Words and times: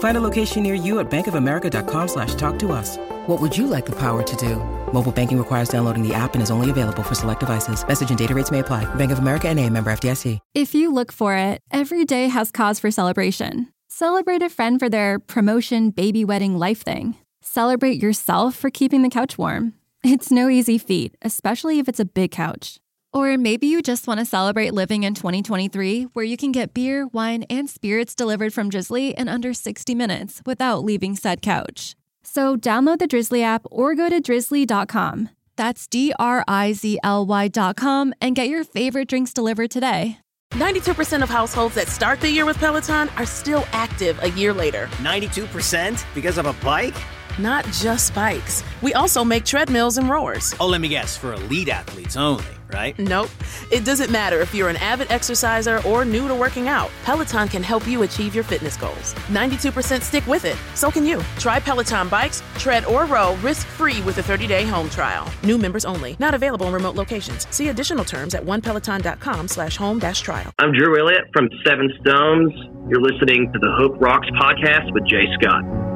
Find 0.00 0.16
a 0.16 0.20
location 0.20 0.62
near 0.62 0.74
you 0.74 0.98
at 0.98 1.10
bankofamerica.com 1.10 2.08
slash 2.08 2.34
talk 2.34 2.58
to 2.58 2.72
us. 2.72 2.98
What 3.26 3.40
would 3.40 3.56
you 3.56 3.66
like 3.66 3.86
the 3.86 3.96
power 3.96 4.22
to 4.22 4.36
do? 4.36 4.56
Mobile 4.92 5.12
banking 5.12 5.38
requires 5.38 5.70
downloading 5.70 6.06
the 6.06 6.12
app 6.12 6.34
and 6.34 6.42
is 6.42 6.50
only 6.50 6.68
available 6.68 7.02
for 7.02 7.14
select 7.14 7.40
devices. 7.40 7.86
Message 7.86 8.10
and 8.10 8.18
data 8.18 8.34
rates 8.34 8.50
may 8.50 8.58
apply. 8.58 8.92
Bank 8.96 9.12
of 9.12 9.20
America 9.20 9.48
and 9.48 9.58
a 9.58 9.70
member 9.70 9.90
FDIC. 9.90 10.38
If 10.54 10.74
you 10.74 10.92
look 10.92 11.12
for 11.12 11.34
it, 11.34 11.60
every 11.70 12.04
day 12.04 12.28
has 12.28 12.50
cause 12.50 12.78
for 12.78 12.90
celebration. 12.90 13.72
Celebrate 13.88 14.42
a 14.42 14.50
friend 14.50 14.78
for 14.78 14.88
their 14.88 15.18
promotion, 15.18 15.90
baby 15.90 16.24
wedding, 16.24 16.58
life 16.58 16.82
thing. 16.82 17.16
Celebrate 17.42 18.02
yourself 18.02 18.54
for 18.54 18.70
keeping 18.70 19.02
the 19.02 19.08
couch 19.10 19.38
warm. 19.38 19.74
It's 20.02 20.30
no 20.30 20.48
easy 20.48 20.78
feat, 20.78 21.14
especially 21.22 21.78
if 21.78 21.88
it's 21.88 22.00
a 22.00 22.04
big 22.04 22.30
couch. 22.30 22.78
Or 23.12 23.36
maybe 23.36 23.66
you 23.66 23.82
just 23.82 24.06
want 24.06 24.20
to 24.20 24.24
celebrate 24.24 24.72
living 24.72 25.02
in 25.02 25.14
2023, 25.14 26.04
where 26.12 26.24
you 26.24 26.36
can 26.36 26.52
get 26.52 26.74
beer, 26.74 27.06
wine, 27.08 27.44
and 27.50 27.68
spirits 27.68 28.14
delivered 28.14 28.52
from 28.52 28.70
Drizly 28.70 29.14
in 29.14 29.28
under 29.28 29.52
60 29.52 29.94
minutes 29.94 30.42
without 30.46 30.84
leaving 30.84 31.16
said 31.16 31.42
couch. 31.42 31.96
So 32.22 32.56
download 32.56 32.98
the 32.98 33.08
Drizly 33.08 33.42
app 33.42 33.66
or 33.70 33.94
go 33.94 34.08
to 34.08 34.20
drizly.com. 34.20 35.30
That's 35.56 35.86
D 35.86 36.12
R 36.18 36.44
I 36.46 36.72
Z 36.72 36.98
L 37.02 37.26
Y.com 37.26 38.14
and 38.20 38.36
get 38.36 38.48
your 38.48 38.64
favorite 38.64 39.08
drinks 39.08 39.32
delivered 39.32 39.70
today. 39.70 40.18
92% 40.52 41.22
of 41.22 41.28
households 41.30 41.76
that 41.76 41.86
start 41.88 42.20
the 42.20 42.30
year 42.30 42.44
with 42.44 42.58
Peloton 42.58 43.08
are 43.16 43.26
still 43.26 43.64
active 43.72 44.20
a 44.22 44.30
year 44.30 44.52
later. 44.52 44.86
92% 44.98 46.04
because 46.14 46.38
of 46.38 46.46
a 46.46 46.52
bike? 46.64 46.96
Not 47.38 47.64
just 47.66 48.14
bikes. 48.14 48.64
We 48.82 48.94
also 48.94 49.24
make 49.24 49.44
treadmills 49.44 49.96
and 49.98 50.08
rowers. 50.08 50.54
Oh, 50.58 50.66
let 50.66 50.80
me 50.80 50.88
guess, 50.88 51.16
for 51.16 51.34
elite 51.34 51.68
athletes 51.68 52.16
only, 52.16 52.44
right? 52.72 52.98
Nope. 52.98 53.30
It 53.70 53.84
doesn't 53.84 54.10
matter 54.10 54.40
if 54.40 54.54
you're 54.54 54.68
an 54.68 54.76
avid 54.76 55.10
exerciser 55.10 55.80
or 55.86 56.04
new 56.04 56.28
to 56.28 56.34
working 56.34 56.68
out. 56.68 56.90
Peloton 57.04 57.48
can 57.48 57.62
help 57.62 57.86
you 57.86 58.02
achieve 58.02 58.34
your 58.34 58.44
fitness 58.44 58.76
goals. 58.76 59.14
92% 59.28 60.00
stick 60.02 60.26
with 60.26 60.44
it. 60.44 60.56
So 60.74 60.90
can 60.90 61.04
you. 61.04 61.20
Try 61.38 61.60
Peloton 61.60 62.08
bikes, 62.08 62.42
tread, 62.58 62.84
or 62.84 63.04
row 63.06 63.36
risk-free 63.36 64.02
with 64.02 64.18
a 64.18 64.22
30-day 64.22 64.64
home 64.66 64.88
trial. 64.88 65.30
New 65.42 65.58
members 65.58 65.84
only. 65.84 66.16
Not 66.18 66.34
available 66.34 66.66
in 66.68 66.72
remote 66.72 66.96
locations. 66.96 67.46
See 67.50 67.68
additional 67.68 68.04
terms 68.04 68.34
at 68.34 68.42
onepeloton.com 68.44 69.48
slash 69.48 69.76
home 69.76 69.98
dash 69.98 70.20
trial. 70.20 70.52
I'm 70.58 70.72
Drew 70.72 70.98
Elliott 70.98 71.24
from 71.32 71.48
Seven 71.66 71.90
Stones. 72.00 72.52
You're 72.88 73.02
listening 73.02 73.52
to 73.52 73.58
the 73.58 73.72
Hook 73.78 74.00
Rocks 74.00 74.28
podcast 74.40 74.92
with 74.92 75.06
Jay 75.06 75.26
Scott. 75.40 75.89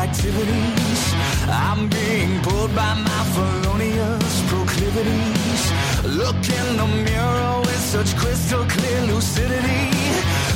Activities. 0.00 1.00
I'm 1.48 1.88
being 1.88 2.40
pulled 2.42 2.74
by 2.74 2.94
my 2.94 3.22
felonious 3.34 4.34
proclivities. 4.50 5.62
Look 6.22 6.40
in 6.58 6.66
the 6.80 6.88
mirror 7.08 7.60
with 7.60 7.82
such 7.94 8.16
crystal 8.16 8.64
clear 8.64 9.00
lucidity. 9.12 9.84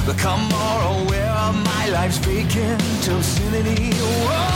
Become 0.06 0.42
more 0.48 0.80
aware 0.96 1.34
of 1.46 1.54
my 1.72 1.84
life's 1.88 2.18
vacant 2.18 3.08
obscenity. 3.08 3.92
Whoa, 4.26 4.54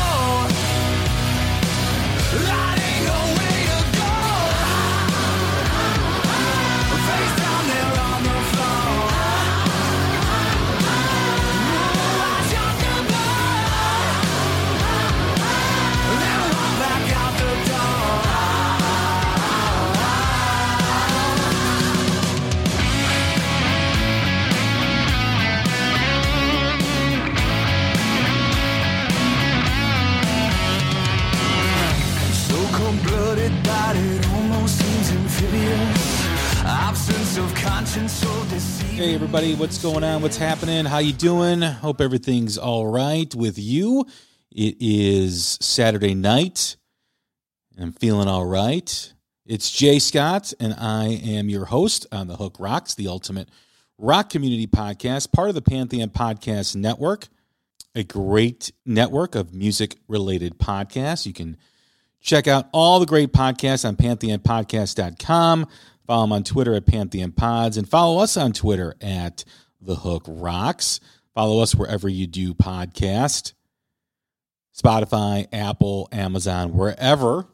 Hey 37.98 39.12
everybody, 39.12 39.56
what's 39.56 39.82
going 39.82 40.04
on? 40.04 40.22
What's 40.22 40.36
happening? 40.36 40.84
How 40.84 40.98
you 40.98 41.12
doing? 41.12 41.62
Hope 41.62 42.00
everything's 42.00 42.56
all 42.56 42.86
right 42.86 43.34
with 43.34 43.58
you. 43.58 44.06
It 44.52 44.76
is 44.78 45.58
Saturday 45.60 46.14
night. 46.14 46.76
I'm 47.76 47.90
feeling 47.90 48.28
all 48.28 48.46
right. 48.46 49.12
It's 49.44 49.70
Jay 49.72 49.98
Scott, 49.98 50.52
and 50.60 50.74
I 50.74 51.06
am 51.06 51.48
your 51.48 51.64
host 51.64 52.06
on 52.12 52.28
the 52.28 52.36
Hook 52.36 52.54
Rocks, 52.60 52.94
the 52.94 53.08
ultimate 53.08 53.48
rock 53.98 54.30
community 54.30 54.68
podcast, 54.68 55.32
part 55.32 55.48
of 55.48 55.56
the 55.56 55.62
Pantheon 55.62 56.10
Podcast 56.10 56.76
Network, 56.76 57.26
a 57.96 58.04
great 58.04 58.70
network 58.86 59.34
of 59.34 59.52
music 59.52 59.96
related 60.06 60.56
podcasts. 60.56 61.26
You 61.26 61.32
can 61.32 61.56
check 62.20 62.46
out 62.46 62.68
all 62.72 63.00
the 63.00 63.06
great 63.06 63.32
podcasts 63.32 63.84
on 63.84 63.96
pantheonpodcast.com. 63.96 65.66
Follow 66.08 66.22
them 66.22 66.32
on 66.32 66.42
Twitter 66.42 66.74
at 66.74 66.86
Pantheon 66.86 67.32
Pods 67.32 67.76
and 67.76 67.86
follow 67.86 68.22
us 68.22 68.38
on 68.38 68.54
Twitter 68.54 68.94
at 69.02 69.44
The 69.82 69.94
Hook 69.94 70.24
Rocks. 70.26 71.00
Follow 71.34 71.60
us 71.60 71.74
wherever 71.74 72.08
you 72.08 72.26
do 72.26 72.54
podcast 72.54 73.52
Spotify, 74.74 75.46
Apple, 75.52 76.08
Amazon, 76.10 76.72
wherever. 76.72 77.46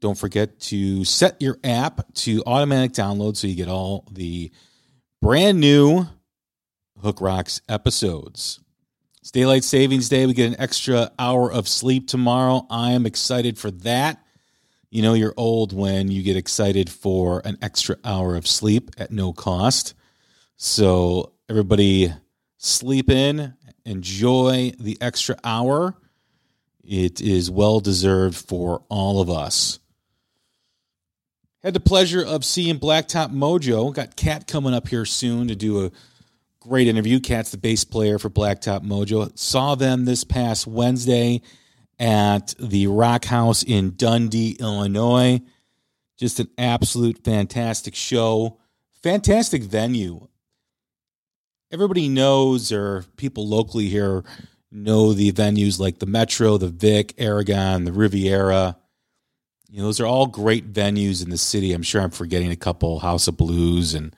Don't 0.00 0.18
forget 0.18 0.58
to 0.60 1.04
set 1.04 1.40
your 1.40 1.56
app 1.62 2.12
to 2.14 2.42
automatic 2.46 2.94
download 2.94 3.36
so 3.36 3.46
you 3.46 3.54
get 3.54 3.68
all 3.68 4.08
the 4.10 4.50
brand 5.22 5.60
new 5.60 6.04
Hook 7.00 7.20
Rocks 7.20 7.60
episodes. 7.68 8.58
It's 9.20 9.30
Daylight 9.30 9.62
Savings 9.62 10.08
Day. 10.08 10.26
We 10.26 10.34
get 10.34 10.48
an 10.48 10.60
extra 10.60 11.12
hour 11.16 11.52
of 11.52 11.68
sleep 11.68 12.08
tomorrow. 12.08 12.66
I 12.70 12.90
am 12.90 13.06
excited 13.06 13.56
for 13.56 13.70
that. 13.70 14.20
You 14.90 15.02
know, 15.02 15.12
you're 15.12 15.34
old 15.36 15.74
when 15.74 16.10
you 16.10 16.22
get 16.22 16.36
excited 16.36 16.88
for 16.88 17.42
an 17.44 17.58
extra 17.60 17.96
hour 18.04 18.36
of 18.36 18.46
sleep 18.46 18.90
at 18.96 19.10
no 19.10 19.34
cost. 19.34 19.94
So, 20.56 21.32
everybody, 21.48 22.12
sleep 22.56 23.10
in, 23.10 23.54
enjoy 23.84 24.72
the 24.80 24.96
extra 25.00 25.36
hour. 25.44 25.94
It 26.82 27.20
is 27.20 27.50
well 27.50 27.80
deserved 27.80 28.36
for 28.36 28.82
all 28.88 29.20
of 29.20 29.28
us. 29.28 29.78
Had 31.62 31.74
the 31.74 31.80
pleasure 31.80 32.24
of 32.24 32.44
seeing 32.44 32.78
Blacktop 32.78 33.30
Mojo. 33.30 33.92
Got 33.92 34.16
Kat 34.16 34.46
coming 34.46 34.72
up 34.72 34.88
here 34.88 35.04
soon 35.04 35.48
to 35.48 35.54
do 35.54 35.84
a 35.84 35.90
great 36.60 36.88
interview. 36.88 37.20
Kat's 37.20 37.50
the 37.50 37.58
bass 37.58 37.84
player 37.84 38.18
for 38.18 38.30
Blacktop 38.30 38.86
Mojo. 38.86 39.36
Saw 39.38 39.74
them 39.74 40.06
this 40.06 40.24
past 40.24 40.66
Wednesday 40.66 41.42
at 41.98 42.54
the 42.58 42.86
Rock 42.86 43.24
House 43.24 43.62
in 43.62 43.94
Dundee, 43.96 44.56
Illinois. 44.60 45.40
Just 46.18 46.40
an 46.40 46.48
absolute 46.58 47.24
fantastic 47.24 47.94
show. 47.94 48.58
Fantastic 49.02 49.62
venue. 49.62 50.26
everybody 51.70 52.08
knows, 52.08 52.72
or 52.72 53.04
people 53.16 53.46
locally 53.46 53.88
here 53.88 54.24
know 54.70 55.12
the 55.12 55.32
venues 55.32 55.78
like 55.78 55.98
the 55.98 56.06
Metro, 56.06 56.58
the 56.58 56.68
Vic, 56.68 57.14
Aragon, 57.18 57.84
the 57.84 57.92
Riviera. 57.92 58.76
You 59.70 59.78
know, 59.78 59.84
those 59.84 60.00
are 60.00 60.06
all 60.06 60.26
great 60.26 60.72
venues 60.72 61.22
in 61.22 61.30
the 61.30 61.38
city. 61.38 61.72
I'm 61.72 61.82
sure 61.82 62.00
I'm 62.02 62.10
forgetting 62.10 62.50
a 62.50 62.56
couple, 62.56 63.00
House 63.00 63.28
of 63.28 63.36
Blues 63.36 63.94
and 63.94 64.14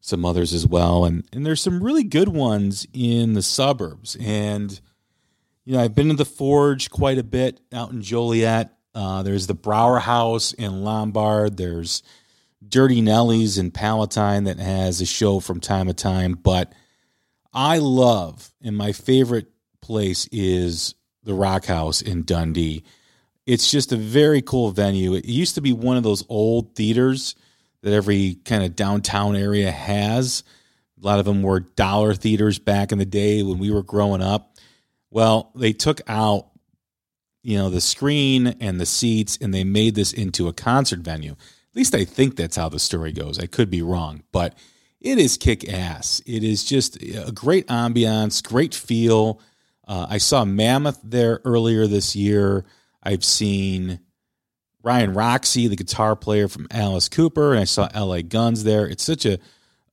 some 0.00 0.24
others 0.24 0.52
as 0.52 0.66
well. 0.66 1.04
And 1.04 1.24
and 1.32 1.46
there's 1.46 1.62
some 1.62 1.82
really 1.82 2.04
good 2.04 2.28
ones 2.28 2.86
in 2.92 3.32
the 3.34 3.42
suburbs. 3.42 4.16
And 4.20 4.80
you 5.64 5.74
know, 5.74 5.80
I've 5.80 5.94
been 5.94 6.08
to 6.08 6.14
the 6.14 6.24
Forge 6.24 6.90
quite 6.90 7.18
a 7.18 7.22
bit 7.22 7.60
out 7.72 7.92
in 7.92 8.02
Joliet. 8.02 8.72
Uh, 8.94 9.22
there's 9.22 9.46
the 9.46 9.54
Brauer 9.54 10.00
House 10.00 10.52
in 10.52 10.82
Lombard. 10.82 11.56
There's 11.56 12.02
Dirty 12.66 13.00
Nellies 13.00 13.58
in 13.58 13.70
Palatine 13.70 14.44
that 14.44 14.58
has 14.58 15.00
a 15.00 15.06
show 15.06 15.40
from 15.40 15.60
time 15.60 15.86
to 15.86 15.94
time. 15.94 16.34
But 16.34 16.72
I 17.52 17.78
love, 17.78 18.52
and 18.62 18.76
my 18.76 18.92
favorite 18.92 19.48
place 19.80 20.28
is 20.32 20.94
the 21.22 21.34
Rock 21.34 21.66
House 21.66 22.02
in 22.02 22.24
Dundee. 22.24 22.84
It's 23.46 23.70
just 23.70 23.92
a 23.92 23.96
very 23.96 24.42
cool 24.42 24.70
venue. 24.70 25.14
It 25.14 25.24
used 25.24 25.56
to 25.56 25.60
be 25.60 25.72
one 25.72 25.96
of 25.96 26.02
those 26.02 26.24
old 26.28 26.74
theaters 26.74 27.34
that 27.82 27.92
every 27.92 28.36
kind 28.44 28.62
of 28.62 28.76
downtown 28.76 29.36
area 29.36 29.70
has. 29.70 30.44
A 31.02 31.06
lot 31.06 31.18
of 31.18 31.24
them 31.24 31.42
were 31.42 31.60
dollar 31.60 32.14
theaters 32.14 32.58
back 32.58 32.92
in 32.92 32.98
the 32.98 33.04
day 33.04 33.42
when 33.42 33.58
we 33.58 33.70
were 33.70 33.82
growing 33.82 34.22
up. 34.22 34.51
Well, 35.12 35.52
they 35.54 35.72
took 35.74 36.00
out, 36.08 36.48
you 37.42 37.58
know, 37.58 37.68
the 37.68 37.82
screen 37.82 38.48
and 38.60 38.80
the 38.80 38.86
seats 38.86 39.38
and 39.40 39.52
they 39.52 39.62
made 39.62 39.94
this 39.94 40.12
into 40.12 40.48
a 40.48 40.52
concert 40.52 41.00
venue. 41.00 41.32
At 41.32 41.76
least 41.76 41.94
I 41.94 42.04
think 42.04 42.36
that's 42.36 42.56
how 42.56 42.68
the 42.70 42.78
story 42.78 43.12
goes. 43.12 43.38
I 43.38 43.46
could 43.46 43.70
be 43.70 43.82
wrong, 43.82 44.22
but 44.32 44.56
it 45.00 45.18
is 45.18 45.36
kick 45.36 45.70
ass. 45.70 46.22
It 46.26 46.42
is 46.42 46.64
just 46.64 47.02
a 47.02 47.30
great 47.32 47.66
ambiance, 47.66 48.42
great 48.42 48.74
feel. 48.74 49.40
Uh, 49.86 50.06
I 50.08 50.18
saw 50.18 50.44
Mammoth 50.44 51.00
there 51.04 51.40
earlier 51.44 51.86
this 51.86 52.16
year. 52.16 52.64
I've 53.02 53.24
seen 53.24 54.00
Ryan 54.82 55.12
Roxie, 55.12 55.68
the 55.68 55.76
guitar 55.76 56.16
player 56.16 56.48
from 56.48 56.68
Alice 56.70 57.08
Cooper, 57.08 57.52
and 57.52 57.60
I 57.60 57.64
saw 57.64 57.88
LA 57.94 58.22
Guns 58.22 58.64
there. 58.64 58.86
It's 58.86 59.04
such 59.04 59.26
a 59.26 59.38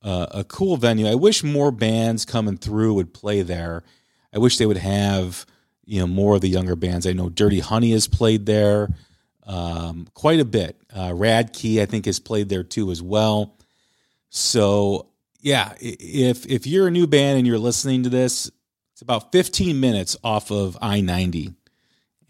uh, 0.02 0.26
a 0.30 0.44
cool 0.44 0.78
venue. 0.78 1.06
I 1.06 1.14
wish 1.14 1.44
more 1.44 1.70
bands 1.70 2.24
coming 2.24 2.56
through 2.56 2.94
would 2.94 3.12
play 3.12 3.42
there. 3.42 3.82
I 4.32 4.38
wish 4.38 4.58
they 4.58 4.66
would 4.66 4.76
have 4.76 5.46
you 5.84 6.00
know 6.00 6.06
more 6.06 6.36
of 6.36 6.40
the 6.40 6.48
younger 6.48 6.76
bands. 6.76 7.06
I 7.06 7.12
know 7.12 7.28
Dirty 7.28 7.60
Honey 7.60 7.92
has 7.92 8.06
played 8.08 8.46
there 8.46 8.88
um, 9.44 10.06
quite 10.14 10.40
a 10.40 10.44
bit. 10.44 10.80
Uh, 10.94 11.10
Radkey, 11.10 11.80
I 11.82 11.86
think, 11.86 12.06
has 12.06 12.20
played 12.20 12.48
there 12.48 12.62
too 12.62 12.90
as 12.90 13.02
well. 13.02 13.56
So 14.28 15.08
yeah, 15.40 15.74
if 15.80 16.46
if 16.46 16.66
you're 16.66 16.88
a 16.88 16.92
new 16.92 17.06
band 17.06 17.38
and 17.38 17.46
you're 17.46 17.58
listening 17.58 18.04
to 18.04 18.08
this, 18.08 18.50
it's 18.92 19.02
about 19.02 19.32
15 19.32 19.80
minutes 19.80 20.16
off 20.22 20.50
of 20.50 20.76
I 20.80 21.00
90 21.00 21.54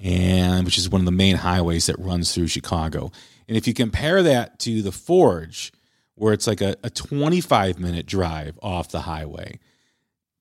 and 0.03 0.65
which 0.65 0.79
is 0.79 0.89
one 0.89 1.03
of 1.03 1.05
the 1.05 1.13
main 1.13 1.37
highways 1.37 1.87
that 1.87 1.99
runs 1.99 2.35
through 2.35 2.47
Chicago. 2.47 3.11
And 3.49 3.57
if 3.57 3.67
you 3.69 3.75
compare 3.75 4.23
that 4.23 4.59
to 4.61 4.81
the 4.81 4.93
Forge, 4.93 5.73
where 6.15 6.33
it's 6.33 6.47
like 6.47 6.61
a, 6.61 6.77
a 6.83 6.91
25 6.91 7.79
minute 7.79 8.07
drive 8.07 8.59
off 8.63 8.91
the 8.91 9.01
highway, 9.01 9.59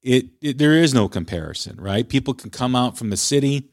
it, 0.02 0.28
it 0.42 0.58
there 0.58 0.74
is 0.74 0.94
no 0.94 1.08
comparison, 1.08 1.78
right? 1.80 2.08
People 2.08 2.34
can 2.34 2.50
come 2.50 2.76
out 2.76 2.98
from 2.98 3.10
the 3.10 3.18
city 3.18 3.70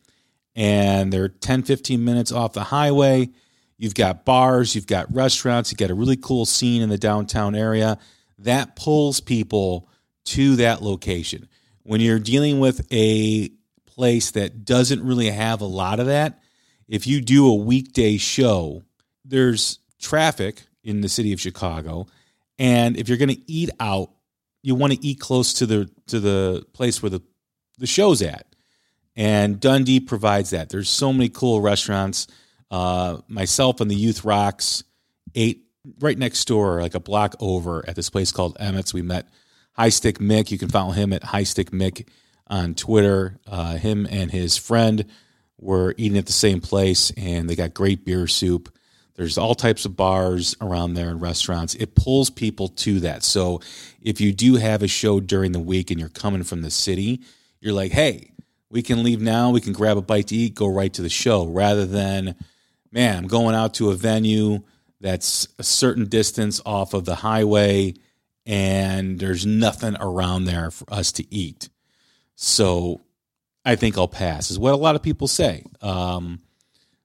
and 0.55 1.12
they're 1.12 1.28
10, 1.28 1.62
15 1.62 2.05
minutes 2.05 2.32
off 2.32 2.52
the 2.52 2.64
highway. 2.64 3.28
You've 3.78 3.94
got 3.94 4.25
bars, 4.25 4.75
you've 4.75 4.87
got 4.87 5.14
restaurants, 5.14 5.70
you've 5.70 5.78
got 5.78 5.90
a 5.90 5.94
really 5.94 6.17
cool 6.17 6.46
scene 6.46 6.82
in 6.82 6.88
the 6.88 6.99
downtown 6.99 7.55
area 7.55 7.99
that 8.38 8.76
pulls 8.76 9.20
people 9.20 9.88
to 10.25 10.56
that 10.56 10.82
location. 10.82 11.49
When 11.82 12.00
you're 12.00 12.19
dealing 12.19 12.58
with 12.58 12.87
a 12.90 13.50
place 13.84 14.32
that 14.32 14.64
doesn't 14.64 15.05
really 15.05 15.31
have 15.31 15.61
a 15.61 15.67
lot 15.67 16.00
of 16.00 16.06
that, 16.06 16.40
if 16.88 17.06
you 17.06 17.20
do 17.20 17.49
a 17.49 17.55
weekday 17.55 18.17
show, 18.17 18.82
there's 19.25 19.79
traffic 20.00 20.62
in 20.82 21.00
the 21.00 21.08
city 21.08 21.32
of 21.32 21.40
Chicago, 21.40 22.06
and 22.58 22.96
if 22.96 23.08
you're 23.08 23.19
going 23.19 23.34
to 23.34 23.50
eat 23.50 23.70
out, 23.81 24.11
you 24.62 24.75
want 24.75 24.93
to 24.93 25.05
eat 25.05 25.20
close 25.20 25.52
to 25.55 25.67
the 25.67 25.90
to 26.08 26.20
the 26.20 26.64
place 26.73 27.03
where 27.03 27.11
the 27.11 27.23
the 27.79 27.87
show's 27.87 28.23
at. 28.23 28.47
And 29.14 29.61
Dundee 29.61 30.00
provides 30.00 30.50
that. 30.50 30.69
There's 30.69 30.88
so 30.88 31.12
many 31.12 31.29
cool 31.29 31.61
restaurants. 31.61 32.26
Uh, 32.70 33.19
myself 33.29 33.81
and 33.81 33.91
the 33.91 33.94
Youth 33.94 34.25
Rocks 34.25 34.85
ate 35.35 35.64
right 36.00 36.19
next 36.19 36.47
door, 36.47 36.81
like 36.82 36.94
a 36.94 37.00
block 37.00 37.35
over, 37.41 37.85
at 37.88 37.97
this 37.97 38.11
place 38.11 38.32
called 38.32 38.56
Emmett's. 38.58 38.93
We 38.93 39.03
met 39.03 39.29
High 39.73 39.88
Stick 39.91 40.19
Mick. 40.19 40.50
You 40.50 40.58
can 40.58 40.69
follow 40.69 40.93
him 40.93 41.12
at 41.12 41.23
High 41.23 41.44
Stick 41.44 41.70
Mick 41.70 42.08
on 42.47 42.75
Twitter. 42.75 43.38
Uh, 43.47 43.76
him 43.76 44.06
and 44.11 44.31
his 44.31 44.56
friend 44.56 45.06
were 45.58 45.94
eating 45.97 46.19
at 46.19 46.26
the 46.26 46.32
same 46.32 46.61
place, 46.61 47.11
and 47.17 47.49
they 47.49 47.56
got 47.56 47.75
great 47.75 48.05
beer 48.05 48.26
soup. 48.26 48.69
There's 49.16 49.38
all 49.38 49.54
types 49.54 49.84
of 49.84 49.96
bars 49.96 50.54
around 50.60 50.94
there 50.94 51.08
and 51.08 51.20
restaurants. 51.20 51.74
It 51.74 51.94
pulls 51.94 52.30
people 52.30 52.68
to 52.68 53.00
that. 53.00 53.24
So 53.24 53.60
if 54.02 54.20
you 54.20 54.32
do 54.32 54.56
have 54.56 54.82
a 54.82 54.88
show 54.88 55.20
during 55.20 55.52
the 55.52 55.60
week 55.60 55.90
and 55.90 55.98
you're 55.98 56.08
coming 56.10 56.42
from 56.42 56.62
the 56.62 56.70
city, 56.70 57.22
you're 57.60 57.72
like, 57.72 57.92
hey, 57.92 58.30
we 58.70 58.82
can 58.82 59.02
leave 59.02 59.22
now. 59.22 59.50
We 59.50 59.62
can 59.62 59.72
grab 59.72 59.96
a 59.96 60.02
bite 60.02 60.28
to 60.28 60.36
eat, 60.36 60.54
go 60.54 60.66
right 60.66 60.92
to 60.92 61.02
the 61.02 61.08
show, 61.08 61.46
rather 61.46 61.86
than, 61.86 62.34
man, 62.92 63.16
I'm 63.16 63.26
going 63.26 63.54
out 63.54 63.74
to 63.74 63.90
a 63.90 63.94
venue 63.94 64.60
that's 65.00 65.48
a 65.58 65.62
certain 65.62 66.06
distance 66.06 66.60
off 66.66 66.94
of 66.94 67.04
the 67.04 67.16
highway 67.16 67.94
and 68.46 69.19
there's 69.19 69.44
nothing 69.44 69.96
around 70.00 70.44
there 70.44 70.70
for 70.70 70.92
us 70.92 71.10
to 71.12 71.34
eat. 71.34 71.69
So 72.36 73.00
I 73.64 73.74
think 73.76 73.98
I'll 73.98 74.08
pass, 74.08 74.50
is 74.50 74.58
what 74.58 74.72
a 74.72 74.76
lot 74.76 74.94
of 74.94 75.02
people 75.02 75.26
say. 75.26 75.64
Um, 75.82 76.40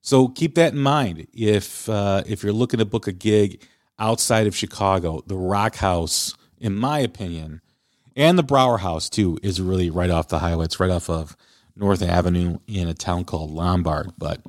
so 0.01 0.27
keep 0.27 0.55
that 0.55 0.73
in 0.73 0.79
mind. 0.79 1.27
If 1.33 1.87
uh, 1.87 2.23
if 2.25 2.43
you're 2.43 2.53
looking 2.53 2.79
to 2.79 2.85
book 2.85 3.07
a 3.07 3.11
gig 3.11 3.63
outside 3.99 4.47
of 4.47 4.55
Chicago, 4.55 5.23
the 5.27 5.37
Rock 5.37 5.75
House, 5.75 6.35
in 6.57 6.75
my 6.75 6.99
opinion, 6.99 7.61
and 8.15 8.37
the 8.37 8.43
Brauer 8.43 8.79
House 8.79 9.09
too, 9.09 9.37
is 9.43 9.61
really 9.61 9.89
right 9.89 10.09
off 10.09 10.27
the 10.27 10.39
highway. 10.39 10.65
It's 10.65 10.79
right 10.79 10.89
off 10.89 11.09
of 11.09 11.37
North 11.75 12.01
Avenue 12.01 12.57
in 12.67 12.87
a 12.87 12.93
town 12.93 13.25
called 13.25 13.51
Lombard. 13.51 14.11
But 14.17 14.41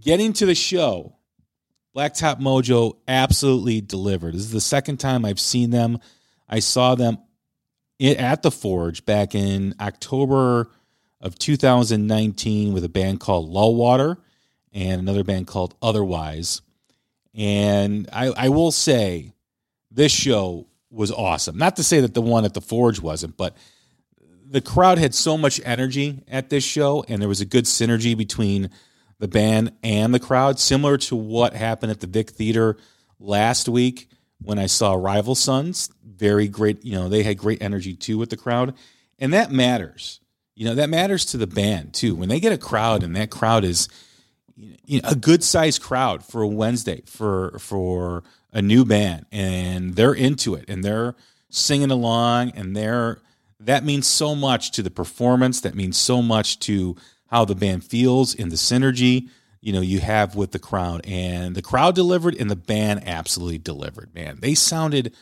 getting 0.00 0.32
to 0.34 0.46
the 0.46 0.54
show, 0.54 1.16
Blacktop 1.96 2.40
Mojo 2.40 2.96
absolutely 3.06 3.80
delivered. 3.80 4.34
This 4.34 4.42
is 4.42 4.52
the 4.52 4.60
second 4.60 4.98
time 4.98 5.24
I've 5.24 5.40
seen 5.40 5.70
them. 5.70 5.98
I 6.48 6.58
saw 6.58 6.96
them 6.96 7.18
at 8.00 8.42
the 8.42 8.50
Forge 8.50 9.04
back 9.04 9.34
in 9.34 9.74
October 9.80 10.70
of 11.20 11.38
2019 11.38 12.72
with 12.72 12.84
a 12.84 12.88
band 12.88 13.20
called 13.20 13.48
Lullwater 13.48 14.16
and 14.72 15.00
another 15.00 15.24
band 15.24 15.46
called 15.46 15.74
Otherwise. 15.82 16.62
And 17.34 18.08
I, 18.12 18.26
I 18.26 18.48
will 18.48 18.72
say 18.72 19.32
this 19.90 20.12
show 20.12 20.66
was 20.90 21.10
awesome. 21.10 21.56
Not 21.56 21.76
to 21.76 21.82
say 21.82 22.00
that 22.00 22.14
the 22.14 22.22
one 22.22 22.44
at 22.44 22.54
the 22.54 22.60
Forge 22.60 23.00
wasn't, 23.00 23.36
but 23.36 23.56
the 24.44 24.60
crowd 24.60 24.98
had 24.98 25.14
so 25.14 25.38
much 25.38 25.60
energy 25.64 26.22
at 26.28 26.50
this 26.50 26.62
show, 26.62 27.04
and 27.08 27.20
there 27.20 27.28
was 27.28 27.40
a 27.40 27.46
good 27.46 27.64
synergy 27.64 28.16
between 28.16 28.70
the 29.18 29.28
band 29.28 29.72
and 29.82 30.12
the 30.12 30.20
crowd, 30.20 30.58
similar 30.58 30.98
to 30.98 31.16
what 31.16 31.54
happened 31.54 31.90
at 31.90 32.00
the 32.00 32.06
Vic 32.06 32.30
Theater 32.30 32.76
last 33.18 33.68
week 33.68 34.08
when 34.42 34.58
I 34.58 34.66
saw 34.66 34.94
Rival 34.94 35.34
Sons 35.34 35.90
very 36.04 36.48
great. 36.48 36.84
You 36.84 36.94
know, 36.94 37.08
they 37.08 37.22
had 37.22 37.38
great 37.38 37.62
energy 37.62 37.94
too 37.94 38.18
with 38.18 38.30
the 38.30 38.36
crowd, 38.36 38.74
and 39.18 39.32
that 39.32 39.50
matters. 39.50 40.20
You 40.54 40.66
know, 40.66 40.74
that 40.74 40.90
matters 40.90 41.24
to 41.26 41.38
the 41.38 41.46
band 41.46 41.94
too. 41.94 42.14
When 42.14 42.28
they 42.28 42.40
get 42.40 42.52
a 42.52 42.58
crowd, 42.58 43.02
and 43.02 43.16
that 43.16 43.30
crowd 43.30 43.64
is 43.64 43.88
you 44.56 45.00
know, 45.00 45.08
a 45.08 45.14
good 45.14 45.42
sized 45.42 45.82
crowd 45.82 46.24
for 46.24 46.42
a 46.42 46.48
Wednesday 46.48 47.02
for 47.06 47.58
for 47.58 48.22
a 48.52 48.62
new 48.62 48.84
band, 48.84 49.26
and 49.32 49.94
they're 49.94 50.14
into 50.14 50.54
it, 50.54 50.64
and 50.68 50.84
they're 50.84 51.14
singing 51.50 51.90
along, 51.90 52.50
and 52.50 52.76
they're 52.76 53.18
that 53.60 53.84
means 53.84 54.06
so 54.06 54.34
much 54.34 54.72
to 54.72 54.82
the 54.82 54.90
performance. 54.90 55.60
That 55.60 55.74
means 55.74 55.96
so 55.96 56.22
much 56.22 56.58
to 56.60 56.96
how 57.28 57.44
the 57.44 57.54
band 57.54 57.84
feels 57.84 58.34
in 58.34 58.50
the 58.50 58.56
synergy 58.56 59.28
you 59.60 59.72
know 59.72 59.80
you 59.80 60.00
have 60.00 60.34
with 60.34 60.50
the 60.50 60.58
crowd 60.58 61.00
and 61.06 61.54
the 61.54 61.62
crowd 61.62 61.94
delivered 61.94 62.34
and 62.34 62.50
the 62.50 62.56
band 62.56 63.00
absolutely 63.06 63.58
delivered 63.58 64.12
man 64.12 64.36
they 64.40 64.54
sounded 64.54 65.14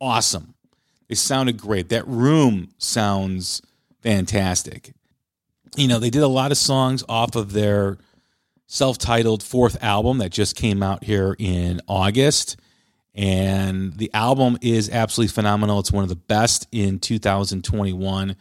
awesome. 0.00 0.54
they 1.08 1.14
sounded 1.14 1.58
great. 1.58 1.88
That 1.90 2.06
room 2.06 2.70
sounds 2.78 3.62
fantastic. 4.02 4.94
You 5.76 5.86
know, 5.86 5.98
they 5.98 6.10
did 6.10 6.22
a 6.22 6.28
lot 6.28 6.50
of 6.50 6.58
songs 6.58 7.04
off 7.08 7.36
of 7.36 7.52
their 7.52 7.98
self 8.70 8.98
titled 8.98 9.42
fourth 9.42 9.82
album 9.82 10.18
that 10.18 10.30
just 10.30 10.54
came 10.54 10.80
out 10.80 11.02
here 11.02 11.34
in 11.40 11.80
August. 11.88 12.56
And 13.16 13.94
the 13.94 14.08
album 14.14 14.58
is 14.62 14.88
absolutely 14.88 15.32
phenomenal. 15.32 15.80
It's 15.80 15.90
one 15.90 16.04
of 16.04 16.08
the 16.08 16.14
best 16.14 16.68
in 16.70 17.00
2021. 17.00 18.36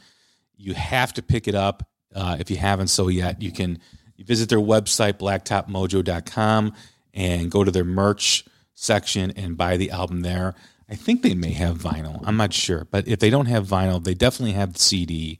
You 0.55 0.73
have 0.75 1.13
to 1.13 1.23
pick 1.23 1.47
it 1.47 1.55
up 1.55 1.89
uh, 2.13 2.37
if 2.39 2.51
you 2.51 2.57
haven't 2.57 2.89
so 2.89 3.07
yet. 3.07 3.41
You 3.41 3.51
can 3.51 3.79
visit 4.19 4.49
their 4.49 4.59
website, 4.59 5.13
blacktopmojo.com, 5.13 6.73
and 7.15 7.49
go 7.49 7.63
to 7.63 7.71
their 7.71 7.83
merch 7.83 8.45
section 8.75 9.31
and 9.31 9.57
buy 9.57 9.77
the 9.77 9.89
album 9.89 10.21
there. 10.21 10.53
I 10.87 10.93
think 10.93 11.23
they 11.23 11.33
may 11.33 11.53
have 11.53 11.79
vinyl. 11.79 12.21
I'm 12.23 12.37
not 12.37 12.53
sure, 12.53 12.85
but 12.91 13.07
if 13.07 13.19
they 13.19 13.31
don't 13.31 13.47
have 13.47 13.65
vinyl, 13.65 14.03
they 14.03 14.13
definitely 14.13 14.53
have 14.53 14.73
the 14.73 14.79
CD, 14.79 15.39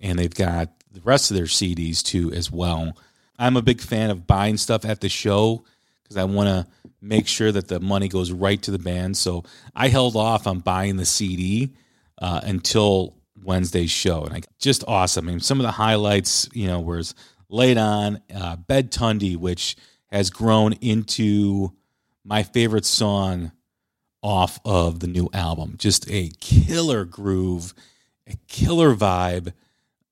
and 0.00 0.16
they've 0.16 0.32
got 0.32 0.70
the 0.92 1.00
rest 1.00 1.32
of 1.32 1.36
their 1.36 1.46
CDs 1.46 2.00
too 2.00 2.32
as 2.32 2.52
well. 2.52 2.96
I'm 3.40 3.56
a 3.56 3.62
big 3.62 3.80
fan 3.80 4.10
of 4.10 4.26
buying 4.26 4.58
stuff 4.58 4.84
at 4.84 5.00
the 5.00 5.08
show 5.08 5.64
because 6.02 6.18
I 6.18 6.24
want 6.24 6.48
to 6.48 6.66
make 7.00 7.26
sure 7.26 7.50
that 7.50 7.68
the 7.68 7.80
money 7.80 8.06
goes 8.06 8.30
right 8.30 8.60
to 8.62 8.70
the 8.70 8.78
band. 8.78 9.16
So 9.16 9.44
I 9.74 9.88
held 9.88 10.14
off 10.14 10.46
on 10.46 10.58
buying 10.58 10.96
the 10.96 11.06
CD 11.06 11.74
uh, 12.20 12.42
until 12.44 13.16
Wednesday's 13.42 13.90
show, 13.90 14.24
and 14.24 14.34
I 14.34 14.42
just 14.58 14.84
awesome. 14.86 15.26
I 15.26 15.30
mean, 15.32 15.40
some 15.40 15.58
of 15.58 15.64
the 15.64 15.72
highlights, 15.72 16.50
you 16.52 16.66
know, 16.66 16.80
was 16.80 17.14
laid 17.48 17.78
on 17.78 18.20
uh, 18.34 18.56
Bed 18.56 18.92
Tundi, 18.92 19.38
which 19.38 19.74
has 20.08 20.28
grown 20.28 20.74
into 20.74 21.72
my 22.22 22.42
favorite 22.42 22.84
song 22.84 23.52
off 24.22 24.60
of 24.66 25.00
the 25.00 25.06
new 25.06 25.30
album. 25.32 25.76
Just 25.78 26.10
a 26.10 26.30
killer 26.40 27.06
groove, 27.06 27.72
a 28.26 28.36
killer 28.48 28.94
vibe. 28.94 29.54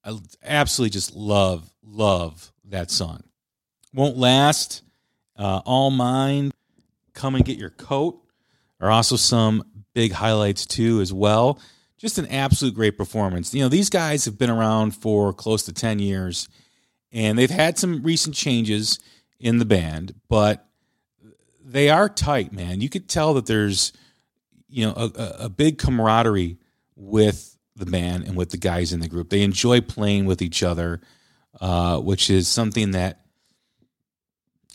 I 0.02 0.18
absolutely 0.42 0.92
just 0.92 1.14
love, 1.14 1.70
love 1.85 2.52
that 2.70 2.90
song. 2.90 3.22
Won't 3.94 4.16
last. 4.16 4.82
Uh, 5.37 5.60
All 5.64 5.90
Mine, 5.90 6.52
Come 7.14 7.34
and 7.34 7.44
Get 7.44 7.58
Your 7.58 7.70
Coat 7.70 8.20
are 8.80 8.90
also 8.90 9.16
some 9.16 9.64
big 9.94 10.12
highlights 10.12 10.66
too, 10.66 11.00
as 11.00 11.12
well. 11.12 11.60
Just 11.96 12.18
an 12.18 12.26
absolute 12.26 12.75
great 12.75 12.96
performance. 12.96 13.54
You 13.54 13.62
know, 13.62 13.68
these 13.68 13.90
guys 13.90 14.25
have 14.25 14.38
been 14.38 14.50
around 14.50 14.92
for 14.92 15.32
close 15.32 15.64
to 15.64 15.72
10 15.72 15.98
years 15.98 16.48
and 17.12 17.38
they've 17.38 17.50
had 17.50 17.78
some 17.78 18.02
recent 18.02 18.34
changes 18.34 18.98
in 19.40 19.58
the 19.58 19.64
band, 19.64 20.14
but 20.28 20.66
they 21.64 21.90
are 21.90 22.08
tight, 22.08 22.52
man. 22.52 22.80
You 22.80 22.88
could 22.88 23.08
tell 23.08 23.34
that 23.34 23.46
there's, 23.46 23.92
you 24.68 24.87
know, 24.87 24.92
a, 24.92 25.44
a 25.44 25.48
big 25.48 25.78
camaraderie 25.78 26.58
with 26.96 27.56
the 27.76 27.87
band 27.87 28.25
and 28.25 28.37
with 28.37 28.50
the 28.50 28.56
guys 28.56 28.92
in 28.92 29.00
the 29.00 29.08
group. 29.08 29.30
They 29.30 29.42
enjoy 29.42 29.80
playing 29.80 30.26
with 30.26 30.42
each 30.42 30.62
other, 30.62 31.00
uh, 31.61 31.99
which 31.99 32.31
is 32.31 32.49
something 32.49 32.93
that 32.93 33.21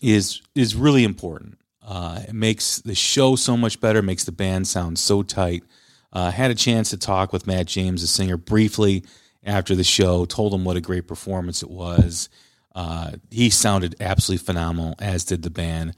is 0.01 0.41
is 0.55 0.75
really 0.75 1.03
important. 1.03 1.57
Uh, 1.85 2.21
it 2.27 2.33
makes 2.33 2.79
the 2.79 2.95
show 2.95 3.35
so 3.35 3.57
much 3.57 3.79
better. 3.79 4.01
Makes 4.01 4.25
the 4.25 4.31
band 4.31 4.67
sound 4.67 4.99
so 4.99 5.23
tight. 5.23 5.63
Uh, 6.11 6.31
had 6.31 6.51
a 6.51 6.55
chance 6.55 6.91
to 6.91 6.97
talk 6.97 7.33
with 7.33 7.47
Matt 7.47 7.65
James, 7.65 8.01
the 8.01 8.07
singer, 8.07 8.37
briefly 8.37 9.03
after 9.43 9.75
the 9.75 9.83
show. 9.83 10.25
Told 10.25 10.53
him 10.53 10.63
what 10.63 10.77
a 10.77 10.81
great 10.81 11.07
performance 11.07 11.63
it 11.63 11.71
was. 11.71 12.29
Uh, 12.75 13.11
he 13.29 13.49
sounded 13.49 13.95
absolutely 13.99 14.43
phenomenal, 14.45 14.95
as 14.99 15.25
did 15.25 15.43
the 15.43 15.49
band. 15.49 15.95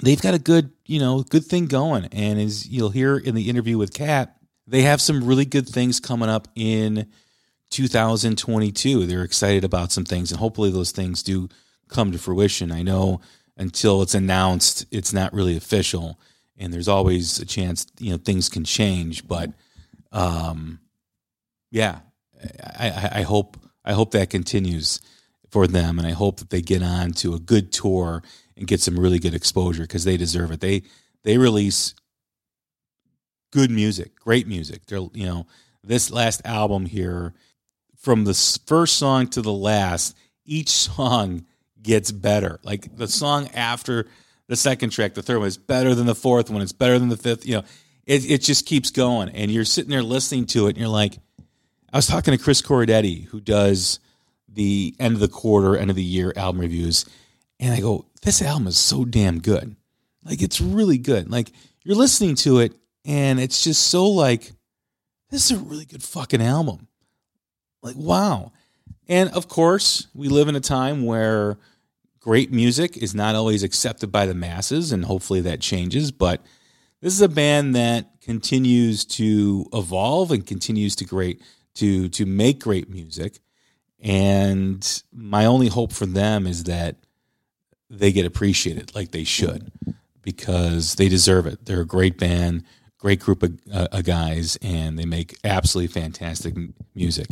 They've 0.00 0.20
got 0.20 0.34
a 0.34 0.38
good, 0.38 0.70
you 0.86 0.98
know, 0.98 1.22
good 1.22 1.44
thing 1.44 1.66
going, 1.66 2.06
and 2.06 2.40
as 2.40 2.66
you'll 2.68 2.90
hear 2.90 3.16
in 3.16 3.34
the 3.34 3.50
interview 3.50 3.78
with 3.78 3.92
Kat, 3.92 4.36
they 4.66 4.82
have 4.82 5.00
some 5.00 5.24
really 5.24 5.44
good 5.44 5.68
things 5.68 6.00
coming 6.00 6.28
up 6.28 6.48
in 6.54 7.08
2022. 7.72 9.06
They're 9.06 9.24
excited 9.24 9.64
about 9.64 9.90
some 9.90 10.04
things, 10.04 10.30
and 10.30 10.38
hopefully 10.38 10.70
those 10.70 10.92
things 10.92 11.22
do 11.22 11.48
come 11.88 12.12
to 12.12 12.18
fruition. 12.18 12.70
I 12.70 12.82
know 12.82 13.20
until 13.56 14.02
it's 14.02 14.14
announced, 14.14 14.86
it's 14.90 15.12
not 15.12 15.32
really 15.32 15.56
official, 15.56 16.20
and 16.56 16.72
there's 16.72 16.88
always 16.88 17.38
a 17.38 17.46
chance 17.46 17.86
you 17.98 18.12
know 18.12 18.18
things 18.18 18.48
can 18.48 18.64
change. 18.64 19.26
But 19.26 19.50
um, 20.12 20.80
yeah, 21.70 22.00
I, 22.78 22.90
I, 22.90 23.10
I 23.18 23.22
hope 23.22 23.56
I 23.84 23.94
hope 23.94 24.12
that 24.12 24.30
continues 24.30 25.00
for 25.50 25.66
them, 25.66 25.98
and 25.98 26.06
I 26.06 26.12
hope 26.12 26.38
that 26.38 26.50
they 26.50 26.62
get 26.62 26.82
on 26.82 27.12
to 27.14 27.34
a 27.34 27.40
good 27.40 27.72
tour 27.72 28.22
and 28.56 28.66
get 28.66 28.80
some 28.80 28.98
really 28.98 29.18
good 29.18 29.34
exposure 29.34 29.82
because 29.82 30.04
they 30.04 30.16
deserve 30.16 30.50
it. 30.52 30.60
They 30.60 30.82
they 31.24 31.38
release 31.38 31.94
good 33.50 33.70
music, 33.70 34.14
great 34.16 34.46
music. 34.46 34.86
They're 34.86 35.08
you 35.14 35.26
know 35.26 35.46
this 35.82 36.10
last 36.10 36.42
album 36.44 36.86
here, 36.86 37.34
from 38.02 38.24
the 38.24 38.34
first 38.66 38.96
song 38.98 39.28
to 39.28 39.42
the 39.42 39.52
last, 39.52 40.16
each 40.44 40.68
song 40.68 41.46
gets 41.80 42.12
better. 42.12 42.60
Like 42.62 42.96
the 42.96 43.08
song 43.08 43.48
after 43.54 44.06
the 44.48 44.56
second 44.56 44.90
track, 44.90 45.14
the 45.14 45.22
third 45.22 45.38
one 45.38 45.48
is 45.48 45.56
better 45.56 45.94
than 45.94 46.06
the 46.06 46.14
fourth 46.14 46.50
one. 46.50 46.62
It's 46.62 46.72
better 46.72 46.98
than 46.98 47.08
the 47.08 47.16
fifth. 47.16 47.46
You 47.46 47.56
know, 47.56 47.64
it 48.04 48.28
it 48.30 48.42
just 48.42 48.66
keeps 48.66 48.90
going, 48.90 49.30
and 49.30 49.50
you're 49.50 49.64
sitting 49.64 49.90
there 49.90 50.02
listening 50.02 50.46
to 50.46 50.66
it, 50.66 50.70
and 50.70 50.78
you're 50.78 50.88
like, 50.88 51.18
I 51.92 51.98
was 51.98 52.06
talking 52.06 52.36
to 52.36 52.42
Chris 52.42 52.60
Corradetti, 52.60 53.26
who 53.26 53.40
does 53.40 54.00
the 54.48 54.94
end 54.98 55.14
of 55.14 55.20
the 55.20 55.28
quarter, 55.28 55.76
end 55.76 55.90
of 55.90 55.96
the 55.96 56.02
year 56.02 56.32
album 56.36 56.60
reviews, 56.60 57.06
and 57.60 57.72
I 57.72 57.80
go, 57.80 58.06
this 58.22 58.42
album 58.42 58.66
is 58.66 58.78
so 58.78 59.04
damn 59.04 59.40
good. 59.40 59.76
Like 60.24 60.42
it's 60.42 60.60
really 60.60 60.98
good. 60.98 61.30
Like 61.30 61.50
you're 61.84 61.96
listening 61.96 62.34
to 62.36 62.58
it, 62.58 62.74
and 63.04 63.38
it's 63.40 63.62
just 63.62 63.86
so 63.86 64.08
like, 64.08 64.52
this 65.30 65.50
is 65.50 65.58
a 65.58 65.62
really 65.62 65.84
good 65.84 66.02
fucking 66.02 66.42
album. 66.42 66.88
Like 67.82 67.96
wow. 67.96 68.52
And 69.08 69.30
of 69.30 69.48
course, 69.48 70.06
we 70.14 70.28
live 70.28 70.48
in 70.48 70.56
a 70.56 70.60
time 70.60 71.04
where 71.04 71.58
great 72.20 72.52
music 72.52 72.96
is 72.96 73.14
not 73.14 73.34
always 73.34 73.62
accepted 73.62 74.12
by 74.12 74.26
the 74.26 74.34
masses, 74.34 74.92
and 74.92 75.04
hopefully 75.04 75.40
that 75.42 75.60
changes. 75.60 76.12
But 76.12 76.40
this 77.00 77.12
is 77.12 77.20
a 77.20 77.28
band 77.28 77.74
that 77.74 78.20
continues 78.20 79.04
to 79.04 79.66
evolve 79.72 80.30
and 80.30 80.46
continues 80.46 80.94
to 80.96 81.04
great 81.04 81.42
to 81.74 82.08
to 82.10 82.24
make 82.24 82.60
great 82.60 82.88
music. 82.88 83.40
And 84.00 85.02
my 85.12 85.46
only 85.46 85.68
hope 85.68 85.92
for 85.92 86.06
them 86.06 86.46
is 86.46 86.64
that 86.64 86.96
they 87.90 88.10
get 88.10 88.26
appreciated 88.26 88.94
like 88.94 89.10
they 89.10 89.24
should 89.24 89.70
because 90.22 90.94
they 90.94 91.08
deserve 91.08 91.46
it. 91.46 91.66
They're 91.66 91.82
a 91.82 91.86
great 91.86 92.18
band, 92.18 92.64
great 92.98 93.20
group 93.20 93.42
of, 93.42 93.58
uh, 93.72 94.00
guys, 94.02 94.56
and 94.62 94.98
they 94.98 95.04
make 95.04 95.36
absolutely 95.44 95.92
fantastic 95.92 96.54
music. 96.94 97.28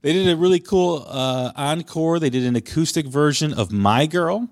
They 0.00 0.12
did 0.12 0.28
a 0.28 0.36
really 0.36 0.60
cool 0.60 1.04
uh, 1.08 1.52
encore. 1.56 2.18
They 2.18 2.30
did 2.30 2.44
an 2.44 2.56
acoustic 2.56 3.06
version 3.06 3.52
of 3.52 3.72
My 3.72 4.06
Girl. 4.06 4.48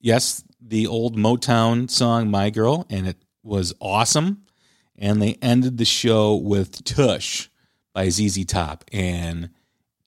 Yes, 0.00 0.44
the 0.60 0.86
old 0.86 1.16
Motown 1.16 1.90
song 1.90 2.30
My 2.30 2.50
Girl, 2.50 2.86
and 2.90 3.06
it 3.06 3.16
was 3.42 3.72
awesome. 3.80 4.42
And 4.98 5.20
they 5.20 5.38
ended 5.40 5.78
the 5.78 5.84
show 5.84 6.34
with 6.34 6.84
Tush 6.84 7.48
by 7.92 8.08
ZZ 8.08 8.44
Top, 8.44 8.84
and 8.92 9.50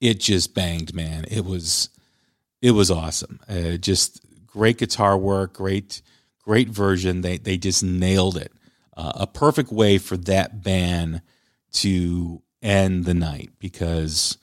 it 0.00 0.20
just 0.20 0.54
banged, 0.54 0.94
man. 0.94 1.24
It 1.28 1.44
was 1.44 1.90
it 2.62 2.72
was 2.72 2.90
awesome. 2.90 3.40
Uh, 3.48 3.76
just 3.76 4.20
great 4.46 4.78
guitar 4.78 5.16
work, 5.16 5.54
great 5.54 6.02
great 6.42 6.68
version. 6.68 7.20
They 7.20 7.38
they 7.38 7.56
just 7.56 7.82
nailed 7.82 8.36
it. 8.36 8.52
Uh, 8.96 9.12
a 9.14 9.26
perfect 9.26 9.70
way 9.72 9.98
for 9.98 10.16
that 10.16 10.62
band 10.62 11.22
to 11.72 12.42
end 12.62 13.04
the 13.04 13.14
night 13.14 13.50
because 13.58 14.38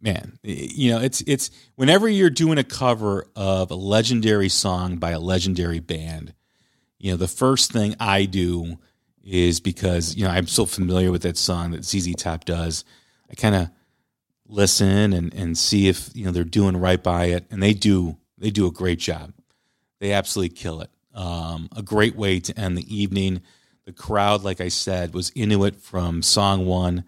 man, 0.00 0.38
you 0.42 0.90
know, 0.90 1.00
it's 1.00 1.22
it's 1.26 1.50
whenever 1.76 2.08
you're 2.08 2.30
doing 2.30 2.58
a 2.58 2.64
cover 2.64 3.26
of 3.36 3.70
a 3.70 3.74
legendary 3.74 4.48
song 4.48 4.96
by 4.96 5.12
a 5.12 5.20
legendary 5.20 5.78
band, 5.78 6.34
you 6.98 7.10
know, 7.10 7.16
the 7.16 7.28
first 7.28 7.72
thing 7.72 7.94
I 8.00 8.24
do 8.24 8.78
is 9.24 9.60
because, 9.60 10.16
you 10.16 10.24
know, 10.24 10.30
I'm 10.30 10.46
so 10.46 10.66
familiar 10.66 11.10
with 11.10 11.22
that 11.22 11.36
song 11.36 11.70
that 11.70 11.84
ZZ 11.84 12.14
Top 12.16 12.44
does. 12.44 12.84
I 13.30 13.34
kind 13.34 13.54
of 13.54 13.70
listen 14.46 15.12
and, 15.12 15.32
and 15.32 15.56
see 15.56 15.88
if, 15.88 16.10
you 16.14 16.24
know, 16.24 16.32
they're 16.32 16.44
doing 16.44 16.76
right 16.76 17.02
by 17.02 17.26
it. 17.26 17.46
And 17.50 17.62
they 17.62 17.72
do, 17.72 18.18
they 18.36 18.50
do 18.50 18.66
a 18.66 18.72
great 18.72 18.98
job. 18.98 19.32
They 20.00 20.12
absolutely 20.12 20.56
kill 20.56 20.80
it. 20.80 20.90
Um, 21.14 21.68
a 21.76 21.82
great 21.82 22.16
way 22.16 22.40
to 22.40 22.58
end 22.58 22.76
the 22.76 22.94
evening. 22.94 23.42
The 23.84 23.92
crowd, 23.92 24.42
like 24.42 24.60
I 24.60 24.68
said, 24.68 25.14
was 25.14 25.30
into 25.30 25.64
it 25.64 25.76
from 25.76 26.22
song 26.22 26.66
one 26.66 27.04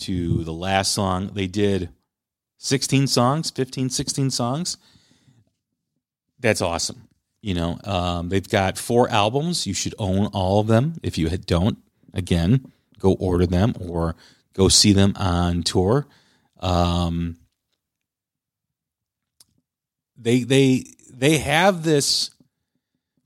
to 0.00 0.44
the 0.44 0.52
last 0.52 0.92
song. 0.92 1.30
They 1.34 1.46
did 1.46 1.90
16 2.58 3.06
songs, 3.06 3.50
15, 3.50 3.90
16 3.90 4.30
songs. 4.30 4.76
That's 6.38 6.60
awesome. 6.60 7.08
You 7.40 7.54
know, 7.54 7.78
um, 7.84 8.30
they've 8.30 8.48
got 8.48 8.78
four 8.78 9.08
albums. 9.10 9.66
You 9.66 9.74
should 9.74 9.94
own 9.98 10.26
all 10.28 10.60
of 10.60 10.66
them. 10.66 10.94
If 11.02 11.18
you 11.18 11.28
don't, 11.28 11.78
again, 12.14 12.72
go 12.98 13.12
order 13.14 13.44
them 13.46 13.74
or 13.78 14.14
go 14.54 14.68
see 14.68 14.92
them 14.92 15.12
on 15.16 15.62
tour. 15.62 16.06
Um, 16.60 17.36
they 20.16 20.42
they 20.42 20.84
they 21.12 21.38
have 21.38 21.82
this 21.82 22.30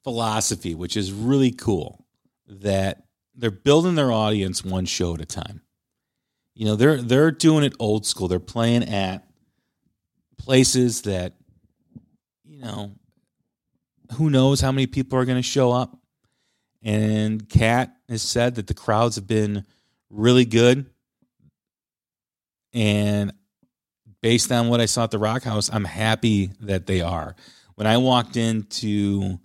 philosophy, 0.03 0.75
which 0.75 0.97
is 0.97 1.13
really 1.13 1.53
cool, 1.53 2.05
that 2.49 3.05
they're 3.37 3.51
building 3.51 3.95
their 3.95 4.11
audience 4.11 4.65
one 4.65 4.85
show 4.85 5.15
at 5.15 5.21
a 5.21 5.27
time. 5.27 5.63
You 6.59 6.65
know, 6.65 6.75
they're 6.75 7.01
they're 7.01 7.31
doing 7.31 7.63
it 7.63 7.75
old 7.79 8.05
school. 8.05 8.27
They're 8.27 8.41
playing 8.41 8.89
at 8.89 9.25
places 10.39 11.03
that, 11.03 11.35
you 12.45 12.59
know, 12.59 12.97
who 14.15 14.29
knows 14.29 14.61
how 14.61 14.73
many 14.73 14.89
people 14.89 15.21
are 15.21 15.25
going 15.25 15.39
to 15.39 15.43
show 15.43 15.71
up. 15.71 15.97
And 16.83 17.49
Kat 17.49 17.95
has 18.09 18.23
said 18.23 18.57
that 18.57 18.67
the 18.67 18.75
crowds 18.75 19.15
have 19.15 19.29
been 19.29 19.67
really 20.11 20.45
good. 20.45 20.87
And 22.75 23.33
based 24.21 24.51
on 24.51 24.69
what 24.69 24.81
I 24.81 24.87
saw 24.87 25.05
at 25.05 25.13
the 25.13 25.19
Rock 25.21 25.45
House, 25.45 25.71
I'm 25.73 25.85
happy 25.85 26.51
that 26.63 26.87
they 26.87 27.03
are. 27.03 27.37
When 27.77 27.87
I 27.87 27.99
walked 27.99 28.37
into 28.37 29.39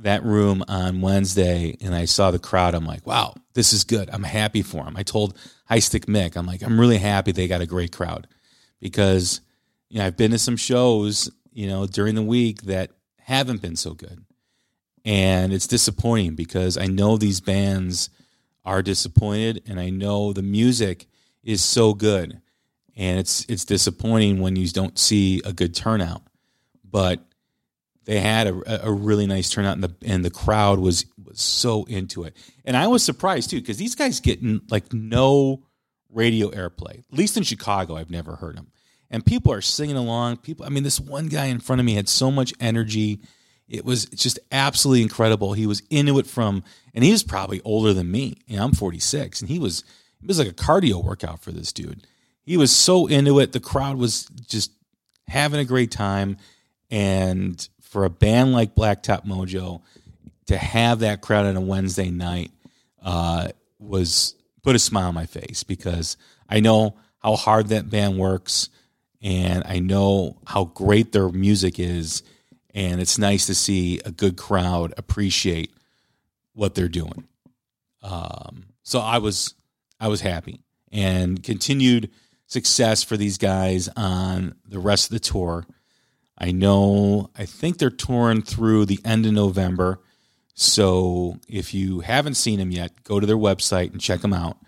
that 0.00 0.24
room 0.24 0.64
on 0.66 1.02
Wednesday 1.02 1.76
and 1.80 1.94
I 1.94 2.06
saw 2.06 2.32
the 2.32 2.40
crowd, 2.40 2.74
I'm 2.74 2.84
like, 2.84 3.06
wow, 3.06 3.34
this 3.54 3.72
is 3.72 3.84
good. 3.84 4.10
I'm 4.12 4.24
happy 4.24 4.62
for 4.62 4.82
them. 4.82 4.96
I 4.96 5.04
told 5.04 5.38
High 5.68 5.80
Stick 5.80 6.06
Mick, 6.06 6.36
I'm 6.36 6.46
like, 6.46 6.62
I'm 6.62 6.80
really 6.80 6.98
happy 6.98 7.32
they 7.32 7.46
got 7.46 7.60
a 7.60 7.66
great 7.66 7.92
crowd 7.92 8.26
because 8.80 9.40
you 9.90 9.98
know 9.98 10.06
I've 10.06 10.16
been 10.16 10.30
to 10.30 10.38
some 10.38 10.56
shows, 10.56 11.30
you 11.52 11.66
know, 11.68 11.86
during 11.86 12.14
the 12.14 12.22
week 12.22 12.62
that 12.62 12.90
haven't 13.18 13.60
been 13.60 13.76
so 13.76 13.92
good, 13.92 14.24
and 15.04 15.52
it's 15.52 15.66
disappointing 15.66 16.34
because 16.34 16.78
I 16.78 16.86
know 16.86 17.16
these 17.16 17.40
bands 17.40 18.08
are 18.64 18.82
disappointed, 18.82 19.62
and 19.66 19.78
I 19.78 19.90
know 19.90 20.32
the 20.32 20.42
music 20.42 21.06
is 21.42 21.62
so 21.62 21.92
good, 21.92 22.40
and 22.96 23.18
it's 23.18 23.44
it's 23.48 23.66
disappointing 23.66 24.40
when 24.40 24.56
you 24.56 24.68
don't 24.68 24.98
see 24.98 25.42
a 25.44 25.52
good 25.52 25.74
turnout, 25.74 26.22
but 26.82 27.27
they 28.08 28.20
had 28.20 28.46
a, 28.46 28.86
a 28.86 28.90
really 28.90 29.26
nice 29.26 29.50
turnout 29.50 29.74
and 29.74 29.84
the 29.84 29.94
and 30.02 30.24
the 30.24 30.30
crowd 30.30 30.78
was 30.80 31.04
was 31.22 31.40
so 31.40 31.84
into 31.84 32.24
it. 32.24 32.34
And 32.64 32.76
i 32.76 32.88
was 32.88 33.04
surprised 33.04 33.50
too 33.50 33.60
because 33.60 33.76
these 33.76 33.94
guys 33.94 34.18
get 34.18 34.40
like 34.70 34.92
no 34.92 35.62
radio 36.10 36.48
airplay 36.50 37.00
at 37.00 37.12
least 37.12 37.36
in 37.36 37.42
chicago 37.42 37.94
i've 37.94 38.10
never 38.10 38.36
heard 38.36 38.56
them 38.56 38.68
and 39.10 39.26
people 39.26 39.52
are 39.52 39.60
singing 39.60 39.96
along 39.96 40.38
people 40.38 40.64
i 40.64 40.70
mean 40.70 40.84
this 40.84 40.98
one 40.98 41.28
guy 41.28 41.44
in 41.46 41.60
front 41.60 41.80
of 41.80 41.86
me 41.86 41.94
had 41.94 42.08
so 42.08 42.30
much 42.30 42.52
energy. 42.58 43.20
It 43.68 43.84
was 43.84 44.06
just 44.06 44.38
absolutely 44.50 45.02
incredible. 45.02 45.52
He 45.52 45.66
was 45.66 45.82
into 45.90 46.18
it 46.18 46.26
from 46.26 46.64
and 46.94 47.04
he 47.04 47.12
was 47.12 47.22
probably 47.22 47.60
older 47.62 47.92
than 47.92 48.10
me 48.10 48.38
And 48.48 48.58
i'm 48.60 48.72
46 48.72 49.42
and 49.42 49.50
he 49.50 49.58
was 49.58 49.84
it 50.22 50.26
was 50.26 50.38
like 50.38 50.48
a 50.48 50.52
cardio 50.52 51.04
workout 51.04 51.42
for 51.42 51.52
this 51.52 51.72
dude. 51.72 52.06
He 52.42 52.56
was 52.56 52.74
so 52.74 53.06
into 53.06 53.38
it. 53.40 53.52
The 53.52 53.60
crowd 53.60 53.98
was 53.98 54.24
just 54.46 54.72
having 55.28 55.60
a 55.60 55.66
great 55.66 55.90
time 55.90 56.38
and 56.90 57.68
for 57.88 58.04
a 58.04 58.10
band 58.10 58.52
like 58.52 58.74
Blacktop 58.74 59.26
Mojo 59.26 59.82
to 60.46 60.56
have 60.56 61.00
that 61.00 61.20
crowd 61.20 61.46
on 61.46 61.56
a 61.56 61.60
Wednesday 61.60 62.10
night 62.10 62.50
uh, 63.02 63.48
was 63.78 64.34
put 64.62 64.76
a 64.76 64.78
smile 64.78 65.08
on 65.08 65.14
my 65.14 65.26
face 65.26 65.62
because 65.62 66.16
I 66.48 66.60
know 66.60 66.96
how 67.18 67.36
hard 67.36 67.68
that 67.68 67.90
band 67.90 68.18
works 68.18 68.68
and 69.22 69.62
I 69.66 69.78
know 69.78 70.38
how 70.46 70.64
great 70.64 71.12
their 71.12 71.28
music 71.28 71.78
is. 71.78 72.22
And 72.74 73.00
it's 73.00 73.18
nice 73.18 73.46
to 73.46 73.54
see 73.54 74.00
a 74.04 74.10
good 74.10 74.36
crowd 74.36 74.94
appreciate 74.96 75.72
what 76.52 76.74
they're 76.74 76.88
doing. 76.88 77.26
Um, 78.02 78.66
so 78.82 79.00
I 79.00 79.18
was 79.18 79.54
I 80.00 80.08
was 80.08 80.20
happy 80.20 80.60
and 80.92 81.42
continued 81.42 82.10
success 82.46 83.02
for 83.02 83.16
these 83.16 83.38
guys 83.38 83.88
on 83.96 84.54
the 84.66 84.78
rest 84.78 85.06
of 85.06 85.14
the 85.14 85.20
tour. 85.20 85.66
I 86.38 86.52
know, 86.52 87.30
I 87.36 87.46
think 87.46 87.78
they're 87.78 87.90
touring 87.90 88.42
through 88.42 88.86
the 88.86 89.00
end 89.04 89.26
of 89.26 89.32
November. 89.32 90.00
So 90.54 91.38
if 91.48 91.74
you 91.74 92.00
haven't 92.00 92.34
seen 92.34 92.58
them 92.58 92.70
yet, 92.70 93.02
go 93.02 93.18
to 93.18 93.26
their 93.26 93.36
website 93.36 93.90
and 93.92 94.00
check 94.00 94.20
them 94.20 94.32
out. 94.32 94.58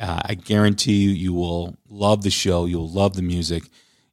Uh, 0.00 0.20
I 0.24 0.34
guarantee 0.34 1.04
you, 1.04 1.10
you 1.10 1.32
will 1.32 1.76
love 1.88 2.22
the 2.22 2.30
show. 2.30 2.64
You'll 2.64 2.90
love 2.90 3.14
the 3.14 3.22
music. 3.22 3.64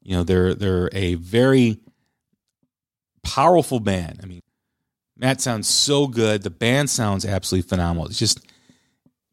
You 0.04 0.18
know, 0.18 0.24
they're 0.24 0.54
they're 0.54 0.90
a 0.92 1.16
very 1.16 1.78
powerful 3.24 3.80
band. 3.80 4.20
I 4.22 4.26
mean, 4.26 4.42
Matt 5.18 5.42
sounds 5.42 5.68
so 5.68 6.08
good. 6.08 6.44
The 6.44 6.50
band 6.50 6.90
sounds 6.90 7.26
absolutely 7.26 7.68
phenomenal. 7.68 8.08
It's 8.08 8.20
just, 8.20 8.40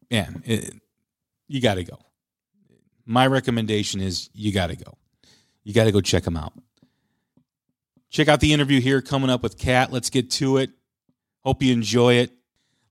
man, 0.09 0.41
it, 0.45 0.73
you 1.47 1.61
got 1.61 1.75
to 1.75 1.83
go. 1.83 1.99
My 3.05 3.27
recommendation 3.27 4.01
is 4.01 4.29
you 4.33 4.51
got 4.53 4.67
to 4.67 4.75
go. 4.75 4.97
You 5.63 5.73
got 5.73 5.85
to 5.85 5.91
go 5.91 6.01
check 6.01 6.23
them 6.23 6.37
out. 6.37 6.53
Check 8.09 8.29
out 8.29 8.39
the 8.39 8.53
interview 8.53 8.79
here 8.79 9.01
coming 9.01 9.29
up 9.29 9.43
with 9.43 9.57
Kat. 9.57 9.91
Let's 9.91 10.09
get 10.09 10.31
to 10.31 10.57
it. 10.57 10.71
Hope 11.43 11.61
you 11.61 11.73
enjoy 11.73 12.15
it. 12.15 12.31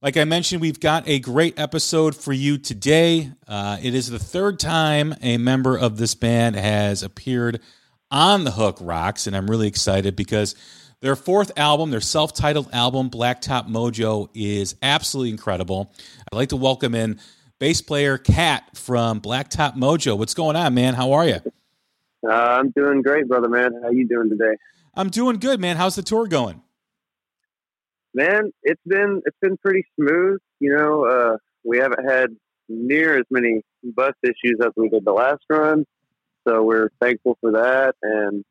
Like 0.02 0.18
I 0.18 0.24
mentioned, 0.24 0.60
we've 0.60 0.78
got 0.78 1.08
a 1.08 1.18
great 1.18 1.58
episode 1.58 2.14
for 2.14 2.32
you 2.32 2.58
today. 2.58 3.32
Uh, 3.48 3.78
it 3.82 3.94
is 3.94 4.10
the 4.10 4.18
third 4.18 4.60
time 4.60 5.14
a 5.22 5.38
member 5.38 5.76
of 5.76 5.96
this 5.96 6.14
band 6.14 6.54
has 6.54 7.02
appeared 7.02 7.60
on 8.10 8.44
the 8.44 8.50
Hook 8.50 8.76
Rocks, 8.80 9.26
and 9.26 9.34
I'm 9.34 9.50
really 9.50 9.66
excited 9.66 10.14
because 10.14 10.54
their 11.00 11.16
fourth 11.16 11.50
album, 11.56 11.90
their 11.90 12.00
self 12.02 12.34
titled 12.34 12.68
album, 12.72 13.08
Blacktop 13.08 13.68
Mojo, 13.68 14.28
is 14.34 14.76
absolutely 14.82 15.30
incredible. 15.30 15.92
I'd 16.30 16.36
like 16.36 16.50
to 16.50 16.56
welcome 16.56 16.94
in 16.94 17.18
bass 17.58 17.80
player 17.80 18.18
Kat 18.18 18.76
from 18.76 19.22
Blacktop 19.22 19.76
Mojo. 19.76 20.16
What's 20.16 20.34
going 20.34 20.56
on, 20.56 20.74
man? 20.74 20.92
How 20.92 21.12
are 21.12 21.26
you? 21.26 21.40
Uh, 22.22 22.32
I'm 22.32 22.70
doing 22.70 23.00
great, 23.00 23.28
brother, 23.28 23.48
man. 23.48 23.80
How 23.82 23.90
you 23.90 24.06
doing 24.06 24.28
today? 24.28 24.56
I'm 24.96 25.10
doing 25.10 25.38
good, 25.38 25.60
man. 25.60 25.76
How's 25.76 25.94
the 25.94 26.02
tour 26.02 26.26
going? 26.26 26.62
Man, 28.14 28.50
it's 28.62 28.80
been 28.86 29.20
it's 29.26 29.36
been 29.42 29.58
pretty 29.58 29.84
smooth. 29.94 30.40
You 30.58 30.74
know, 30.74 31.04
uh, 31.04 31.36
we 31.64 31.78
haven't 31.78 32.08
had 32.08 32.30
near 32.68 33.18
as 33.18 33.26
many 33.30 33.60
bus 33.84 34.14
issues 34.22 34.58
as 34.62 34.70
we 34.74 34.88
did 34.88 35.04
the 35.04 35.12
last 35.12 35.42
run, 35.50 35.84
so 36.48 36.62
we're 36.62 36.88
thankful 36.98 37.36
for 37.42 37.52
that. 37.52 37.94
And 38.02 38.42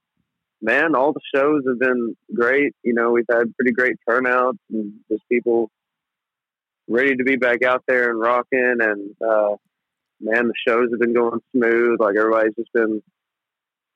man, 0.62 0.96
all 0.96 1.14
the 1.14 1.22
shows 1.34 1.64
have 1.68 1.80
been 1.80 2.16
great. 2.34 2.74
You 2.84 2.94
know, 2.94 3.12
we've 3.12 3.26
had 3.30 3.56
pretty 3.56 3.72
great 3.72 3.96
turnouts 4.08 4.60
and 4.70 4.94
just 5.12 5.24
people 5.32 5.72
ready 6.88 7.16
to 7.16 7.24
be 7.24 7.38
back 7.38 7.64
out 7.64 7.84
there 7.88 8.12
and 8.12 8.20
rocking. 8.20 8.78
And 8.80 9.16
uh, 9.20 9.56
man, 10.22 10.48
the 10.48 10.54
shows 10.68 10.90
have 10.92 11.00
been 11.00 11.16
going 11.16 11.40
smooth. 11.56 12.00
Like 12.00 12.16
everybody's 12.16 12.56
just 12.56 12.72
been, 12.72 13.02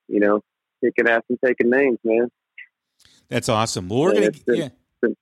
you 0.08 0.18
know, 0.18 0.40
kicking 0.82 1.08
ass 1.08 1.22
and 1.28 1.38
taking 1.44 1.70
names, 1.70 1.98
man. 2.02 2.28
That's 3.30 3.48
awesome. 3.48 3.88
Well, 3.88 4.00
we're 4.00 4.08
Yeah, 4.14 4.20
gonna 4.20 4.26
it's 4.26 4.38
been- 5.02 5.16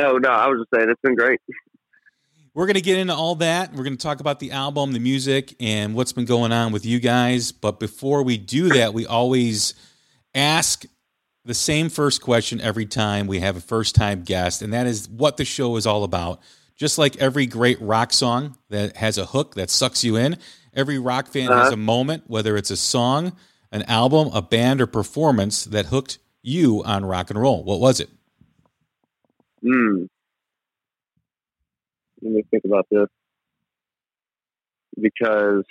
Oh 0.00 0.18
no, 0.18 0.28
I 0.28 0.46
was 0.46 0.60
just 0.60 0.68
saying 0.72 0.90
it's 0.90 1.00
been 1.02 1.16
great. 1.16 1.40
we're 2.54 2.66
gonna 2.66 2.80
get 2.80 2.98
into 2.98 3.14
all 3.14 3.34
that. 3.36 3.72
We're 3.74 3.82
gonna 3.84 3.96
talk 3.96 4.20
about 4.20 4.38
the 4.40 4.52
album, 4.52 4.92
the 4.92 5.00
music, 5.00 5.56
and 5.60 5.94
what's 5.94 6.12
been 6.12 6.24
going 6.24 6.52
on 6.52 6.72
with 6.72 6.84
you 6.86 7.00
guys. 7.00 7.50
But 7.52 7.80
before 7.80 8.22
we 8.22 8.36
do 8.36 8.68
that, 8.70 8.94
we 8.94 9.06
always 9.06 9.74
ask 10.34 10.84
the 11.44 11.54
same 11.54 11.88
first 11.88 12.20
question 12.22 12.60
every 12.60 12.86
time 12.86 13.26
we 13.26 13.40
have 13.40 13.56
a 13.56 13.60
first 13.60 13.94
time 13.94 14.22
guest, 14.22 14.60
and 14.62 14.72
that 14.72 14.86
is 14.86 15.08
what 15.08 15.36
the 15.36 15.44
show 15.44 15.76
is 15.76 15.86
all 15.86 16.04
about. 16.04 16.40
Just 16.76 16.96
like 16.98 17.16
every 17.16 17.46
great 17.46 17.80
rock 17.80 18.12
song 18.12 18.56
that 18.68 18.96
has 18.98 19.18
a 19.18 19.26
hook 19.26 19.54
that 19.56 19.68
sucks 19.70 20.04
you 20.04 20.14
in, 20.16 20.36
every 20.74 20.98
rock 20.98 21.26
fan 21.26 21.48
has 21.48 21.66
Uh-huh. 21.68 21.72
a 21.72 21.76
moment, 21.76 22.24
whether 22.28 22.56
it's 22.56 22.70
a 22.70 22.76
song, 22.76 23.32
an 23.72 23.82
album, 23.84 24.30
a 24.32 24.42
band, 24.42 24.80
or 24.80 24.86
performance 24.86 25.64
that 25.64 25.86
hooked 25.86 26.18
you 26.48 26.82
on 26.84 27.04
rock 27.04 27.30
and 27.30 27.40
roll. 27.40 27.62
What 27.62 27.80
was 27.80 28.00
it? 28.00 28.10
Hmm. 29.62 30.04
Let 32.22 32.32
me 32.32 32.42
think 32.50 32.64
about 32.64 32.86
this 32.90 33.06
because 35.00 35.64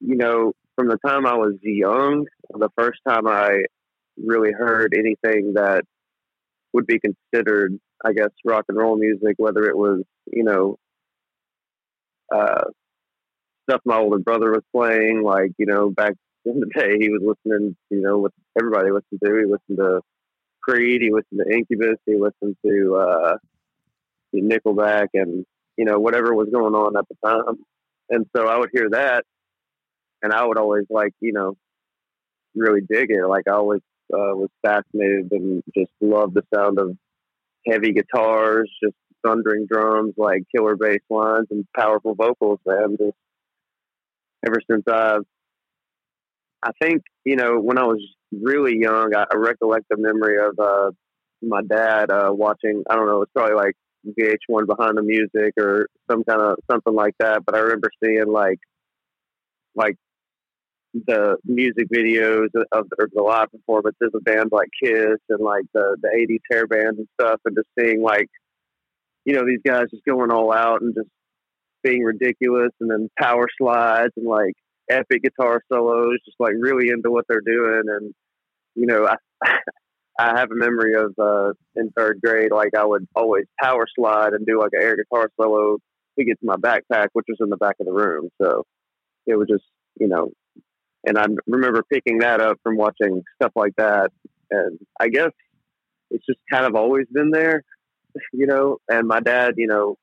you 0.00 0.16
know, 0.16 0.52
from 0.76 0.88
the 0.88 0.98
time 1.06 1.26
I 1.26 1.34
was 1.34 1.54
young, 1.62 2.26
the 2.50 2.68
first 2.76 3.00
time 3.08 3.26
I 3.26 3.64
really 4.22 4.52
heard 4.52 4.94
anything 4.94 5.54
that 5.54 5.84
would 6.72 6.86
be 6.86 6.98
considered, 7.00 7.78
I 8.04 8.12
guess, 8.12 8.30
rock 8.44 8.64
and 8.68 8.76
roll 8.76 8.96
music, 8.96 9.34
whether 9.38 9.64
it 9.64 9.76
was, 9.76 10.02
you 10.26 10.44
know, 10.44 10.76
uh, 12.34 12.64
stuff 13.68 13.80
my 13.84 13.98
older 13.98 14.18
brother 14.18 14.52
was 14.52 14.62
playing, 14.74 15.22
like, 15.22 15.52
you 15.58 15.66
know, 15.66 15.90
back 15.90 16.14
in 16.44 16.60
the 16.60 16.66
day, 16.66 16.96
he 16.98 17.08
was 17.08 17.22
listening, 17.22 17.76
you 17.90 18.00
know, 18.00 18.18
what 18.18 18.32
everybody 18.58 18.90
listened 18.90 19.20
to. 19.24 19.30
He 19.30 19.44
listened 19.44 19.78
to 19.78 20.00
Creed, 20.62 21.02
he 21.02 21.10
listened 21.12 21.40
to 21.44 21.54
Incubus, 21.54 21.98
he 22.06 22.16
listened 22.16 22.56
to, 22.64 22.96
uh, 22.96 23.36
Nickelback, 24.34 25.08
and, 25.14 25.44
you 25.76 25.84
know, 25.84 25.98
whatever 25.98 26.34
was 26.34 26.48
going 26.52 26.74
on 26.74 26.96
at 26.96 27.04
the 27.08 27.16
time. 27.24 27.64
And 28.10 28.26
so 28.36 28.46
I 28.46 28.58
would 28.58 28.70
hear 28.72 28.90
that, 28.90 29.24
and 30.22 30.32
I 30.32 30.44
would 30.44 30.58
always, 30.58 30.84
like, 30.90 31.12
you 31.20 31.32
know, 31.32 31.54
really 32.54 32.80
dig 32.80 33.10
it. 33.10 33.26
Like, 33.26 33.44
I 33.48 33.52
always 33.52 33.80
uh, 34.12 34.34
was 34.36 34.50
fascinated 34.62 35.28
and 35.32 35.62
just 35.76 35.90
loved 36.00 36.34
the 36.34 36.44
sound 36.54 36.78
of 36.78 36.96
heavy 37.66 37.92
guitars, 37.92 38.70
just 38.82 38.94
thundering 39.24 39.66
drums, 39.66 40.14
like 40.16 40.42
killer 40.54 40.76
bass 40.76 41.00
lines 41.08 41.46
and 41.50 41.64
powerful 41.76 42.14
vocals, 42.14 42.58
man. 42.66 42.96
Just 42.98 43.16
ever 44.46 44.60
since 44.70 44.82
I've, 44.88 45.22
I 46.62 46.70
think, 46.80 47.02
you 47.24 47.36
know, 47.36 47.60
when 47.60 47.78
I 47.78 47.84
was 47.84 48.00
really 48.32 48.76
young, 48.78 49.14
I, 49.14 49.24
I 49.30 49.36
recollect 49.36 49.86
the 49.90 49.96
memory 49.98 50.38
of 50.38 50.58
uh, 50.58 50.90
my 51.42 51.62
dad 51.62 52.10
uh, 52.10 52.30
watching, 52.32 52.82
I 52.88 52.96
don't 52.96 53.06
know, 53.06 53.22
it's 53.22 53.32
probably 53.32 53.54
like 53.54 53.74
VH1 54.06 54.66
Behind 54.66 54.96
the 54.96 55.02
Music 55.02 55.54
or 55.58 55.88
some 56.10 56.24
kind 56.24 56.40
of 56.40 56.58
something 56.70 56.94
like 56.94 57.14
that. 57.20 57.44
But 57.44 57.54
I 57.54 57.60
remember 57.60 57.90
seeing 58.02 58.26
like, 58.26 58.58
like 59.74 59.96
the 60.94 61.36
music 61.44 61.88
videos 61.92 62.48
of 62.72 62.88
the, 62.88 63.08
the 63.12 63.22
live 63.22 63.50
performances 63.50 64.10
of 64.14 64.24
bands 64.24 64.52
like 64.52 64.68
Kiss 64.82 65.18
and 65.28 65.40
like 65.40 65.64
the 65.74 65.96
the 66.00 66.08
'80s 66.08 66.40
hair 66.50 66.66
bands 66.66 66.98
and 66.98 67.08
stuff, 67.20 67.40
and 67.44 67.56
just 67.56 67.68
seeing 67.78 68.00
like, 68.00 68.28
you 69.24 69.34
know, 69.34 69.44
these 69.44 69.60
guys 69.66 69.90
just 69.90 70.04
going 70.04 70.30
all 70.30 70.52
out 70.52 70.82
and 70.82 70.94
just 70.94 71.08
being 71.84 72.02
ridiculous, 72.02 72.70
and 72.80 72.90
then 72.90 73.08
power 73.18 73.46
slides 73.58 74.12
and 74.16 74.26
like 74.26 74.54
epic 74.90 75.22
guitar 75.22 75.62
solos, 75.72 76.18
just 76.24 76.36
like 76.40 76.54
really 76.58 76.88
into 76.88 77.10
what 77.10 77.26
they're 77.28 77.40
doing, 77.44 77.82
and 77.86 78.14
you 78.74 78.86
know, 78.86 79.06
I, 79.06 79.16
I 80.18 80.38
have 80.38 80.50
a 80.50 80.54
memory 80.54 80.94
of 80.94 81.12
uh, 81.18 81.52
in 81.74 81.90
third 81.96 82.20
grade, 82.24 82.52
like 82.52 82.74
I 82.76 82.84
would 82.84 83.06
always 83.14 83.46
power 83.60 83.86
slide 83.96 84.32
and 84.32 84.46
do 84.46 84.60
like 84.60 84.70
an 84.72 84.82
air 84.82 84.96
guitar 84.96 85.28
solo 85.40 85.78
to 86.18 86.24
get 86.24 86.38
to 86.40 86.46
my 86.46 86.56
backpack, 86.56 87.08
which 87.12 87.26
was 87.28 87.38
in 87.40 87.50
the 87.50 87.56
back 87.56 87.76
of 87.80 87.86
the 87.86 87.92
room. 87.92 88.28
So 88.40 88.64
it 89.26 89.36
was 89.36 89.48
just, 89.48 89.64
you 89.98 90.06
know, 90.06 90.30
and 91.04 91.18
I 91.18 91.26
remember 91.46 91.82
picking 91.92 92.18
that 92.18 92.40
up 92.40 92.58
from 92.62 92.76
watching 92.76 93.22
stuff 93.36 93.52
like 93.56 93.74
that. 93.76 94.10
And 94.50 94.78
I 95.00 95.08
guess 95.08 95.30
it's 96.10 96.24
just 96.26 96.38
kind 96.50 96.64
of 96.64 96.76
always 96.76 97.06
been 97.12 97.30
there, 97.30 97.62
you 98.32 98.46
know. 98.46 98.78
And 98.88 99.08
my 99.08 99.20
dad, 99.20 99.54
you 99.56 99.66
know, 99.66 99.96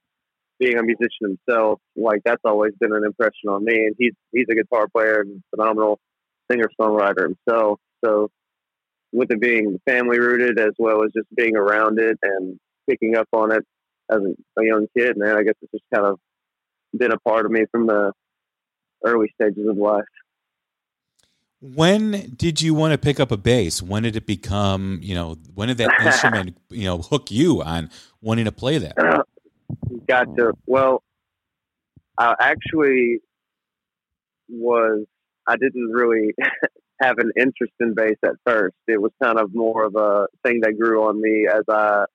being 0.62 0.78
a 0.78 0.84
musician 0.84 1.38
himself, 1.48 1.80
like 1.96 2.22
that's 2.24 2.42
always 2.46 2.74
been 2.80 2.94
an 2.94 3.04
impression 3.04 3.50
on 3.50 3.66
me. 3.66 3.88
And 3.88 3.96
he's 3.98 4.14
he's 4.32 4.46
a 4.50 4.56
guitar 4.56 4.88
player 4.96 5.22
and 5.22 5.42
phenomenal 5.50 6.00
singer 6.50 6.70
songwriter 6.80 7.34
himself. 7.34 7.80
So 8.06 8.30
with 9.12 9.32
it 9.32 9.42
being 9.42 9.80
family 9.88 10.20
rooted 10.20 10.60
as 10.60 10.74
well 10.78 11.04
as 11.04 11.12
just 11.14 11.28
being 11.36 11.58
around 11.58 12.00
it 12.00 12.18
and 12.22 12.60
picking 12.88 13.16
up 13.16 13.28
on 13.34 13.52
it 13.52 13.64
as 14.10 14.20
a, 14.20 14.64
young 14.64 14.88
kid, 14.96 15.18
man, 15.18 15.36
I 15.36 15.44
guess 15.44 15.56
it's 15.62 15.72
just 15.72 15.84
kind 15.94 16.06
of 16.06 16.20
been 16.96 17.12
a 17.12 17.20
part 17.20 17.46
of 17.46 17.52
me 17.52 17.66
from 17.72 17.88
the 17.88 18.12
early 19.04 19.34
stages 19.34 19.68
of 19.68 19.78
life. 19.78 20.04
When 21.60 22.34
did 22.36 22.62
you 22.62 22.74
want 22.74 22.94
to 22.94 22.98
pick 22.98 23.20
up 23.20 23.32
a 23.32 23.38
bass? 23.38 23.82
When 23.82 24.04
did 24.04 24.16
it 24.16 24.26
become, 24.26 25.00
you 25.02 25.16
know, 25.16 25.38
when 25.54 25.68
did 25.70 25.78
that 25.78 25.92
instrument, 26.06 26.58
you 26.70 26.86
know, 26.86 27.00
hook 27.00 27.32
you 27.32 27.62
on 27.64 27.90
wanting 28.22 28.46
to 28.46 28.52
play 28.52 28.78
that? 28.78 28.96
Gotcha. 30.08 30.52
Well, 30.66 31.04
I 32.18 32.36
actually 32.40 33.20
was, 34.50 35.06
I 35.48 35.56
didn't 35.58 35.90
really 35.92 36.34
have 37.02 37.18
an 37.20 37.32
interest 37.38 37.74
in 37.80 37.94
bass 37.94 38.18
at 38.24 38.36
first. 38.46 38.76
It 38.88 39.02
was 39.02 39.12
kind 39.22 39.40
of 39.40 39.52
more 39.54 39.86
of 39.86 39.96
a 39.96 40.28
thing 40.46 40.62
that 40.62 40.78
grew 40.80 41.04
on 41.04 41.22
me 41.22 41.48
as 41.52 41.64
I 41.70 42.06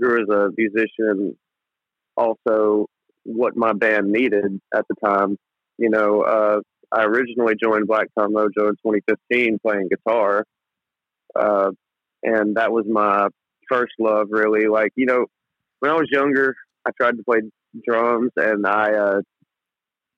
grew 0.00 0.22
as 0.22 0.28
a 0.28 0.50
musician. 0.56 1.36
Also, 2.16 2.86
what 3.24 3.56
my 3.56 3.72
band 3.72 4.10
needed 4.12 4.60
at 4.74 4.84
the 4.88 4.94
time. 5.04 5.36
You 5.78 5.90
know, 5.90 6.22
uh, 6.22 6.60
I 6.92 7.04
originally 7.04 7.54
joined 7.62 7.86
Black 7.86 8.08
Tom 8.18 8.32
Mojo 8.34 8.68
in 8.68 8.76
2015 8.84 9.58
playing 9.64 9.88
guitar. 9.88 10.44
Uh, 11.38 11.70
and 12.22 12.56
that 12.56 12.72
was 12.72 12.84
my 12.88 13.28
first 13.70 13.94
love, 13.98 14.28
really. 14.30 14.66
Like, 14.68 14.92
you 14.96 15.06
know, 15.06 15.26
when 15.80 15.90
I 15.90 15.94
was 15.94 16.08
younger, 16.10 16.54
I 16.86 16.90
tried 17.00 17.16
to 17.16 17.22
play 17.22 17.40
drums 17.86 18.30
and 18.36 18.66
I 18.66 18.92
uh, 18.92 19.20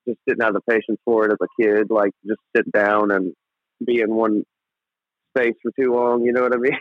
just 0.07 0.19
didn't 0.27 0.43
have 0.43 0.55
the 0.55 0.61
patience 0.69 0.99
for 1.05 1.27
it 1.27 1.33
as 1.33 1.39
a 1.43 1.63
kid. 1.63 1.89
Like, 1.91 2.13
just 2.27 2.41
sit 2.57 2.71
down 2.73 3.11
and 3.11 3.33
be 3.85 4.01
in 4.01 4.15
one 4.15 4.45
space 5.37 5.55
for 5.63 5.73
too 5.79 5.93
long, 5.93 6.23
you 6.23 6.33
know 6.33 6.43
what 6.43 6.55
I 6.55 6.59
mean? 6.59 6.79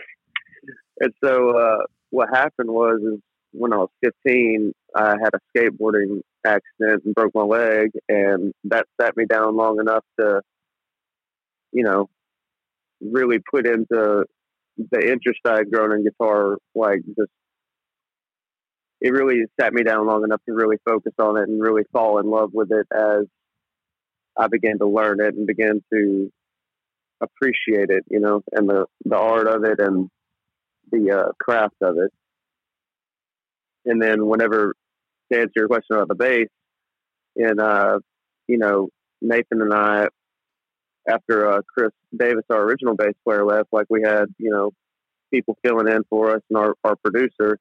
and 1.00 1.12
so, 1.22 1.56
uh, 1.58 1.84
what 2.10 2.28
happened 2.32 2.70
was, 2.70 3.00
is 3.02 3.20
when 3.52 3.72
I 3.72 3.78
was 3.78 3.90
15, 4.04 4.72
I 4.96 5.14
had 5.22 5.34
a 5.34 5.40
skateboarding 5.56 6.20
accident 6.46 7.04
and 7.04 7.14
broke 7.14 7.34
my 7.34 7.42
leg, 7.42 7.90
and 8.08 8.52
that 8.64 8.86
sat 9.00 9.16
me 9.16 9.24
down 9.26 9.56
long 9.56 9.80
enough 9.80 10.04
to, 10.20 10.40
you 11.72 11.82
know, 11.82 12.08
really 13.00 13.38
put 13.50 13.66
into 13.66 14.24
the 14.76 15.00
interest 15.00 15.40
I 15.44 15.58
had 15.58 15.70
grown 15.70 15.92
in 15.92 16.04
guitar. 16.04 16.58
Like, 16.74 17.00
just 17.06 17.30
it 19.04 19.12
really 19.12 19.42
sat 19.60 19.74
me 19.74 19.82
down 19.82 20.06
long 20.06 20.24
enough 20.24 20.40
to 20.46 20.54
really 20.54 20.78
focus 20.82 21.12
on 21.18 21.36
it 21.36 21.46
and 21.46 21.60
really 21.60 21.82
fall 21.92 22.18
in 22.18 22.26
love 22.26 22.50
with 22.54 22.72
it 22.72 22.86
as 22.90 23.26
I 24.34 24.48
began 24.48 24.78
to 24.78 24.86
learn 24.86 25.20
it 25.20 25.34
and 25.34 25.46
began 25.46 25.84
to 25.92 26.32
appreciate 27.20 27.90
it, 27.90 28.04
you 28.10 28.18
know, 28.18 28.40
and 28.52 28.66
the 28.66 28.86
the 29.04 29.18
art 29.18 29.46
of 29.46 29.62
it 29.64 29.78
and 29.78 30.08
the 30.90 31.10
uh, 31.10 31.32
craft 31.38 31.76
of 31.82 31.98
it. 31.98 32.10
And 33.84 34.00
then 34.00 34.26
whenever 34.26 34.74
to 35.30 35.38
answer 35.38 35.52
your 35.54 35.68
question 35.68 35.96
about 35.96 36.08
the 36.08 36.14
bass, 36.14 36.48
and 37.36 37.60
uh, 37.60 37.98
you 38.48 38.56
know, 38.56 38.88
Nathan 39.20 39.60
and 39.60 39.74
I, 39.74 40.08
after 41.06 41.52
uh, 41.52 41.60
Chris 41.68 41.90
Davis, 42.18 42.44
our 42.48 42.62
original 42.62 42.96
bass 42.96 43.14
player, 43.22 43.44
left, 43.44 43.68
like 43.70 43.86
we 43.90 44.00
had, 44.02 44.28
you 44.38 44.50
know, 44.50 44.70
people 45.30 45.58
filling 45.62 45.88
in 45.88 46.04
for 46.08 46.36
us, 46.36 46.40
and 46.48 46.56
our, 46.56 46.74
our 46.84 46.96
producer 46.96 47.58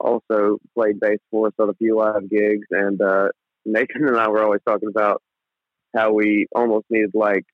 also 0.00 0.58
played 0.74 1.00
bass 1.00 1.18
for 1.30 1.48
us 1.48 1.54
on 1.58 1.70
a 1.70 1.74
few 1.74 1.96
live 1.96 2.28
gigs. 2.28 2.66
And 2.70 3.00
uh, 3.00 3.28
Nathan 3.64 4.08
and 4.08 4.16
I 4.16 4.28
were 4.28 4.42
always 4.42 4.60
talking 4.66 4.88
about 4.88 5.22
how 5.94 6.12
we 6.12 6.46
almost 6.54 6.86
needed 6.90 7.12
like 7.14 7.44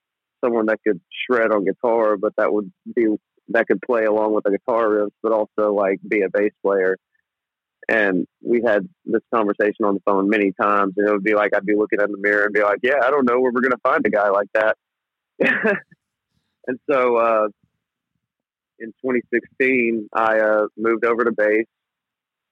someone 0.42 0.66
that 0.66 0.80
could 0.86 1.00
shred 1.26 1.52
on 1.52 1.64
guitar, 1.64 2.16
but 2.16 2.32
that 2.36 2.52
would 2.52 2.72
be 2.94 3.06
that 3.48 3.66
could 3.66 3.80
play 3.82 4.04
along 4.04 4.32
with 4.32 4.44
the 4.44 4.50
guitar 4.52 4.88
riffs, 4.88 5.10
but 5.22 5.32
also 5.32 5.72
like 5.72 5.98
be 6.06 6.22
a 6.22 6.30
bass 6.30 6.52
player. 6.64 6.96
And 7.88 8.26
we 8.40 8.62
had 8.64 8.88
this 9.04 9.22
conversation 9.34 9.84
on 9.84 9.94
the 9.94 10.00
phone 10.06 10.28
many 10.28 10.52
times, 10.60 10.94
and 10.96 11.08
it 11.08 11.12
would 11.12 11.24
be 11.24 11.34
like 11.34 11.54
I'd 11.54 11.66
be 11.66 11.74
looking 11.74 12.00
in 12.00 12.12
the 12.12 12.18
mirror 12.18 12.44
and 12.44 12.54
be 12.54 12.62
like, 12.62 12.78
"Yeah, 12.82 13.00
I 13.02 13.10
don't 13.10 13.28
know 13.28 13.40
where 13.40 13.50
we're 13.52 13.62
to 13.62 13.76
find 13.82 14.06
a 14.06 14.10
guy 14.10 14.28
like 14.30 14.48
that." 14.54 14.76
and 15.40 16.78
so, 16.88 17.16
uh, 17.16 17.48
in 18.78 18.88
2016, 19.04 20.08
I 20.14 20.38
uh, 20.38 20.66
moved 20.76 21.04
over 21.04 21.24
to 21.24 21.32
bass, 21.32 21.66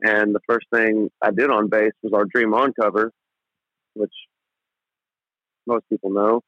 and 0.01 0.35
the 0.35 0.41
first 0.49 0.67
thing 0.73 1.11
I 1.23 1.31
did 1.31 1.51
on 1.51 1.69
bass 1.69 1.93
was 2.03 2.13
our 2.13 2.25
Dream 2.25 2.55
On 2.55 2.73
cover, 2.73 3.13
which 3.95 4.13
most 5.67 5.85
people 5.89 6.11
know 6.11 6.43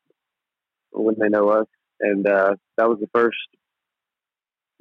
when 0.92 1.16
they 1.18 1.28
know 1.28 1.48
us. 1.48 1.66
And 2.00 2.26
uh, 2.26 2.54
that 2.76 2.88
was 2.88 2.98
the 3.00 3.08
first 3.12 3.36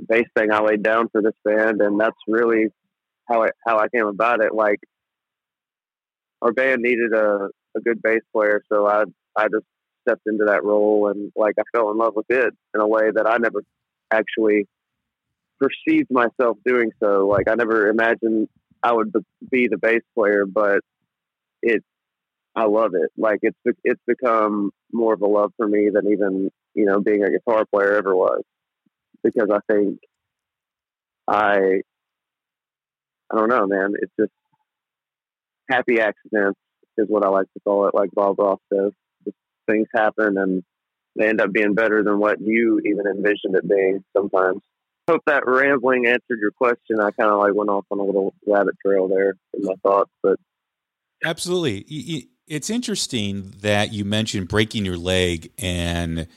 bass 0.08 0.26
thing 0.38 0.52
I 0.52 0.62
laid 0.62 0.84
down 0.84 1.10
for 1.10 1.22
this 1.22 1.34
band, 1.44 1.82
and 1.82 2.00
that's 2.00 2.16
really 2.28 2.68
how 3.28 3.44
I 3.44 3.50
how 3.66 3.80
I 3.80 3.90
came 3.90 4.08
about 4.08 4.42
it. 4.42 4.54
Like 4.54 4.80
our 6.42 6.54
band 6.54 6.82
needed 6.82 7.14
a, 7.14 7.50
a 7.76 7.82
good 7.84 8.02
bass 8.02 8.22
player, 8.34 8.62
so 8.72 8.88
I 8.88 9.04
I 9.36 9.48
just 9.50 9.66
stepped 10.08 10.28
into 10.28 10.46
that 10.46 10.64
role, 10.64 11.10
and 11.10 11.32
like 11.36 11.56
I 11.60 11.64
fell 11.76 11.92
in 11.92 11.98
love 11.98 12.16
with 12.16 12.28
it 12.30 12.54
in 12.74 12.82
a 12.82 12.88
way 12.88 13.12
that 13.14 13.28
I 13.28 13.38
never 13.38 13.64
actually 14.12 14.68
perceived 15.60 16.10
myself 16.10 16.58
doing 16.66 16.92
so. 17.04 17.28
Like 17.28 17.50
I 17.50 17.56
never 17.56 17.90
imagined 17.90 18.48
I 18.84 18.94
would 18.94 19.12
be 19.52 19.68
the 19.68 19.78
bass 19.78 20.02
player, 20.16 20.46
but 20.46 20.80
it 21.62 21.84
I 22.56 22.66
love 22.66 22.94
it. 22.96 23.12
Like 23.18 23.40
it's 23.42 23.58
it's 23.84 24.02
become 24.08 24.72
more 24.92 25.14
of 25.14 25.22
a 25.22 25.28
love 25.28 25.54
for 25.58 25.68
me 25.68 25.90
than 25.94 26.12
even 26.12 26.50
you 26.74 26.86
know 26.86 27.00
being 27.02 27.24
a 27.24 27.32
guitar 27.32 27.66
player 27.74 27.94
ever 27.96 28.16
was, 28.16 28.44
because 29.24 29.50
I 29.52 29.60
think 29.72 30.00
I 31.28 31.82
I 33.32 33.38
don't 33.38 33.50
know, 33.50 33.68
man. 33.68 33.94
It's 34.02 34.14
just 34.20 34.32
happy 35.70 36.00
accidents 36.00 36.60
is 36.98 37.08
what 37.08 37.26
I 37.26 37.30
like 37.30 37.48
to 37.54 37.60
call 37.66 37.88
it. 37.88 37.96
Like 37.96 38.12
Bob 38.12 38.40
Ross 38.40 38.60
says, 38.74 38.92
just 39.26 39.38
things 39.70 39.88
happen 39.96 40.38
and 40.38 40.64
they 41.16 41.28
end 41.28 41.42
up 41.42 41.52
being 41.52 41.74
better 41.76 42.04
than 42.04 42.20
what 42.20 42.42
you 42.42 42.80
even 42.86 43.06
envisioned 43.08 43.56
it 43.56 43.68
being. 43.70 44.04
Sometimes. 44.16 44.62
Hope 45.10 45.24
that 45.26 45.48
rambling 45.48 46.06
answered 46.06 46.40
your 46.40 46.52
question. 46.52 47.00
I 47.00 47.10
kind 47.10 47.32
of 47.32 47.40
like 47.40 47.56
went 47.56 47.72
off 47.72 47.86
on 47.90 47.98
a 47.98 48.04
little 48.04 48.36
rabbit 48.46 48.76
trail 48.86 49.08
there 49.08 49.34
in 49.56 49.64
my 49.64 49.74
thoughts, 49.82 50.12
but 50.22 50.40
absolutely 51.26 52.28
it's 52.48 52.70
interesting 52.70 53.52
that 53.62 53.92
you 53.92 54.06
mentioned 54.06 54.48
breaking 54.48 54.86
your 54.86 54.98
leg 54.98 55.52
and 55.58 56.28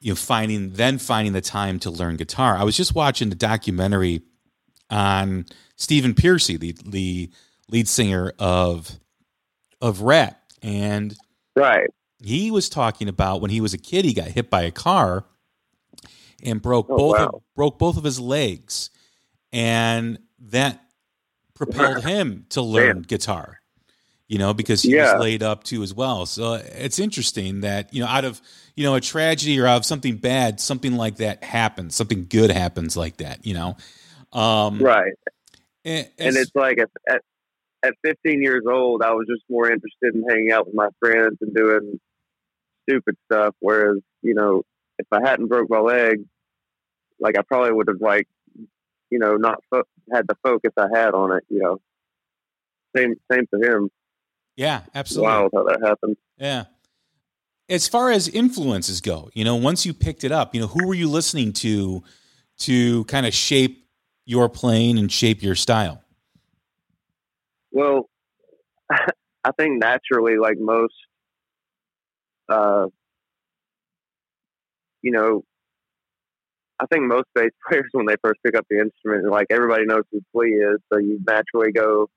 you 0.00 0.12
know 0.12 0.14
finding 0.14 0.72
then 0.72 0.96
finding 0.96 1.34
the 1.34 1.42
time 1.42 1.78
to 1.80 1.90
learn 1.90 2.16
guitar. 2.16 2.56
I 2.56 2.64
was 2.64 2.78
just 2.78 2.94
watching 2.94 3.28
the 3.28 3.36
documentary 3.36 4.22
on 4.88 5.44
Stephen 5.76 6.14
Pearcy, 6.14 6.58
the 6.58 6.74
the 6.82 7.30
lead 7.68 7.88
singer 7.88 8.32
of 8.38 8.90
of 9.82 10.00
Ratt, 10.00 10.40
and 10.62 11.14
right, 11.54 11.90
he 12.22 12.50
was 12.50 12.70
talking 12.70 13.08
about 13.08 13.42
when 13.42 13.50
he 13.50 13.60
was 13.60 13.74
a 13.74 13.78
kid, 13.78 14.06
he 14.06 14.14
got 14.14 14.28
hit 14.28 14.48
by 14.48 14.62
a 14.62 14.70
car 14.70 15.26
and 16.46 16.62
broke 16.62 16.86
oh, 16.88 16.96
both 16.96 17.18
wow. 17.18 17.26
of, 17.26 17.42
broke 17.54 17.78
both 17.78 17.98
of 17.98 18.04
his 18.04 18.18
legs, 18.18 18.90
and 19.52 20.18
that 20.38 20.80
propelled 21.54 22.04
him 22.06 22.46
to 22.50 22.62
learn 22.62 23.02
guitar 23.02 23.60
you 24.28 24.38
know, 24.38 24.52
because 24.52 24.82
he 24.82 24.94
Yeah. 24.94 25.12
was 25.14 25.22
laid 25.22 25.42
up 25.42 25.62
too 25.64 25.82
as 25.82 25.94
well. 25.94 26.26
So 26.26 26.54
it's 26.54 26.98
interesting 26.98 27.60
that, 27.60 27.94
you 27.94 28.00
know, 28.00 28.08
out 28.08 28.24
of, 28.24 28.40
you 28.74 28.84
know, 28.84 28.94
a 28.94 29.00
tragedy 29.00 29.58
or 29.60 29.66
out 29.66 29.78
of 29.78 29.84
something 29.84 30.16
bad, 30.16 30.60
something 30.60 30.96
like 30.96 31.16
that 31.16 31.44
happens, 31.44 31.94
something 31.94 32.26
good 32.28 32.50
happens 32.50 32.96
like 32.96 33.18
that, 33.18 33.46
you 33.46 33.54
know? 33.54 33.76
Um, 34.32 34.80
right. 34.80 35.12
and, 35.84 36.08
and 36.18 36.36
it's 36.36 36.50
like 36.54 36.78
at, 36.78 36.90
at 37.08 37.22
at 37.82 37.94
15 38.04 38.42
years 38.42 38.64
old, 38.68 39.02
I 39.02 39.12
was 39.12 39.26
just 39.28 39.42
more 39.48 39.70
interested 39.70 40.14
in 40.14 40.24
hanging 40.28 40.50
out 40.50 40.66
with 40.66 40.74
my 40.74 40.88
friends 40.98 41.36
and 41.40 41.54
doing 41.54 42.00
stupid 42.88 43.16
stuff. 43.30 43.54
Whereas, 43.60 43.98
you 44.22 44.34
know, 44.34 44.62
if 44.98 45.06
I 45.12 45.20
hadn't 45.20 45.46
broke 45.46 45.70
my 45.70 45.78
leg, 45.78 46.24
like 47.20 47.38
I 47.38 47.42
probably 47.42 47.72
would 47.72 47.88
have 47.88 48.00
like, 48.00 48.28
you 49.10 49.18
know, 49.18 49.36
not 49.36 49.62
fo- 49.70 49.84
had 50.12 50.26
the 50.28 50.36
focus 50.42 50.72
I 50.76 50.86
had 50.94 51.14
on 51.14 51.32
it. 51.36 51.44
You 51.48 51.60
know, 51.60 51.80
same 52.96 53.14
same 53.30 53.46
to 53.54 53.60
him. 53.60 53.90
yeah, 54.56 54.82
absolutely. 54.94 55.28
Wild 55.32 55.50
how 55.54 55.64
that 55.64 55.80
happened. 55.82 56.16
Yeah. 56.38 56.64
as 57.68 57.88
far 57.88 58.10
as 58.10 58.28
influences 58.28 59.00
go, 59.00 59.30
you 59.34 59.44
know, 59.44 59.56
once 59.56 59.84
you 59.86 59.92
picked 59.94 60.22
it 60.24 60.32
up, 60.32 60.54
you 60.54 60.60
know, 60.60 60.66
who 60.68 60.86
were 60.86 60.94
you 60.94 61.08
listening 61.08 61.52
to 61.54 62.02
to 62.58 63.04
kind 63.04 63.26
of 63.26 63.34
shape 63.34 63.86
your 64.24 64.48
playing 64.48 64.98
and 64.98 65.10
shape 65.12 65.42
your 65.42 65.54
style? 65.54 66.02
Well, 67.70 68.08
I 68.90 69.52
think 69.58 69.78
naturally, 69.80 70.38
like 70.38 70.58
most, 70.58 70.94
uh, 72.48 72.86
you 75.02 75.12
know, 75.12 75.44
I 76.78 76.86
think 76.86 77.04
most 77.04 77.26
bass 77.34 77.50
players 77.68 77.88
when 77.92 78.06
they 78.06 78.16
first 78.22 78.40
pick 78.44 78.56
up 78.56 78.66
the 78.68 78.80
instrument, 78.80 79.30
like 79.30 79.46
everybody 79.50 79.84
knows 79.86 80.04
who 80.12 80.20
Flea 80.32 80.48
is, 80.48 80.78
so 80.92 80.98
you 80.98 81.20
naturally 81.26 81.72
go 81.72 82.08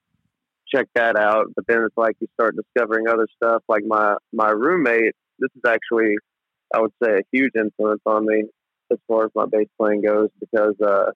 check 0.74 0.88
that 0.96 1.16
out. 1.16 1.48
But 1.56 1.66
then 1.68 1.84
it's 1.84 1.98
like 1.98 2.16
you 2.20 2.28
start 2.34 2.56
discovering 2.56 3.08
other 3.08 3.28
stuff. 3.36 3.64
Like 3.68 3.84
my 3.86 4.16
my 4.34 4.50
roommate, 4.50 5.14
this 5.40 5.50
is 5.56 5.62
actually, 5.68 6.16
I 6.74 6.82
would 6.82 6.94
say, 7.04 7.12
a 7.12 7.24
huge 7.32 7.52
influence 7.56 8.02
on 8.06 8.26
me 8.26 8.44
as 8.92 8.98
far 9.08 9.26
as 9.26 9.32
my 9.36 9.46
bass 9.46 9.68
playing 9.80 10.02
goes 10.02 10.30
because 10.40 10.76
uh, 10.86 11.12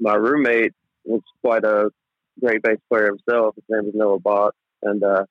my 0.00 0.14
roommate 0.14 0.72
was 1.04 1.22
quite 1.42 1.64
a 1.64 1.90
great 2.42 2.62
bass 2.62 2.78
player 2.90 3.06
himself. 3.06 3.54
His 3.54 3.64
name 3.68 3.86
was 3.86 3.94
Noah 3.94 4.18
Bott, 4.18 4.54
and 4.82 5.02
uh, 5.02 5.24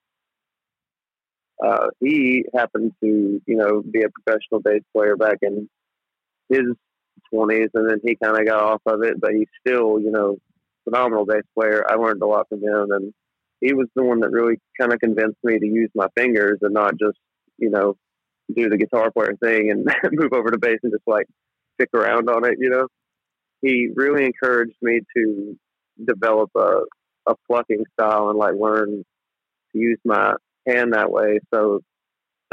uh, 1.63 1.87
he 1.99 2.45
happened 2.55 2.93
to, 3.03 3.41
you 3.45 3.55
know, 3.55 3.81
be 3.81 4.03
a 4.03 4.09
professional 4.09 4.61
bass 4.61 4.81
player 4.95 5.15
back 5.15 5.37
in 5.41 5.69
his 6.49 6.65
20s, 7.33 7.69
and 7.73 7.89
then 7.89 7.99
he 8.03 8.15
kind 8.21 8.39
of 8.39 8.45
got 8.45 8.63
off 8.63 8.81
of 8.85 9.03
it, 9.03 9.19
but 9.19 9.31
he's 9.33 9.47
still, 9.65 9.99
you 9.99 10.11
know, 10.11 10.37
phenomenal 10.83 11.25
bass 11.25 11.43
player. 11.57 11.83
I 11.89 11.95
learned 11.95 12.21
a 12.21 12.27
lot 12.27 12.47
from 12.49 12.61
him, 12.61 12.91
and 12.91 13.13
he 13.61 13.73
was 13.73 13.87
the 13.95 14.03
one 14.03 14.21
that 14.21 14.31
really 14.31 14.57
kind 14.79 14.93
of 14.93 14.99
convinced 14.99 15.37
me 15.43 15.59
to 15.59 15.65
use 15.65 15.89
my 15.95 16.07
fingers 16.15 16.59
and 16.61 16.73
not 16.73 16.97
just, 16.99 17.17
you 17.57 17.69
know, 17.69 17.95
do 18.55 18.69
the 18.69 18.77
guitar 18.77 19.11
player 19.11 19.35
thing 19.43 19.69
and 19.69 19.85
move 20.11 20.33
over 20.33 20.51
to 20.51 20.57
bass 20.57 20.79
and 20.83 20.91
just 20.91 21.07
like 21.07 21.27
stick 21.75 21.89
around 21.93 22.29
on 22.29 22.45
it, 22.45 22.55
you 22.59 22.69
know. 22.69 22.87
He 23.61 23.89
really 23.93 24.25
encouraged 24.25 24.77
me 24.81 25.01
to 25.15 25.57
develop 26.05 26.49
a, 26.55 26.81
a 27.27 27.35
plucking 27.47 27.83
style 27.93 28.29
and 28.29 28.39
like 28.39 28.53
learn 28.55 29.03
to 29.71 29.77
use 29.77 29.99
my 30.05 30.35
hand 30.67 30.93
that 30.93 31.11
way. 31.11 31.39
So 31.53 31.81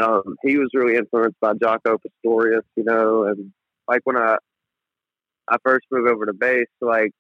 um, 0.03 0.37
he 0.43 0.59
was 0.59 0.71
really 0.75 0.97
influenced 0.97 1.39
by 1.41 1.53
Jaco 1.55 1.99
Pastorius, 2.03 2.65
you 2.77 2.85
know, 2.85 3.25
and 3.25 3.53
like 3.89 4.01
when 4.05 4.17
I 4.17 4.37
I 5.49 5.57
first 5.65 5.87
moved 5.91 6.09
over 6.09 6.27
to 6.27 6.33
bass, 6.33 6.67
like 6.81 7.13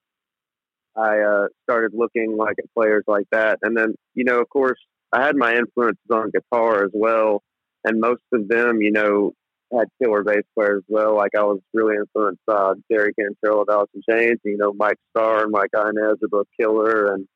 I 0.96 1.20
uh, 1.20 1.46
started 1.64 1.92
looking 1.94 2.36
like 2.36 2.56
at 2.58 2.72
players 2.74 3.04
like 3.06 3.26
that, 3.32 3.58
and 3.62 3.76
then 3.76 3.94
you 4.14 4.24
know, 4.24 4.40
of 4.40 4.48
course, 4.48 4.78
I 5.12 5.24
had 5.24 5.36
my 5.36 5.54
influences 5.54 5.98
on 6.10 6.30
guitar 6.30 6.84
as 6.84 6.90
well, 6.92 7.42
and 7.84 8.00
most 8.00 8.22
of 8.32 8.48
them, 8.48 8.80
you 8.80 8.92
know, 8.92 9.32
had 9.72 9.88
killer 10.02 10.22
bass 10.24 10.42
players 10.56 10.78
as 10.78 10.88
well. 10.88 11.16
Like 11.16 11.32
I 11.36 11.42
was 11.42 11.60
really 11.74 11.96
influenced 11.96 12.40
by 12.46 12.72
Jerry 12.90 13.12
Cantrell 13.14 13.62
of 13.62 13.68
Alice 13.70 13.90
in 13.94 14.02
Chains, 14.08 14.38
you 14.44 14.56
know, 14.56 14.72
Mike 14.72 14.98
Starr 15.10 15.44
and 15.44 15.52
Mike 15.52 15.70
Inez 15.74 16.18
are 16.22 16.28
both 16.28 16.46
killer, 16.58 17.12
and 17.12 17.26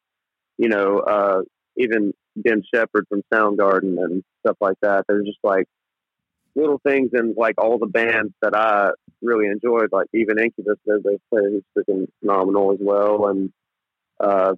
you 0.58 0.68
know, 0.68 0.98
uh, 1.00 1.42
even 1.76 2.12
Ben 2.36 2.62
Shepherd 2.72 3.06
from 3.08 3.22
Soundgarden 3.32 4.02
and 4.02 4.22
stuff 4.44 4.56
like 4.60 4.76
that. 4.82 5.04
They're 5.08 5.22
just 5.22 5.38
like 5.42 5.66
little 6.54 6.80
things 6.86 7.10
in 7.12 7.34
like 7.36 7.54
all 7.58 7.78
the 7.78 7.86
bands 7.86 8.32
that 8.42 8.54
I 8.54 8.90
really 9.22 9.46
enjoyed, 9.46 9.88
like 9.92 10.06
even 10.14 10.38
Incubus 10.38 10.78
as 10.88 11.00
a 11.04 11.18
player 11.30 11.50
who's 11.50 11.62
freaking 11.76 12.06
phenomenal 12.20 12.72
as 12.72 12.78
well. 12.80 13.28
And 13.28 13.52
uh, 14.18 14.54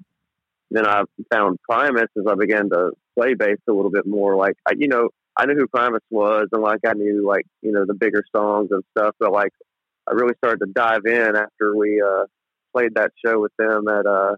then 0.70 0.86
I 0.86 1.02
found 1.32 1.58
Primus 1.68 2.08
as 2.16 2.24
I 2.28 2.34
began 2.34 2.70
to 2.70 2.92
play 3.16 3.34
bass 3.34 3.58
a 3.68 3.72
little 3.72 3.90
bit 3.90 4.06
more. 4.06 4.36
Like 4.36 4.54
I, 4.66 4.72
you 4.76 4.88
know, 4.88 5.10
I 5.36 5.46
knew 5.46 5.54
who 5.54 5.66
Primus 5.66 6.02
was, 6.10 6.48
and 6.52 6.62
like 6.62 6.80
I 6.86 6.92
knew 6.94 7.26
like 7.26 7.46
you 7.62 7.72
know 7.72 7.84
the 7.86 7.94
bigger 7.94 8.24
songs 8.34 8.68
and 8.70 8.82
stuff. 8.96 9.14
But 9.18 9.32
like 9.32 9.52
I 10.08 10.12
really 10.12 10.34
started 10.38 10.64
to 10.64 10.72
dive 10.72 11.06
in 11.06 11.36
after 11.36 11.76
we 11.76 12.02
uh, 12.02 12.24
played 12.74 12.94
that 12.94 13.12
show 13.24 13.40
with 13.40 13.52
them 13.58 13.88
at 13.88 14.06
uh, 14.06 14.36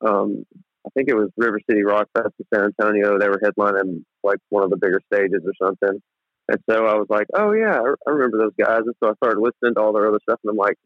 um, 0.00 0.44
I 0.86 0.90
think 0.94 1.08
it 1.08 1.14
was 1.14 1.30
River 1.36 1.60
City 1.68 1.82
Rock 1.82 2.08
Fest 2.16 2.34
in 2.38 2.46
San 2.52 2.64
Antonio. 2.64 3.18
They 3.18 3.28
were 3.28 3.40
headlining 3.40 4.04
like 4.22 4.38
one 4.48 4.64
of 4.64 4.70
the 4.70 4.76
bigger 4.76 5.00
stages 5.12 5.42
or 5.44 5.52
something. 5.62 6.00
And 6.48 6.58
so 6.68 6.86
I 6.86 6.94
was 6.94 7.06
like, 7.10 7.26
oh 7.34 7.52
yeah, 7.52 7.78
I 7.78 8.10
remember 8.10 8.38
those 8.38 8.54
guys. 8.58 8.80
And 8.86 8.94
so 9.02 9.10
I 9.10 9.14
started 9.14 9.40
listening 9.40 9.74
to 9.74 9.80
all 9.80 9.92
their 9.92 10.08
other 10.08 10.20
stuff, 10.22 10.40
and 10.42 10.50
I'm 10.50 10.56
like, 10.56 10.76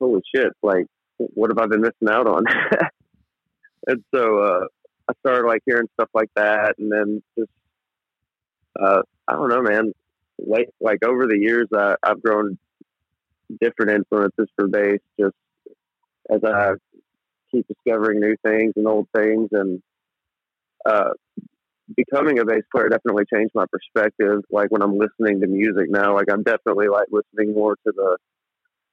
holy 0.00 0.22
shit, 0.34 0.52
like, 0.62 0.86
what 1.18 1.50
have 1.50 1.58
I 1.58 1.66
been 1.66 1.82
missing 1.82 2.08
out 2.08 2.26
on? 2.26 2.44
and 3.86 4.02
so 4.14 4.38
uh, 4.38 4.66
I 5.08 5.12
started 5.20 5.46
like 5.46 5.62
hearing 5.66 5.88
stuff 5.94 6.08
like 6.14 6.30
that, 6.36 6.76
and 6.78 6.90
then 6.90 7.22
just, 7.38 7.50
uh, 8.80 9.02
I 9.28 9.32
don't 9.32 9.50
know, 9.50 9.62
man. 9.62 9.92
Like, 10.38 10.70
like 10.80 11.04
over 11.04 11.26
the 11.26 11.38
years, 11.38 11.68
I, 11.76 11.96
I've 12.02 12.22
grown 12.22 12.58
different 13.60 13.92
influences 13.92 14.48
for 14.56 14.68
bass, 14.68 15.00
just 15.18 15.34
as 16.30 16.42
I 16.42 16.72
keep 17.50 17.66
discovering 17.68 18.20
new 18.20 18.36
things 18.42 18.72
and 18.76 18.86
old 18.86 19.08
things, 19.14 19.50
and 19.52 19.82
uh, 20.86 21.10
becoming 22.04 22.38
a 22.38 22.44
bass 22.44 22.62
player 22.72 22.88
definitely 22.88 23.24
changed 23.32 23.52
my 23.54 23.64
perspective. 23.70 24.42
Like 24.50 24.70
when 24.70 24.82
I'm 24.82 24.98
listening 24.98 25.40
to 25.40 25.46
music 25.46 25.90
now, 25.90 26.14
like 26.14 26.30
I'm 26.30 26.42
definitely 26.42 26.88
like 26.88 27.08
listening 27.10 27.54
more 27.54 27.76
to 27.86 27.92
the 27.94 28.16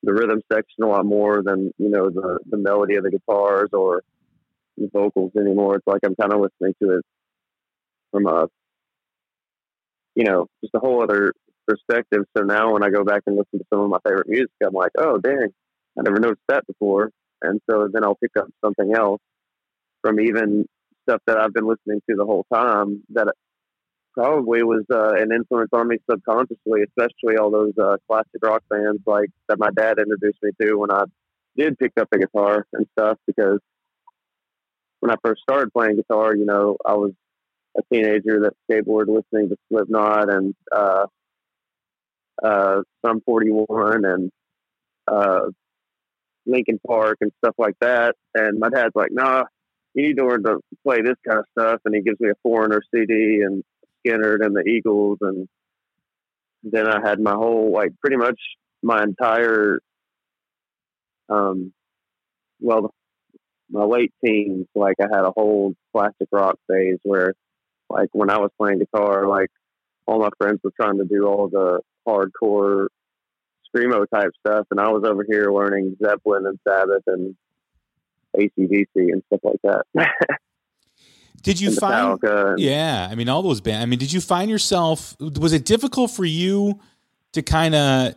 the 0.04 0.14
rhythm 0.14 0.42
section 0.52 0.84
a 0.84 0.88
lot 0.88 1.06
more 1.06 1.42
than 1.44 1.72
you 1.78 1.90
know 1.90 2.10
the 2.10 2.40
the 2.50 2.58
melody 2.58 2.96
of 2.96 3.04
the 3.04 3.12
guitars 3.12 3.70
or 3.74 4.04
the 4.78 4.90
vocals 4.94 5.32
anymore. 5.38 5.76
It's 5.76 5.88
like 5.88 6.02
I'm 6.06 6.16
kind 6.16 6.34
of 6.34 6.42
listening 6.42 6.74
to 6.84 6.98
it 6.98 7.06
from 8.12 8.28
a 8.28 8.48
you 10.16 10.24
know 10.24 10.48
just 10.62 10.76
a 10.76 10.80
whole 10.80 11.02
other 11.02 11.34
perspective. 11.68 12.24
So 12.38 12.44
now 12.44 12.74
when 12.74 12.84
I 12.84 12.90
go 12.90 13.04
back 13.04 13.24
and 13.28 13.36
listen 13.36 13.60
to 13.60 13.66
some 13.74 13.82
of 13.82 13.90
my 13.90 14.00
favorite 14.08 14.30
music, 14.30 14.52
I'm 14.66 14.74
like, 14.74 14.92
oh 14.98 15.18
dang, 15.18 15.50
I 15.98 16.02
never 16.04 16.20
noticed 16.20 16.48
that 16.50 16.66
before. 16.68 17.12
And 17.42 17.60
so 17.70 17.88
then 17.92 18.04
I'll 18.04 18.16
pick 18.16 18.32
up 18.38 18.48
something 18.64 18.94
else 18.96 19.22
from 20.02 20.20
even 20.20 20.66
stuff 21.08 21.22
that 21.28 21.38
I've 21.38 21.54
been 21.54 21.68
listening 21.68 22.02
to 22.10 22.16
the 22.16 22.26
whole 22.26 22.46
time 22.54 23.04
that 23.14 23.28
probably 24.14 24.64
was 24.64 24.84
uh, 24.92 25.14
an 25.14 25.32
influence 25.32 25.70
on 25.74 25.88
me 25.88 25.98
subconsciously, 26.10 26.82
especially 26.84 27.38
all 27.38 27.52
those 27.52 27.74
uh, 27.82 27.98
classic 28.08 28.42
rock 28.42 28.64
bands 28.70 29.02
like 29.06 29.30
that 29.48 29.60
my 29.60 29.70
dad 29.76 30.00
introduced 30.00 30.40
me 30.42 30.52
to 30.60 30.76
when 30.76 30.92
I 30.92 31.04
did 31.56 31.78
pick 31.78 31.94
up 32.00 32.08
a 32.12 32.18
guitar 32.18 32.66
and 32.74 32.88
stuff. 32.98 33.18
Because 33.28 33.60
when 35.00 35.12
I 35.12 35.16
first 35.24 35.44
started 35.44 35.72
playing 35.72 35.98
guitar, 35.98 36.36
you 36.36 36.46
know, 36.46 36.78
I 36.86 36.94
was 36.94 37.12
a 37.78 37.82
teenager 37.94 38.42
that 38.42 38.54
skateboarded 38.70 39.08
listening 39.08 39.50
to 39.50 39.58
Slipknot 39.70 40.34
and 40.34 40.56
uh, 40.76 41.06
uh, 42.44 42.82
Sum 43.06 43.22
41 43.24 44.04
and 44.04 44.32
uh, 45.08 45.42
Linkin 46.48 46.80
Park 46.88 47.18
and 47.22 47.32
stuff 47.38 47.54
like 47.60 47.76
that. 47.82 48.16
And 48.34 48.58
my 48.60 48.70
dad's 48.70 48.96
like, 48.96 49.12
"Nah, 49.12 49.44
you 49.98 50.08
need 50.08 50.18
to 50.18 50.28
learn 50.28 50.44
to 50.44 50.60
play 50.84 51.02
this 51.02 51.18
kind 51.28 51.40
of 51.40 51.46
stuff." 51.58 51.82
And 51.86 51.96
he 51.96 52.02
gives 52.02 52.20
me 52.20 52.30
a 52.30 52.36
Foreigner 52.44 52.82
CD 52.94 53.42
and 53.42 53.64
Skynyrd 54.06 54.46
and 54.46 54.56
the 54.56 54.64
Eagles, 54.68 55.18
and 55.22 55.48
then 56.64 56.88
I 56.88 57.00
had 57.08 57.20
my 57.20 57.34
whole 57.34 57.72
like 57.72 57.92
pretty 58.02 58.18
much 58.18 58.40
my 58.84 59.04
entire, 59.04 59.80
um, 61.30 61.74
well, 62.60 62.94
my 63.70 63.84
late 63.84 64.14
teens. 64.24 64.68
Like 64.76 64.96
I 65.02 65.08
had 65.14 65.26
a 65.26 65.32
whole 65.36 65.74
classic 65.94 66.28
rock 66.32 66.58
phase 66.70 67.00
where, 67.04 67.34
like, 67.90 68.10
when 68.14 68.30
I 68.30 68.38
was 68.38 68.52
playing 68.60 68.80
guitar, 68.80 69.28
like 69.28 69.50
all 70.06 70.20
my 70.20 70.30
friends 70.38 70.60
were 70.64 70.72
trying 70.80 70.98
to 71.00 71.06
do 71.06 71.26
all 71.28 71.50
the 71.50 71.82
hardcore 72.08 72.88
screamo 73.76 74.06
type 74.14 74.32
stuff, 74.46 74.66
and 74.72 74.80
I 74.80 74.90
was 74.90 75.04
over 75.06 75.26
here 75.30 75.52
learning 75.52 75.98
Zeppelin 76.04 76.46
and 76.46 76.60
Sabbath 76.68 77.04
and 77.08 77.36
ACDC 78.38 78.88
and 78.96 79.24
stuff 79.28 79.40
like 79.44 79.60
that. 79.64 79.86
did 81.42 81.60
you 81.60 81.74
find? 81.76 82.20
And, 82.24 82.60
yeah, 82.60 83.08
I 83.10 83.16
mean, 83.16 83.30
all 83.30 83.42
those 83.42 83.62
bands. 83.62 83.84
I 83.84 83.86
mean, 83.86 84.00
did 84.00 84.12
you 84.12 84.22
find 84.22 84.50
yourself? 84.50 85.16
Was 85.20 85.54
it 85.54 85.66
difficult 85.66 86.12
for 86.12 86.26
you 86.26 86.80
to 87.34 87.42
kind 87.42 87.76
of, 87.76 88.16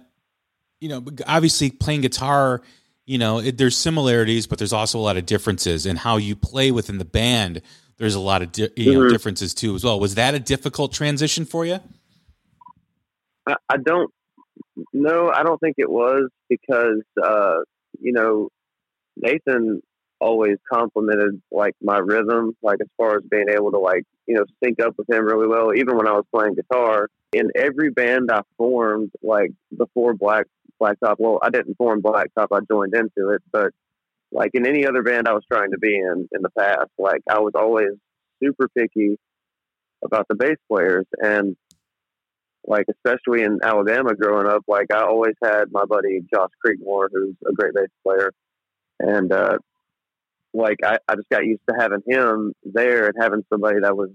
you 0.81 0.89
know, 0.89 1.05
obviously 1.27 1.71
playing 1.71 2.03
guitar? 2.03 2.63
You 3.07 3.19
know, 3.19 3.39
it, 3.39 3.59
there's 3.59 3.77
similarities, 3.77 4.47
but 4.47 4.59
there's 4.59 4.73
also 4.73 4.99
a 4.99 5.03
lot 5.03 5.17
of 5.17 5.27
differences 5.27 5.87
in 5.87 5.97
how 5.97 6.17
you 6.17 6.37
play 6.37 6.71
within 6.71 6.99
the 6.99 7.05
band. 7.05 7.63
There's 7.97 8.15
a 8.15 8.21
lot 8.21 8.43
of 8.43 8.53
di- 8.53 8.71
you 8.77 8.93
mm-hmm. 8.93 9.13
differences 9.13 9.53
too 9.53 9.75
as 9.75 9.85
well. 9.85 9.99
Was 9.99 10.15
that 10.15 10.35
a 10.35 10.39
difficult 10.39 10.93
transition 10.93 11.45
for 11.45 11.67
you? 11.67 11.81
I, 13.47 13.57
I 13.69 13.77
don't 13.79 14.11
no, 14.93 15.31
I 15.31 15.43
don't 15.43 15.59
think 15.59 15.77
it 15.79 15.91
was 15.91 16.31
because 16.49 17.03
uh, 17.23 17.59
you 18.01 18.13
know 18.13 18.49
Nathan 19.17 19.83
always 20.21 20.57
complimented 20.71 21.41
like 21.51 21.75
my 21.83 21.99
rhythm, 21.99 22.57
like 22.63 22.79
as 22.81 22.89
far 22.97 23.17
as 23.17 23.23
being 23.31 23.49
able 23.49 23.71
to 23.73 23.79
like 23.79 24.05
you 24.27 24.37
know 24.37 24.45
sync 24.63 24.81
up 24.81 24.95
with 24.99 25.09
him 25.11 25.25
really 25.25 25.49
well. 25.49 25.75
Even 25.75 25.97
when 25.97 26.07
I 26.07 26.13
was 26.13 26.25
playing 26.33 26.55
guitar, 26.55 27.09
in 27.33 27.51
every 27.55 27.91
band 27.91 28.31
I 28.31 28.43
formed, 28.57 29.11
like 29.23 29.51
before 29.77 30.15
Black 30.15 30.47
Blacktop. 30.81 31.17
Well, 31.19 31.39
I 31.43 31.51
didn't 31.51 31.77
form 31.77 32.03
Blacktop; 32.03 32.49
I 32.53 32.61
joined 32.71 32.95
into 32.95 33.31
it, 33.31 33.43
but 33.53 33.73
like 34.33 34.51
in 34.55 34.67
any 34.67 34.87
other 34.87 35.03
band 35.03 35.27
I 35.27 35.33
was 35.33 35.45
trying 35.51 35.73
to 35.73 35.79
be 35.79 35.97
in 35.97 36.29
in 36.33 36.43
the 36.43 36.51
past, 36.59 36.91
like 36.99 37.23
I 37.29 37.41
was 37.41 37.53
always 37.55 37.91
super 38.43 38.69
picky 38.69 39.19
about 40.03 40.27
the 40.29 40.35
bass 40.35 40.57
players 40.67 41.05
and 41.19 41.57
like 42.65 42.87
especially 42.91 43.43
in 43.43 43.59
Alabama 43.63 44.15
growing 44.15 44.47
up, 44.47 44.63
like 44.69 44.93
I 44.93 45.03
always 45.03 45.35
had 45.43 45.65
my 45.71 45.85
buddy 45.85 46.21
Josh 46.33 46.51
Creekmore, 46.65 47.09
who's 47.13 47.35
a 47.49 47.53
great 47.53 47.75
bass 47.75 47.89
player, 48.05 48.33
and 48.99 49.33
uh, 49.33 49.59
like 50.53 50.79
I, 50.85 50.99
I 51.09 51.15
just 51.17 51.29
got 51.31 51.45
used 51.45 51.63
to 51.69 51.77
having 51.79 52.03
him 52.07 52.53
there 52.65 53.07
and 53.07 53.15
having 53.21 53.45
somebody 53.53 53.81
that 53.81 53.97
was 53.97 54.11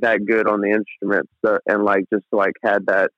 that 0.00 0.24
good 0.24 0.48
on 0.48 0.60
the 0.60 0.70
instruments 0.70 1.30
so, 1.44 1.58
and 1.66 1.84
like 1.84 2.04
just 2.12 2.24
like 2.32 2.54
had 2.62 2.86
that 2.86 3.10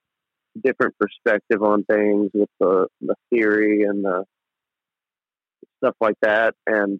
different 0.63 0.95
perspective 0.99 1.61
on 1.61 1.83
things 1.83 2.31
with 2.33 2.49
the 2.59 2.87
the 3.01 3.15
theory 3.29 3.83
and 3.83 4.03
the 4.03 4.23
stuff 5.77 5.95
like 6.01 6.15
that. 6.21 6.55
And 6.65 6.99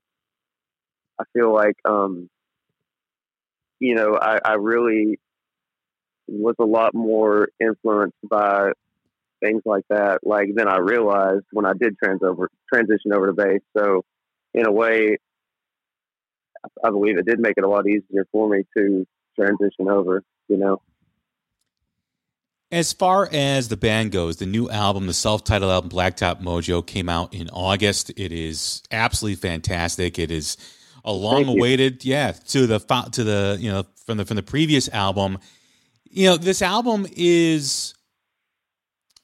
I 1.20 1.24
feel 1.34 1.54
like 1.54 1.76
um 1.86 2.30
you 3.80 3.96
know 3.96 4.18
I, 4.22 4.40
I 4.44 4.54
really 4.54 5.20
was 6.28 6.56
a 6.60 6.66
lot 6.66 6.94
more 6.94 7.48
influenced 7.60 8.18
by 8.30 8.72
things 9.42 9.62
like 9.66 9.84
that 9.90 10.20
like 10.24 10.50
then 10.56 10.68
I 10.68 10.78
realized 10.78 11.46
when 11.52 11.66
I 11.66 11.74
did 11.80 11.96
trans 12.04 12.22
over 12.24 12.50
transition 12.72 13.14
over 13.14 13.28
to 13.28 13.34
bass. 13.34 13.62
So 13.78 14.04
in 14.58 14.66
a 14.66 14.72
way 14.72 15.18
I 16.84 16.90
believe 16.90 17.18
it 17.18 17.26
did 17.26 17.40
make 17.40 17.54
it 17.58 17.64
a 17.64 17.68
lot 17.68 17.88
easier 17.88 18.28
for 18.32 18.50
me 18.50 18.64
to 18.76 19.06
transition 19.36 19.88
over 19.90 20.24
you 20.48 20.58
know 20.58 20.82
as 22.70 22.92
far 22.92 23.30
as 23.32 23.70
the 23.70 23.78
band 23.78 24.12
goes, 24.12 24.38
the 24.38 24.46
new 24.46 24.70
album, 24.70 25.08
the 25.08 25.14
self-titled 25.14 25.72
album 25.72 25.90
Blacktop 25.90 26.42
Mojo 26.42 26.86
came 26.86 27.08
out 27.08 27.34
in 27.34 27.50
August. 27.52 28.10
It 28.18 28.34
is 28.34 28.84
absolutely 28.92 29.38
fantastic. 29.38 30.20
It 30.20 30.32
is 30.32 30.58
a 31.06 31.14
long-awaited, 31.14 32.04
yeah, 32.04 32.34
to 32.34 32.68
the 32.68 32.80
to 33.14 33.24
the, 33.24 33.58
you 33.58 33.72
know, 33.72 33.86
from 34.06 34.18
the 34.18 34.26
from 34.26 34.36
the 34.36 34.44
previous 34.44 34.90
album. 34.90 35.40
You 36.10 36.32
know, 36.32 36.38
this 36.38 36.62
album 36.62 37.08
is 37.16 37.94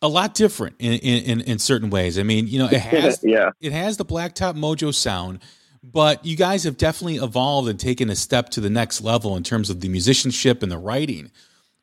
a 0.04 0.08
lot 0.08 0.36
different 0.36 0.76
in 0.78 0.94
in, 1.00 1.42
in 1.42 1.58
certain 1.58 1.89
ways. 1.89 2.20
I 2.20 2.24
mean, 2.24 2.48
you 2.48 2.60
know, 2.60 2.68
it 2.68 2.80
has 2.80 3.22
yeah. 3.24 3.50
it 3.60 3.72
has 3.72 3.98
the 3.98 4.06
Blacktop 4.06 4.56
Mojo 4.56 4.94
sound, 4.94 5.39
but 5.82 6.24
you 6.24 6.36
guys 6.36 6.66
have 6.66 6.78
definitely 6.78 7.16
evolved 7.16 7.70
and 7.70 7.80
taken 7.80 8.10
a 8.12 8.16
step 8.16 8.50
to 8.50 8.62
the 8.62 8.70
next 8.70 9.02
level 9.02 9.36
in 9.36 9.42
terms 9.42 9.72
of 9.72 9.80
the 9.80 9.89
musicianship 9.89 10.62
and 10.62 10.72
the 10.72 10.78
writing. 10.78 11.32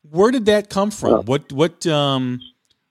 Where 0.03 0.31
did 0.31 0.47
that 0.47 0.71
come 0.71 0.91
from? 0.93 1.25
What 1.25 1.51
what 1.53 1.87
um 1.87 2.41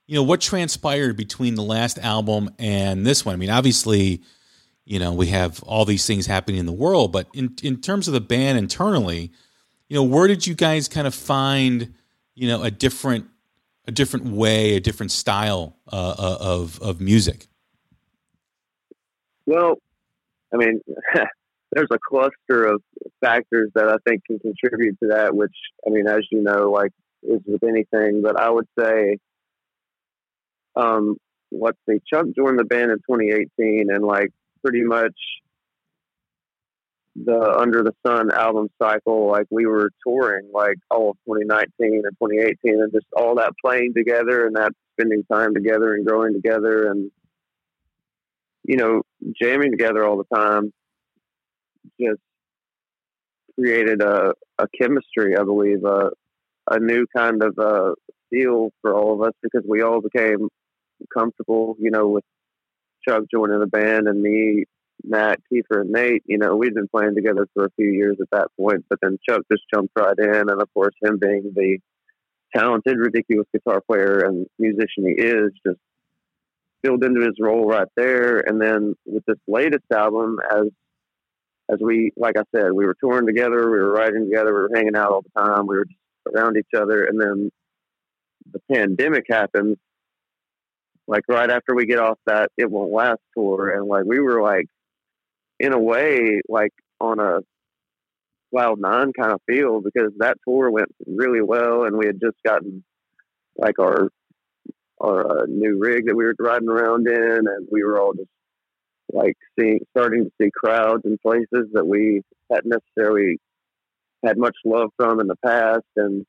you 0.06 0.16
know 0.16 0.24
what 0.24 0.40
transpired 0.40 1.16
between 1.16 1.54
the 1.54 1.62
last 1.62 1.98
album 1.98 2.50
and 2.58 3.06
this 3.06 3.24
one? 3.24 3.32
I 3.32 3.36
mean, 3.38 3.50
obviously, 3.50 4.22
you 4.84 4.98
know 4.98 5.12
we 5.14 5.28
have 5.28 5.62
all 5.62 5.84
these 5.84 6.06
things 6.06 6.26
happening 6.26 6.58
in 6.58 6.66
the 6.66 6.72
world, 6.72 7.12
but 7.12 7.28
in 7.32 7.54
in 7.62 7.80
terms 7.80 8.08
of 8.08 8.14
the 8.14 8.20
band 8.20 8.58
internally, 8.58 9.30
you 9.88 9.94
know, 9.94 10.02
where 10.02 10.26
did 10.26 10.44
you 10.44 10.54
guys 10.54 10.88
kind 10.88 11.06
of 11.06 11.14
find 11.14 11.94
you 12.34 12.48
know 12.48 12.64
a 12.64 12.70
different 12.72 13.26
a 13.86 13.92
different 13.92 14.26
way, 14.26 14.76
a 14.76 14.80
different 14.80 15.12
style 15.12 15.76
uh, 15.92 16.14
uh 16.18 16.38
of 16.40 16.80
of 16.80 17.00
music? 17.00 17.46
Well, 19.46 19.78
I 20.52 20.56
mean, 20.56 20.80
there's 21.72 21.88
a 21.90 21.98
cluster 21.98 22.66
of 22.66 22.82
factors 23.20 23.70
that 23.74 23.88
I 23.88 23.96
think 24.08 24.24
can 24.24 24.38
contribute 24.38 24.98
to 25.02 25.08
that, 25.10 25.34
which, 25.34 25.54
I 25.86 25.90
mean, 25.90 26.06
as 26.06 26.20
you 26.30 26.42
know, 26.42 26.70
like 26.70 26.92
is 27.22 27.40
with 27.46 27.62
anything, 27.62 28.22
but 28.22 28.38
I 28.38 28.50
would 28.50 28.68
say, 28.78 29.18
um, 30.76 31.16
let's 31.52 31.78
see, 31.88 32.00
Chuck 32.12 32.26
joined 32.36 32.58
the 32.58 32.64
band 32.64 32.90
in 32.90 32.98
2018 32.98 33.88
and 33.90 34.04
like 34.04 34.30
pretty 34.62 34.82
much 34.82 35.14
the 37.16 37.56
Under 37.58 37.82
the 37.82 37.94
Sun 38.06 38.30
album 38.30 38.68
cycle, 38.80 39.28
like 39.28 39.46
we 39.50 39.66
were 39.66 39.90
touring 40.06 40.50
like 40.52 40.76
all 40.90 41.10
of 41.10 41.16
2019 41.26 41.70
and 41.78 42.04
2018 42.22 42.80
and 42.80 42.92
just 42.92 43.06
all 43.16 43.34
that 43.36 43.52
playing 43.62 43.94
together 43.94 44.46
and 44.46 44.56
that 44.56 44.72
spending 44.92 45.24
time 45.30 45.54
together 45.54 45.94
and 45.94 46.06
growing 46.06 46.34
together 46.34 46.90
and, 46.90 47.10
you 48.64 48.76
know, 48.76 49.02
jamming 49.40 49.70
together 49.70 50.04
all 50.04 50.16
the 50.18 50.36
time 50.36 50.72
just 52.00 52.20
created 53.58 54.02
a, 54.02 54.32
a 54.58 54.66
chemistry, 54.80 55.36
I 55.36 55.42
believe, 55.42 55.84
a, 55.84 56.10
a 56.70 56.78
new 56.78 57.06
kind 57.14 57.42
of 57.42 57.58
uh, 57.58 57.94
feel 58.30 58.70
for 58.80 58.94
all 58.94 59.14
of 59.14 59.28
us 59.28 59.34
because 59.42 59.64
we 59.68 59.82
all 59.82 60.00
became 60.00 60.48
comfortable, 61.16 61.76
you 61.78 61.90
know, 61.90 62.08
with 62.08 62.24
Chuck 63.06 63.24
joining 63.32 63.60
the 63.60 63.66
band 63.66 64.08
and 64.08 64.22
me, 64.22 64.64
Matt, 65.04 65.40
Kiefer, 65.52 65.82
and 65.82 65.90
Nate. 65.90 66.22
You 66.26 66.38
know, 66.38 66.56
we'd 66.56 66.74
been 66.74 66.88
playing 66.88 67.14
together 67.14 67.46
for 67.54 67.64
a 67.64 67.70
few 67.76 67.88
years 67.88 68.16
at 68.20 68.30
that 68.32 68.48
point, 68.58 68.84
but 68.88 68.98
then 69.00 69.18
Chuck 69.28 69.42
just 69.50 69.64
jumped 69.72 69.92
right 69.96 70.18
in, 70.18 70.50
and 70.50 70.62
of 70.62 70.72
course, 70.74 70.94
him 71.02 71.18
being 71.20 71.52
the 71.54 71.78
talented, 72.54 72.98
ridiculous 72.98 73.46
guitar 73.52 73.80
player 73.80 74.20
and 74.20 74.46
musician 74.58 75.06
he 75.06 75.12
is, 75.12 75.52
just 75.66 75.78
filled 76.82 77.04
into 77.04 77.20
his 77.20 77.36
role 77.38 77.66
right 77.66 77.88
there. 77.96 78.38
And 78.38 78.60
then 78.60 78.94
with 79.06 79.24
this 79.26 79.38
latest 79.46 79.84
album, 79.92 80.38
as 80.50 80.66
as 81.70 81.78
we, 81.80 82.10
like 82.16 82.36
I 82.36 82.42
said, 82.54 82.72
we 82.72 82.84
were 82.84 82.96
touring 82.98 83.26
together, 83.26 83.70
we 83.70 83.78
were 83.78 83.92
writing 83.92 84.24
together, 84.24 84.52
we 84.52 84.60
were 84.60 84.70
hanging 84.74 84.96
out 84.96 85.12
all 85.12 85.22
the 85.22 85.40
time, 85.40 85.68
we 85.68 85.76
were 85.76 85.86
around 86.34 86.56
each 86.56 86.74
other, 86.76 87.04
and 87.04 87.20
then 87.20 87.50
the 88.52 88.60
pandemic 88.72 89.26
happens. 89.30 89.76
Like 91.06 91.24
right 91.28 91.50
after 91.50 91.74
we 91.74 91.86
get 91.86 91.98
off 91.98 92.18
that 92.26 92.50
"It 92.56 92.70
Won't 92.70 92.92
Last" 92.92 93.20
tour, 93.36 93.70
and 93.70 93.86
like 93.86 94.04
we 94.04 94.20
were 94.20 94.42
like, 94.42 94.66
in 95.60 95.72
a 95.72 95.78
way, 95.78 96.40
like 96.48 96.72
on 97.00 97.20
a 97.20 97.40
cloud 98.50 98.80
nine 98.80 99.12
kind 99.12 99.32
of 99.32 99.40
feel 99.46 99.80
because 99.80 100.10
that 100.18 100.38
tour 100.46 100.70
went 100.70 100.88
really 101.06 101.42
well, 101.42 101.84
and 101.84 101.96
we 101.96 102.06
had 102.06 102.20
just 102.20 102.36
gotten 102.44 102.82
like 103.56 103.78
our 103.78 104.08
our 105.00 105.42
uh, 105.42 105.46
new 105.46 105.78
rig 105.78 106.06
that 106.06 106.16
we 106.16 106.24
were 106.24 106.34
riding 106.40 106.68
around 106.68 107.06
in, 107.06 107.38
and 107.46 107.68
we 107.70 107.84
were 107.84 108.00
all 108.00 108.14
just 108.14 108.28
like 109.12 109.36
seeing, 109.58 109.80
starting 109.96 110.24
to 110.24 110.30
see 110.40 110.50
crowds 110.54 111.02
in 111.04 111.18
places 111.18 111.68
that 111.72 111.86
we 111.86 112.22
hadn't 112.50 112.70
necessarily 112.70 113.38
had 114.24 114.38
much 114.38 114.56
love 114.64 114.90
from 114.96 115.20
in 115.20 115.26
the 115.26 115.36
past. 115.44 115.86
And 115.96 116.24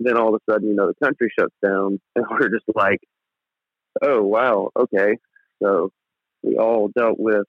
then 0.00 0.16
all 0.16 0.34
of 0.34 0.40
a 0.40 0.52
sudden, 0.52 0.68
you 0.68 0.74
know, 0.74 0.88
the 0.88 1.06
country 1.06 1.30
shuts 1.38 1.54
down 1.64 2.00
and 2.16 2.26
we're 2.30 2.50
just 2.50 2.68
like, 2.74 3.00
oh, 4.02 4.22
wow, 4.22 4.70
okay. 4.78 5.16
So 5.62 5.90
we 6.42 6.56
all 6.56 6.88
dealt 6.96 7.18
with 7.18 7.46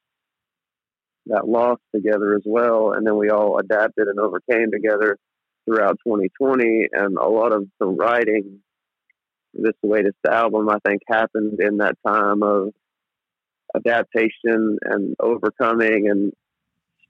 that 1.29 1.47
loss 1.47 1.79
together 1.95 2.35
as 2.35 2.43
well. 2.45 2.93
And 2.93 3.05
then 3.05 3.17
we 3.17 3.29
all 3.29 3.57
adapted 3.57 4.07
and 4.07 4.19
overcame 4.19 4.71
together 4.71 5.17
throughout 5.65 5.97
2020. 6.05 6.87
And 6.91 7.17
a 7.17 7.27
lot 7.27 7.53
of 7.53 7.67
the 7.79 7.87
writing, 7.87 8.59
this 9.53 9.75
latest 9.83 10.17
album, 10.29 10.69
I 10.69 10.77
think, 10.85 11.01
happened 11.07 11.59
in 11.59 11.77
that 11.77 11.95
time 12.05 12.43
of 12.43 12.69
adaptation 13.75 14.77
and 14.83 15.15
overcoming 15.19 16.09
and 16.09 16.33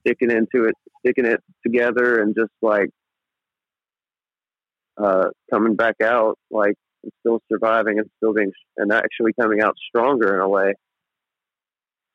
sticking 0.01 0.31
into 0.31 0.67
it, 0.67 0.75
sticking 0.99 1.25
it 1.25 1.41
together, 1.65 2.21
and 2.21 2.35
just 2.35 2.51
like 2.61 2.89
uh, 5.01 5.29
coming 5.51 5.75
back 5.75 5.95
out, 6.03 6.37
like 6.51 6.75
still 7.21 7.41
surviving 7.51 7.99
and 7.99 8.09
still 8.17 8.33
being 8.33 8.51
and 8.77 8.91
actually 8.91 9.31
coming 9.39 9.61
out 9.61 9.75
stronger 9.87 10.35
in 10.35 10.41
a 10.41 10.49
way. 10.49 10.73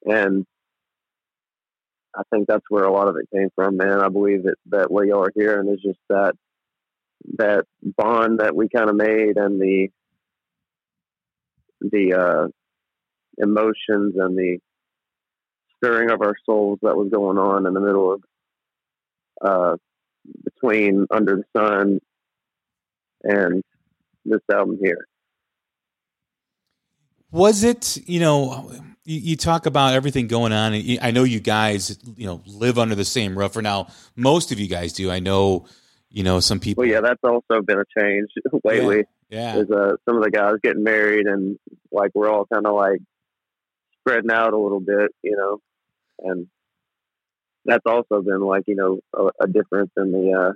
And 0.05 0.45
I 2.17 2.23
think 2.31 2.47
that's 2.47 2.65
where 2.69 2.85
a 2.85 2.93
lot 2.93 3.09
of 3.09 3.17
it 3.17 3.29
came 3.35 3.49
from, 3.55 3.77
man. 3.77 4.01
I 4.01 4.09
believe 4.09 4.45
that 4.45 4.57
that 4.71 4.91
what 4.91 5.07
y'all 5.07 5.25
are 5.25 5.33
hearing 5.35 5.69
is 5.69 5.81
just 5.83 5.99
that 6.09 6.35
that 7.39 7.65
bond 7.83 8.41
that 8.41 8.55
we 8.55 8.69
kind 8.69 8.91
of 8.91 8.97
made 8.97 9.37
and 9.37 9.61
the 9.61 9.89
the 11.81 12.15
uh, 12.15 12.49
emotions 13.39 14.15
and 14.17 14.37
the 14.37 14.59
stirring 15.77 16.11
of 16.11 16.23
our 16.23 16.35
souls 16.47 16.79
that 16.83 16.97
was 16.97 17.11
going 17.11 17.39
on 17.39 17.67
in 17.67 17.75
the 17.75 17.81
middle 17.81 18.13
of 18.13 18.23
uh, 19.43 19.77
between 20.45 21.07
Under 21.11 21.37
the 21.37 21.59
Sun 21.59 22.01
and 23.23 23.63
this 24.25 24.41
album 24.53 24.79
here. 24.83 25.07
Was 27.35 27.65
it, 27.65 27.99
you 28.09 28.21
know, 28.21 28.71
you, 29.03 29.19
you, 29.19 29.37
talk 29.37 29.67
about 29.67 29.95
everything 29.95 30.29
going 30.29 30.53
on, 30.53 30.73
and 30.73 31.01
I 31.03 31.11
know 31.11 31.25
you 31.25 31.41
guys, 31.41 31.99
you 32.17 32.27
know, 32.29 32.41
live 32.47 32.79
under 32.79 32.95
the 32.95 33.05
same 33.05 33.37
roof. 33.37 33.55
For 33.55 33.61
now, 33.61 33.89
most 34.15 34.53
of 34.53 34.61
you 34.61 34.69
guys 34.69 34.93
do. 34.93 35.11
I 35.11 35.19
know, 35.19 35.67
you 36.11 36.23
know, 36.23 36.39
some 36.39 36.61
people. 36.61 36.83
Well, 36.83 36.89
yeah, 36.89 37.01
that's 37.01 37.19
also 37.25 37.61
been 37.61 37.81
a 37.81 38.01
change 38.01 38.29
lately. 38.65 39.03
Yeah, 39.31 39.57
yeah. 39.57 39.77
uh, 39.77 39.97
some 40.09 40.17
of 40.17 40.23
the 40.23 40.31
guys 40.31 40.55
getting 40.63 40.85
married, 40.85 41.27
and 41.27 41.59
like 41.91 42.13
we're 42.15 42.31
all 42.31 42.47
kind 42.47 42.69
of 42.69 42.75
like 42.77 43.01
spreading 43.99 44.31
out 44.31 44.53
a 44.53 44.57
little 44.57 44.79
bit, 44.79 45.11
you 45.25 45.37
know, 45.37 45.59
and 46.21 46.47
that's 47.65 47.85
also 47.85 48.23
been 48.23 48.43
like 48.43 48.63
you 48.69 48.77
know 48.77 49.01
a, 49.13 49.45
a 49.45 49.49
difference 49.49 49.91
in 49.97 50.13
the 50.13 50.33
uh, 50.33 50.53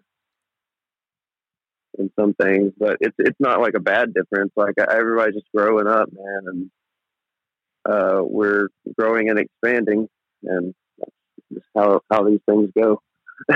in 1.98 2.10
some 2.18 2.34
things, 2.34 2.72
but 2.78 2.96
it's 3.00 3.16
it's 3.18 3.40
not 3.40 3.60
like 3.60 3.74
a 3.74 3.80
bad 3.80 4.12
difference. 4.14 4.52
Like 4.56 4.74
everybody's 4.78 5.34
just 5.34 5.46
growing 5.54 5.86
up, 5.86 6.08
man, 6.12 6.42
and 6.46 6.70
uh, 7.88 8.22
we're 8.22 8.68
growing 8.98 9.30
and 9.30 9.38
expanding, 9.38 10.08
and 10.42 10.74
that's 10.98 11.12
just 11.52 11.66
how 11.76 12.00
how 12.10 12.24
these 12.24 12.40
things 12.48 12.70
go. 12.76 13.00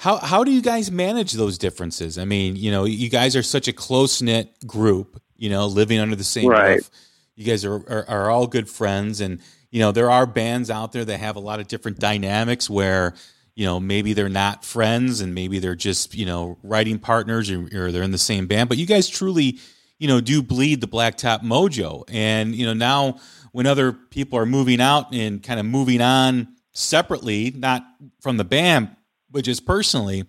How 0.00 0.16
how 0.18 0.44
do 0.44 0.52
you 0.52 0.62
guys 0.62 0.92
manage 0.92 1.32
those 1.32 1.58
differences? 1.58 2.18
I 2.18 2.24
mean, 2.24 2.54
you 2.54 2.70
know, 2.70 2.84
you 2.84 3.08
guys 3.10 3.34
are 3.34 3.42
such 3.42 3.66
a 3.66 3.72
close 3.72 4.22
knit 4.22 4.54
group. 4.64 5.20
You 5.36 5.50
know, 5.50 5.66
living 5.66 5.98
under 5.98 6.14
the 6.14 6.22
same 6.24 6.48
Right. 6.48 6.76
roof. 6.76 6.90
You 7.34 7.44
guys 7.44 7.64
are, 7.64 7.74
are 7.74 8.04
are 8.08 8.30
all 8.30 8.46
good 8.46 8.68
friends, 8.68 9.20
and 9.20 9.40
you 9.70 9.80
know 9.80 9.90
there 9.90 10.08
are 10.08 10.24
bands 10.24 10.70
out 10.70 10.92
there 10.92 11.04
that 11.04 11.18
have 11.18 11.34
a 11.34 11.40
lot 11.40 11.58
of 11.58 11.66
different 11.66 11.98
dynamics 11.98 12.70
where 12.70 13.14
you 13.58 13.64
know 13.64 13.80
maybe 13.80 14.12
they're 14.12 14.28
not 14.28 14.64
friends 14.64 15.20
and 15.20 15.34
maybe 15.34 15.58
they're 15.58 15.74
just 15.74 16.14
you 16.14 16.26
know 16.26 16.58
writing 16.62 16.98
partners 16.98 17.50
or, 17.50 17.68
or 17.74 17.92
they're 17.92 18.02
in 18.02 18.12
the 18.12 18.18
same 18.18 18.46
band. 18.46 18.68
But 18.68 18.78
you 18.78 18.86
guys 18.86 19.08
truly 19.08 19.58
you 19.98 20.06
know 20.06 20.20
do 20.20 20.42
bleed 20.42 20.80
the 20.80 20.88
blacktop 20.88 21.42
mojo, 21.42 22.04
and 22.08 22.54
you 22.54 22.64
know 22.64 22.74
now 22.74 23.18
when 23.52 23.66
other 23.66 23.92
people 23.92 24.38
are 24.38 24.46
moving 24.46 24.80
out 24.80 25.12
and 25.12 25.42
kind 25.42 25.58
of 25.58 25.66
moving 25.66 26.00
on 26.00 26.54
separately, 26.72 27.50
not 27.50 27.84
from 28.20 28.36
the 28.36 28.44
band 28.44 28.90
but 29.30 29.44
just 29.44 29.66
personally, 29.66 30.24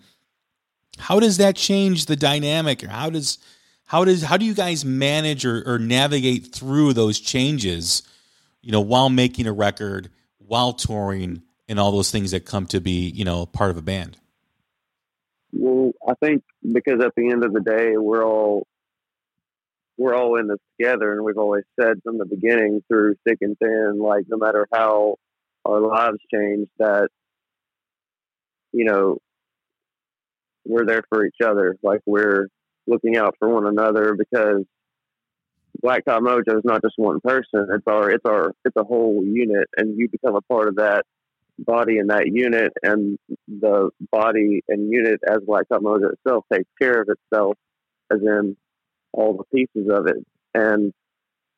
how 0.97 1.19
does 1.19 1.37
that 1.37 1.55
change 1.55 2.05
the 2.05 2.15
dynamic? 2.15 2.83
Or 2.83 2.89
how 2.89 3.09
does 3.09 3.37
how 3.85 4.03
does 4.05 4.21
how 4.21 4.37
do 4.37 4.45
you 4.45 4.53
guys 4.53 4.83
manage 4.83 5.45
or, 5.45 5.63
or 5.65 5.79
navigate 5.79 6.53
through 6.53 6.93
those 6.93 7.19
changes? 7.19 8.03
You 8.61 8.71
know, 8.71 8.81
while 8.81 9.09
making 9.09 9.47
a 9.47 9.53
record, 9.53 10.09
while 10.37 10.73
touring, 10.73 11.43
and 11.69 11.79
all 11.79 11.91
those 11.91 12.11
things 12.11 12.31
that 12.31 12.45
come 12.45 12.65
to 12.65 12.81
be, 12.81 13.09
you 13.09 13.23
know, 13.23 13.45
part 13.45 13.69
of 13.69 13.77
a 13.77 13.81
band. 13.81 14.17
Well, 15.53 15.91
I 16.05 16.13
think 16.21 16.43
because 16.73 17.01
at 17.01 17.13
the 17.15 17.29
end 17.29 17.45
of 17.45 17.53
the 17.53 17.61
day, 17.61 17.95
we're 17.95 18.25
all 18.25 18.67
we're 19.97 20.15
all 20.15 20.37
in 20.37 20.47
this 20.47 20.57
together, 20.79 21.13
and 21.13 21.23
we've 21.23 21.37
always 21.37 21.63
said 21.79 22.01
from 22.03 22.17
the 22.17 22.25
beginning, 22.25 22.81
through 22.87 23.15
thick 23.27 23.37
and 23.41 23.57
thin, 23.59 23.99
like 23.99 24.25
no 24.27 24.37
matter 24.37 24.67
how 24.73 25.15
our 25.65 25.79
lives 25.79 26.17
change, 26.33 26.67
that 26.79 27.09
you 28.71 28.85
know 28.85 29.19
we're 30.65 30.85
there 30.85 31.03
for 31.09 31.25
each 31.25 31.41
other. 31.43 31.77
Like 31.83 32.01
we're 32.05 32.47
looking 32.87 33.15
out 33.15 33.35
for 33.37 33.47
one 33.49 33.67
another 33.67 34.15
because 34.15 34.63
Blacktop 35.83 36.21
Mojo 36.21 36.57
is 36.57 36.63
not 36.63 36.81
just 36.81 36.95
one 36.97 37.19
person. 37.21 37.67
It's 37.71 37.87
our 37.87 38.09
it's 38.09 38.25
our 38.25 38.53
it's 38.65 38.75
a 38.75 38.83
whole 38.83 39.23
unit, 39.23 39.67
and 39.77 39.97
you 39.97 40.09
become 40.09 40.35
a 40.35 40.41
part 40.41 40.67
of 40.67 40.75
that 40.77 41.05
body 41.65 41.97
in 41.97 42.07
that 42.07 42.27
unit, 42.27 42.71
and 42.83 43.17
the 43.47 43.89
body 44.11 44.61
and 44.67 44.91
unit 44.91 45.19
as 45.27 45.39
Blacktop 45.39 45.81
Mojo 45.81 46.13
itself 46.13 46.45
takes 46.51 46.69
care 46.81 47.01
of 47.01 47.09
itself, 47.09 47.55
as 48.11 48.19
in 48.21 48.55
all 49.13 49.37
the 49.37 49.43
pieces 49.55 49.89
of 49.91 50.07
it. 50.07 50.17
And 50.53 50.93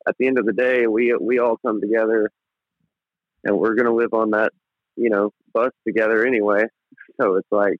at 0.07 0.15
the 0.17 0.27
end 0.27 0.39
of 0.39 0.45
the 0.45 0.53
day, 0.53 0.87
we 0.87 1.15
we 1.19 1.39
all 1.39 1.57
come 1.65 1.81
together, 1.81 2.31
and 3.43 3.57
we're 3.57 3.75
gonna 3.75 3.93
live 3.95 4.13
on 4.13 4.31
that 4.31 4.51
you 4.95 5.09
know 5.09 5.31
bus 5.53 5.71
together 5.87 6.25
anyway. 6.25 6.63
So 7.19 7.35
it's 7.35 7.47
like, 7.51 7.77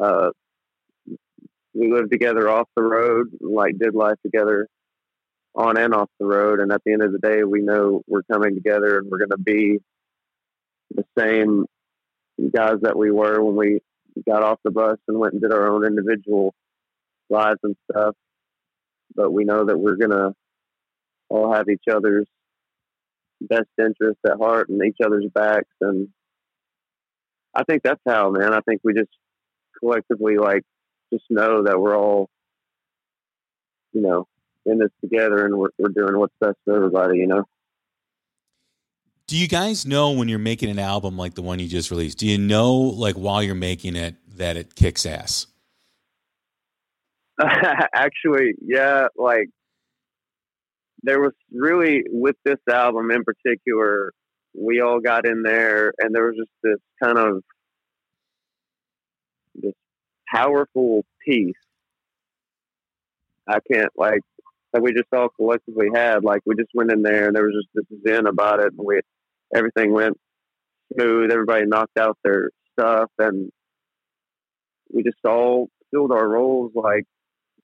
uh, 0.00 0.30
we 1.74 1.92
live 1.92 2.10
together 2.10 2.48
off 2.48 2.68
the 2.76 2.82
road, 2.82 3.28
like 3.40 3.76
did 3.78 3.94
life 3.94 4.18
together 4.22 4.68
on 5.54 5.76
and 5.76 5.94
off 5.94 6.08
the 6.18 6.26
road. 6.26 6.60
And 6.60 6.72
at 6.72 6.82
the 6.84 6.92
end 6.92 7.02
of 7.02 7.12
the 7.12 7.18
day, 7.18 7.44
we 7.44 7.60
know 7.60 8.02
we're 8.06 8.22
coming 8.24 8.54
together 8.54 8.98
and 8.98 9.10
we're 9.10 9.18
going 9.18 9.30
to 9.30 9.38
be 9.38 9.78
the 10.94 11.04
same 11.18 11.66
guys 12.54 12.76
that 12.82 12.96
we 12.96 13.10
were 13.10 13.42
when 13.42 13.56
we 13.56 13.80
got 14.28 14.42
off 14.42 14.58
the 14.64 14.70
bus 14.70 14.98
and 15.08 15.18
went 15.18 15.32
and 15.32 15.42
did 15.42 15.52
our 15.52 15.68
own 15.68 15.84
individual 15.84 16.54
lives 17.30 17.60
and 17.62 17.76
stuff. 17.90 18.14
But 19.14 19.32
we 19.32 19.44
know 19.44 19.64
that 19.64 19.78
we're 19.78 19.96
to 19.96 20.34
all 21.28 21.52
have 21.52 21.68
each 21.68 21.84
other's 21.90 22.26
best 23.40 23.68
interest 23.78 24.18
at 24.26 24.38
heart 24.38 24.68
and 24.68 24.80
each 24.84 24.98
other's 25.04 25.26
backs. 25.34 25.70
And 25.80 26.08
I 27.54 27.64
think 27.64 27.82
that's 27.82 28.00
how, 28.06 28.30
man. 28.30 28.52
I 28.52 28.60
think 28.60 28.80
we 28.84 28.94
just 28.94 29.10
collectively, 29.78 30.36
like, 30.36 30.62
just 31.12 31.24
know 31.30 31.64
that 31.64 31.80
we're 31.80 31.96
all, 31.96 32.28
you 33.92 34.00
know, 34.00 34.26
in 34.66 34.78
this 34.78 34.90
together 35.00 35.44
and 35.44 35.56
we're, 35.56 35.68
we're 35.78 35.90
doing 35.90 36.18
what's 36.18 36.34
best 36.40 36.56
for 36.64 36.76
everybody, 36.76 37.18
you 37.18 37.26
know? 37.26 37.44
Do 39.26 39.38
you 39.38 39.48
guys 39.48 39.86
know 39.86 40.10
when 40.10 40.28
you're 40.28 40.38
making 40.38 40.68
an 40.68 40.78
album 40.78 41.16
like 41.16 41.34
the 41.34 41.42
one 41.42 41.58
you 41.58 41.66
just 41.66 41.90
released? 41.90 42.18
Do 42.18 42.26
you 42.26 42.36
know, 42.36 42.74
like, 42.74 43.14
while 43.14 43.42
you're 43.42 43.54
making 43.54 43.96
it, 43.96 44.16
that 44.36 44.56
it 44.58 44.74
kicks 44.74 45.06
ass? 45.06 45.46
Actually, 47.40 48.54
yeah, 48.60 49.06
like, 49.16 49.48
there 51.02 51.20
was 51.20 51.32
really, 51.50 52.02
with 52.08 52.36
this 52.44 52.58
album 52.70 53.10
in 53.10 53.24
particular, 53.24 54.12
we 54.54 54.80
all 54.80 55.00
got 55.00 55.26
in 55.26 55.42
there 55.42 55.92
and 55.98 56.14
there 56.14 56.26
was 56.26 56.36
just 56.36 56.50
this 56.62 56.78
kind 57.02 57.18
of 57.18 57.42
this 59.54 59.74
powerful 60.32 61.04
piece. 61.24 61.54
I 63.48 63.58
can't 63.70 63.90
like 63.96 64.20
that 64.72 64.82
we 64.82 64.92
just 64.92 65.08
all 65.12 65.28
collectively 65.28 65.88
had. 65.94 66.24
Like 66.24 66.40
we 66.46 66.54
just 66.54 66.70
went 66.74 66.92
in 66.92 67.02
there 67.02 67.26
and 67.26 67.36
there 67.36 67.44
was 67.44 67.54
just 67.54 67.88
this 67.90 67.98
zen 68.06 68.26
about 68.26 68.60
it 68.60 68.72
and 68.76 68.86
we 68.86 69.00
everything 69.54 69.92
went 69.92 70.16
smooth, 70.92 71.30
everybody 71.30 71.66
knocked 71.66 71.98
out 71.98 72.18
their 72.24 72.50
stuff 72.72 73.10
and 73.18 73.50
we 74.92 75.02
just 75.02 75.16
all 75.24 75.68
filled 75.90 76.12
our 76.12 76.28
roles 76.28 76.72
like 76.74 77.04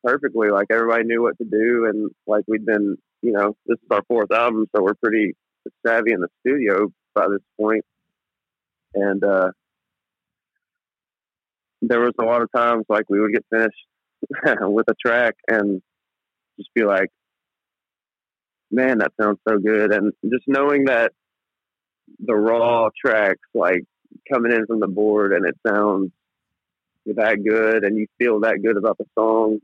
perfectly. 0.05 0.51
Like 0.51 0.68
everybody 0.70 1.05
knew 1.05 1.22
what 1.22 1.36
to 1.38 1.45
do 1.45 1.86
and 1.86 2.11
like 2.26 2.45
we'd 2.49 2.64
been 2.64 2.97
you 3.22 3.32
know, 3.32 3.55
this 3.66 3.76
is 3.76 3.88
our 3.91 4.03
fourth 4.09 4.30
album, 4.32 4.66
so 4.74 4.82
we're 4.82 4.95
pretty 4.95 5.34
savvy 5.86 6.12
in 6.12 6.20
the 6.20 6.28
studio 6.41 6.88
by 7.14 7.26
this 7.28 7.43
point. 7.61 7.84
And 8.95 9.22
uh, 9.22 9.51
there 11.82 12.01
was 12.01 12.12
a 12.18 12.24
lot 12.24 12.43
of 12.43 12.49
times 12.55 12.84
like 12.88 13.05
we 13.09 13.20
would 13.20 13.32
get 13.32 13.45
finished 13.51 13.86
with 14.62 14.86
a 14.88 14.95
track 15.05 15.34
and 15.49 15.82
just 16.59 16.70
be 16.74 16.84
like, 16.84 17.09
"Man, 18.70 18.99
that 18.99 19.12
sounds 19.20 19.38
so 19.49 19.59
good!" 19.59 19.93
And 19.93 20.12
just 20.30 20.45
knowing 20.47 20.86
that 20.86 21.12
the 22.19 22.35
raw 22.35 22.89
tracks 23.05 23.49
like 23.55 23.85
coming 24.31 24.53
in 24.53 24.67
from 24.67 24.81
the 24.81 24.89
board 24.89 25.33
and 25.33 25.47
it 25.47 25.57
sounds 25.67 26.11
that 27.07 27.43
good, 27.45 27.85
and 27.85 27.97
you 27.97 28.07
feel 28.19 28.41
that 28.41 28.63
good 28.63 28.77
about 28.77 28.99
the 28.99 29.07
song, 29.19 29.61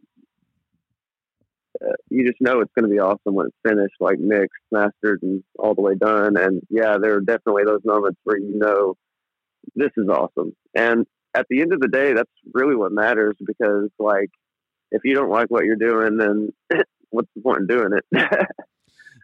uh, 1.82 1.92
you 2.08 2.26
just 2.26 2.40
know 2.40 2.60
it's 2.60 2.72
going 2.74 2.88
to 2.88 2.94
be 2.94 3.00
awesome 3.00 3.34
when 3.34 3.46
it's 3.46 3.56
finished, 3.66 3.94
like 4.00 4.18
mixed, 4.18 4.62
mastered, 4.72 5.22
and 5.22 5.42
all 5.58 5.74
the 5.74 5.82
way 5.82 5.94
done. 5.94 6.36
And 6.36 6.62
yeah, 6.70 6.96
there 6.98 7.14
are 7.14 7.20
definitely 7.20 7.64
those 7.64 7.82
moments 7.84 8.18
where 8.24 8.38
you 8.38 8.58
know 8.58 8.94
this 9.74 9.90
is 9.96 10.08
awesome. 10.08 10.54
And 10.74 11.06
at 11.34 11.46
the 11.50 11.60
end 11.60 11.72
of 11.72 11.80
the 11.80 11.88
day, 11.88 12.14
that's 12.14 12.30
really 12.54 12.76
what 12.76 12.92
matters 12.92 13.36
because, 13.44 13.90
like, 13.98 14.30
if 14.90 15.02
you 15.04 15.14
don't 15.14 15.30
like 15.30 15.48
what 15.48 15.64
you're 15.64 15.76
doing, 15.76 16.16
then 16.16 16.52
what's 17.10 17.28
the 17.34 17.42
point 17.42 17.60
in 17.60 17.66
doing 17.66 17.90
it? 17.92 18.04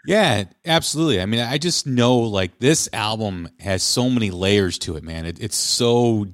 Yeah, 0.06 0.44
absolutely. 0.64 1.20
I 1.20 1.26
mean, 1.26 1.40
I 1.40 1.58
just 1.58 1.86
know 1.86 2.16
like 2.18 2.58
this 2.58 2.88
album 2.92 3.48
has 3.60 3.82
so 3.82 4.10
many 4.10 4.30
layers 4.30 4.78
to 4.80 4.96
it, 4.96 5.04
man. 5.04 5.26
It, 5.26 5.40
it's 5.40 5.56
so 5.56 6.26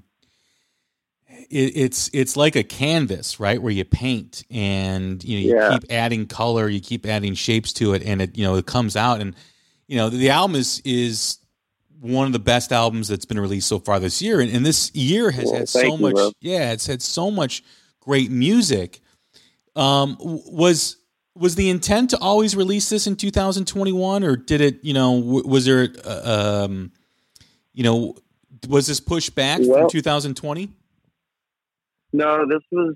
it, 1.50 1.72
it's 1.76 2.10
it's 2.12 2.36
like 2.36 2.56
a 2.56 2.62
canvas, 2.62 3.38
right? 3.40 3.60
Where 3.60 3.72
you 3.72 3.84
paint 3.84 4.44
and 4.50 5.22
you 5.24 5.36
know 5.36 5.42
you 5.46 5.54
Yeah. 5.62 5.78
keep 5.78 5.90
adding 5.92 6.26
color, 6.26 6.68
you 6.68 6.80
keep 6.80 7.06
adding 7.06 7.34
shapes 7.34 7.72
to 7.74 7.94
it, 7.94 8.02
and 8.02 8.22
it 8.22 8.36
you 8.38 8.44
know 8.44 8.56
it 8.56 8.66
comes 8.66 8.96
out. 8.96 9.20
And 9.20 9.34
you 9.86 9.96
know 9.96 10.08
the 10.10 10.30
album 10.30 10.56
is 10.56 10.80
is 10.84 11.38
one 12.00 12.26
of 12.26 12.32
the 12.32 12.38
best 12.38 12.70
albums 12.72 13.08
that's 13.08 13.24
been 13.24 13.40
released 13.40 13.68
so 13.68 13.78
far 13.80 13.98
this 14.00 14.22
year, 14.22 14.40
and, 14.40 14.50
and 14.50 14.64
this 14.64 14.94
year 14.94 15.30
has 15.30 15.44
Well, 15.46 15.54
had 15.56 15.68
so 15.68 15.82
you, 15.82 15.98
much. 15.98 16.14
bro. 16.14 16.32
Yeah, 16.40 16.72
it's 16.72 16.86
had 16.86 17.02
so 17.02 17.30
much 17.30 17.62
great 18.00 18.30
music. 18.30 19.00
Um, 19.76 20.16
was 20.20 20.96
was 21.39 21.55
the 21.55 21.70
intent 21.70 22.11
to 22.11 22.18
always 22.18 22.57
release 22.57 22.89
this 22.89 23.07
in 23.07 23.16
2021, 23.16 24.24
or 24.24 24.36
did 24.36 24.61
it? 24.61 24.84
You 24.84 24.95
know, 24.95 25.12
was 25.12 25.64
there? 25.64 25.89
Uh, 26.05 26.64
um, 26.66 26.93
you 27.72 27.84
know, 27.84 28.16
was 28.68 28.86
this 28.86 29.01
pushed 29.01 29.34
back 29.34 29.61
Well- 29.62 29.82
from 29.82 29.91
2020? 29.91 30.70
no, 32.12 32.47
this 32.49 32.62
was 32.72 32.95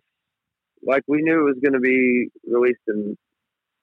like 0.83 1.03
we 1.07 1.23
knew 1.23 1.41
it 1.41 1.45
was 1.45 1.59
going 1.63 1.75
to 1.75 1.81
be 1.81 2.29
released 2.49 2.81
in 2.89 3.17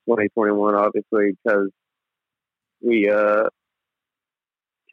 2021, 0.06 0.74
obviously, 0.74 1.32
because 1.42 1.70
we 2.82 3.08
uh, 3.08 3.44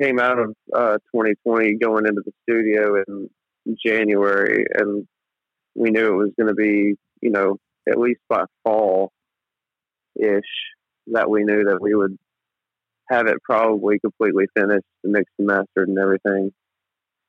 came 0.01 0.19
out 0.19 0.39
of 0.39 0.55
uh, 0.73 0.97
2020 1.13 1.75
going 1.75 2.05
into 2.05 2.21
the 2.23 2.31
studio 2.43 3.03
in 3.07 3.29
January, 3.85 4.65
and 4.75 5.07
we 5.75 5.89
knew 5.89 6.07
it 6.13 6.17
was 6.17 6.31
going 6.39 6.47
to 6.47 6.53
be, 6.55 6.95
you 7.21 7.29
know, 7.31 7.57
at 7.89 7.97
least 7.97 8.19
by 8.29 8.45
fall 8.63 9.11
ish 10.19 10.43
that 11.07 11.29
we 11.29 11.43
knew 11.43 11.63
that 11.65 11.81
we 11.81 11.95
would 11.95 12.17
have 13.09 13.27
it 13.27 13.41
probably 13.43 13.99
completely 13.99 14.45
finished, 14.55 14.85
mixed 15.03 15.33
and 15.39 15.47
mastered, 15.47 15.87
and 15.87 15.97
everything. 15.97 16.51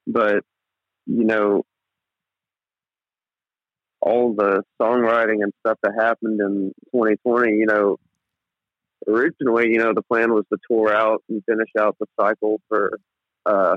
But 0.07 0.43
you 1.07 1.25
know, 1.25 1.63
all 4.01 4.35
the 4.35 4.63
songwriting 4.81 5.43
and 5.43 5.53
stuff 5.61 5.79
that 5.83 5.93
happened 5.99 6.41
in 6.41 6.73
2020, 6.93 7.53
you 7.53 7.67
know, 7.67 7.97
originally, 9.07 9.71
you 9.71 9.79
know, 9.79 9.93
the 9.95 10.03
plan 10.03 10.33
was 10.33 10.45
to 10.53 10.59
tour 10.71 10.93
out 10.93 11.23
and 11.29 11.43
finish 11.49 11.71
out 11.79 11.97
the 11.99 12.07
cycle 12.21 12.61
for 12.69 12.99
uh, 13.47 13.77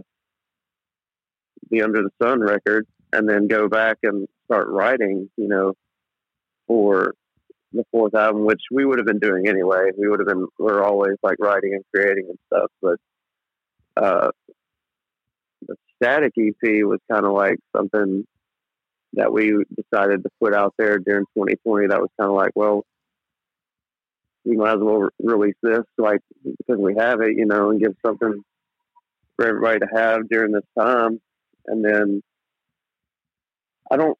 the 1.69 1.81
Under 1.81 2.03
the 2.03 2.11
Sun 2.21 2.41
record, 2.41 2.85
and 3.13 3.29
then 3.29 3.47
go 3.47 3.67
back 3.67 3.97
and 4.03 4.27
start 4.45 4.67
writing, 4.67 5.29
you 5.37 5.47
know, 5.47 5.73
for 6.67 7.13
the 7.73 7.85
fourth 7.91 8.13
album, 8.15 8.45
which 8.45 8.61
we 8.71 8.85
would 8.85 8.99
have 8.99 9.05
been 9.05 9.19
doing 9.19 9.47
anyway. 9.47 9.91
We 9.97 10.07
would 10.07 10.19
have 10.19 10.27
been, 10.27 10.47
we 10.59 10.71
are 10.71 10.83
always 10.83 11.15
like 11.23 11.37
writing 11.39 11.73
and 11.73 11.83
creating 11.93 12.27
and 12.29 12.37
stuff. 12.47 12.71
But 12.81 12.99
uh, 13.97 14.31
the 15.67 15.75
Static 15.95 16.33
EP 16.37 16.83
was 16.85 16.99
kind 17.09 17.25
of 17.25 17.33
like 17.33 17.57
something 17.75 18.25
that 19.13 19.31
we 19.31 19.63
decided 19.75 20.23
to 20.23 20.29
put 20.41 20.53
out 20.53 20.73
there 20.77 20.97
during 20.99 21.25
2020. 21.37 21.87
That 21.87 22.01
was 22.01 22.09
kind 22.19 22.29
of 22.29 22.35
like, 22.35 22.51
well, 22.55 22.85
we 24.43 24.55
might 24.55 24.75
as 24.75 24.79
well 24.81 25.09
release 25.21 25.55
this, 25.61 25.83
like 25.97 26.21
because 26.43 26.79
we 26.79 26.95
have 26.97 27.21
it, 27.21 27.35
you 27.37 27.45
know, 27.45 27.69
and 27.69 27.79
give 27.79 27.93
something 28.05 28.43
for 29.35 29.47
everybody 29.47 29.79
to 29.79 29.87
have 29.93 30.27
during 30.29 30.51
this 30.51 30.63
time. 30.77 31.21
And 31.67 31.85
then 31.85 32.23
I 33.91 33.97
don't 33.97 34.17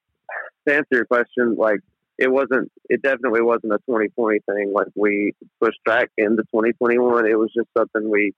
to 0.67 0.75
answer 0.75 0.87
your 0.91 1.05
question, 1.05 1.55
like 1.57 1.79
it 2.17 2.31
wasn't, 2.31 2.71
it 2.89 3.01
definitely 3.01 3.41
wasn't 3.41 3.73
a 3.73 3.77
2020 3.89 4.39
thing. 4.45 4.73
Like 4.73 4.87
we 4.95 5.33
pushed 5.59 5.83
back 5.85 6.09
into 6.17 6.43
2021. 6.43 7.25
It 7.25 7.37
was 7.37 7.51
just 7.55 7.67
something 7.77 8.09
we 8.09 8.33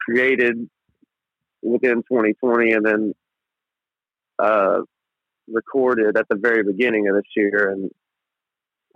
created 0.00 0.68
within 1.62 1.96
2020 1.98 2.72
and 2.72 2.86
then 2.86 3.14
uh, 4.38 4.80
recorded 5.48 6.16
at 6.16 6.28
the 6.28 6.36
very 6.36 6.62
beginning 6.62 7.08
of 7.08 7.14
this 7.14 7.30
year. 7.36 7.70
And 7.70 7.90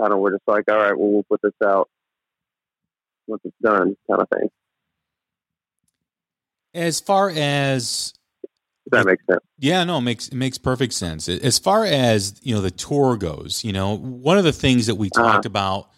kind 0.01 0.12
of 0.12 0.18
we're 0.18 0.32
just 0.32 0.43
like, 0.47 0.64
all 0.70 0.78
right, 0.78 0.99
well, 0.99 1.11
we'll 1.11 1.24
put 1.24 1.40
this 1.43 1.53
out 1.64 1.88
once 3.26 3.43
it's 3.45 3.57
done, 3.62 3.97
kind 4.09 4.22
of 4.22 4.28
thing. 4.28 4.49
As 6.74 7.01
far 7.01 7.30
as 7.30 8.14
that 8.91 9.07
makes 9.07 9.24
sense. 9.26 9.41
Yeah, 9.59 9.85
no, 9.85 9.99
it 9.99 10.03
makes 10.03 10.28
it 10.28 10.35
makes 10.35 10.59
perfect 10.59 10.93
sense. 10.93 11.28
As 11.28 11.59
far 11.59 11.85
as 11.85 12.35
you 12.43 12.55
know, 12.55 12.61
the 12.61 12.70
tour 12.70 13.16
goes, 13.16 13.64
you 13.64 13.72
know, 13.72 13.97
one 13.97 14.39
of 14.39 14.45
the 14.45 14.53
things 14.53 14.87
that 14.87 14.97
we 14.97 15.09
uh-huh. 15.09 15.22
talked 15.22 15.47
uh-huh. 15.47 15.51
about 15.51 15.89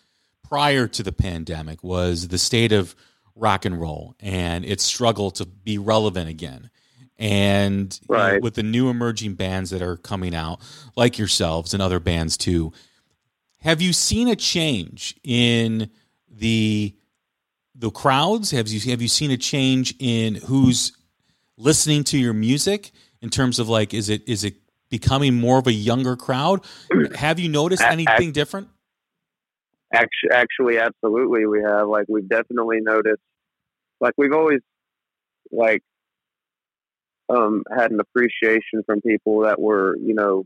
prior 0.46 0.86
to 0.86 1.02
the 1.02 1.12
pandemic 1.12 1.82
was 1.82 2.28
the 2.28 2.38
state 2.38 2.72
of 2.72 2.94
rock 3.34 3.64
and 3.64 3.80
roll 3.80 4.14
and 4.20 4.64
its 4.64 4.84
struggle 4.84 5.30
to 5.32 5.46
be 5.46 5.78
relevant 5.78 6.28
again. 6.28 6.70
And 7.18 7.98
right. 8.08 8.34
you 8.34 8.34
know, 8.34 8.42
with 8.42 8.54
the 8.54 8.62
new 8.62 8.90
emerging 8.90 9.34
bands 9.34 9.70
that 9.70 9.82
are 9.82 9.96
coming 9.96 10.34
out, 10.34 10.60
like 10.96 11.18
yourselves 11.18 11.72
and 11.72 11.82
other 11.82 12.00
bands 12.00 12.36
too, 12.36 12.72
have 13.60 13.80
you 13.80 13.92
seen 13.92 14.28
a 14.28 14.36
change 14.36 15.16
in 15.22 15.90
the 16.28 16.94
the 17.74 17.90
crowds? 17.90 18.50
Have 18.50 18.68
you 18.68 18.90
have 18.90 19.00
you 19.00 19.08
seen 19.08 19.30
a 19.30 19.36
change 19.36 19.94
in 19.98 20.34
who's 20.34 20.92
listening 21.56 22.04
to 22.04 22.18
your 22.18 22.32
music 22.32 22.90
in 23.20 23.30
terms 23.30 23.58
of 23.58 23.68
like 23.68 23.94
is 23.94 24.08
it 24.08 24.28
is 24.28 24.44
it 24.44 24.54
becoming 24.90 25.34
more 25.34 25.58
of 25.58 25.66
a 25.66 25.72
younger 25.72 26.16
crowd? 26.16 26.60
Have 27.16 27.40
you 27.40 27.48
noticed 27.48 27.82
anything 27.82 28.32
different? 28.32 28.68
Actually, 29.92 30.30
actually, 30.32 30.78
absolutely, 30.78 31.46
we 31.46 31.62
have. 31.62 31.88
Like, 31.88 32.06
we've 32.08 32.28
definitely 32.28 32.78
noticed. 32.80 33.22
Like, 34.00 34.14
we've 34.16 34.32
always 34.32 34.60
like 35.50 35.82
um, 37.28 37.62
had 37.76 37.90
an 37.90 38.00
appreciation 38.00 38.82
from 38.86 39.00
people 39.00 39.40
that 39.42 39.60
were, 39.60 39.96
you 39.96 40.14
know, 40.14 40.44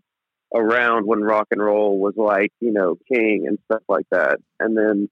around 0.54 1.06
when 1.06 1.20
rock 1.20 1.48
and 1.50 1.62
roll 1.62 1.98
was 1.98 2.14
like, 2.16 2.50
you 2.60 2.72
know, 2.72 2.96
king 3.12 3.46
and 3.46 3.58
stuff 3.70 3.82
like 3.88 4.06
that. 4.10 4.38
And 4.60 4.76
then 4.76 5.08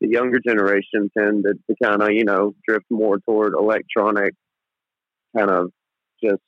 the 0.00 0.08
younger 0.08 0.38
generation 0.38 1.10
tended 1.16 1.58
to 1.68 1.76
kind 1.82 2.02
of, 2.02 2.10
you 2.10 2.24
know, 2.24 2.54
drift 2.66 2.86
more 2.90 3.18
toward 3.18 3.54
electronic 3.54 4.34
kind 5.36 5.50
of 5.50 5.70
just 6.22 6.40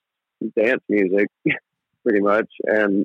dance 0.57 0.83
music 0.89 1.29
pretty 2.05 2.21
much. 2.21 2.49
And 2.65 3.05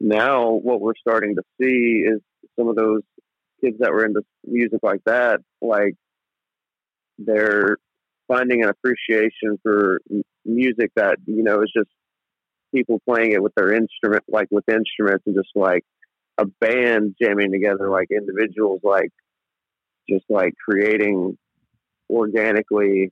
now 0.00 0.52
what 0.52 0.80
we're 0.80 0.94
starting 1.00 1.34
to 1.36 1.42
see 1.60 2.04
is 2.06 2.20
some 2.58 2.68
of 2.68 2.76
those 2.76 3.02
kids 3.62 3.76
that 3.80 3.92
were 3.92 4.04
into 4.04 4.22
music 4.44 4.80
like 4.82 5.00
that, 5.06 5.40
like 5.60 5.94
they're 7.18 7.76
finding 8.28 8.62
an 8.62 8.70
appreciation 8.70 9.58
for 9.62 10.00
music 10.44 10.90
that, 10.96 11.16
you 11.26 11.42
know, 11.42 11.62
is 11.62 11.72
just 11.76 11.90
people 12.74 13.00
playing 13.08 13.32
it 13.32 13.42
with 13.42 13.54
their 13.54 13.72
instrument, 13.72 14.24
like 14.28 14.48
with 14.50 14.64
instruments 14.68 15.24
and 15.26 15.34
just 15.34 15.50
like 15.54 15.82
a 16.38 16.44
band 16.60 17.14
jamming 17.20 17.52
together, 17.52 17.88
like 17.88 18.08
individuals, 18.10 18.80
like 18.82 19.10
just 20.08 20.24
like 20.28 20.52
creating 20.68 21.36
organically 22.10 23.10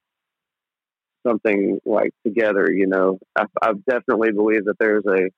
something 1.27 1.81
like 1.85 2.13
together. 2.27 2.71
You 2.73 2.87
know, 2.87 3.19
I, 3.37 3.45
I 3.63 3.73
definitely 3.89 4.33
believe 4.33 4.65
that 4.67 4.77
there's 4.79 5.05
a 5.07 5.31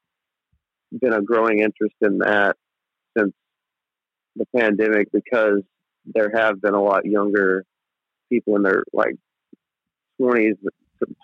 been 0.99 1.13
a 1.13 1.23
growing 1.23 1.59
interest 1.61 1.95
in 2.01 2.19
that 2.19 2.57
since 3.17 3.33
the 4.37 4.47
pandemic 4.57 5.09
because 5.13 5.63
there 6.07 6.31
have 6.35 6.61
been 6.61 6.75
a 6.75 6.83
lot 6.83 7.05
younger 7.05 7.65
people 8.31 8.57
in 8.57 8.63
their 8.63 8.85
like 8.93 9.17
20s 10.21 10.55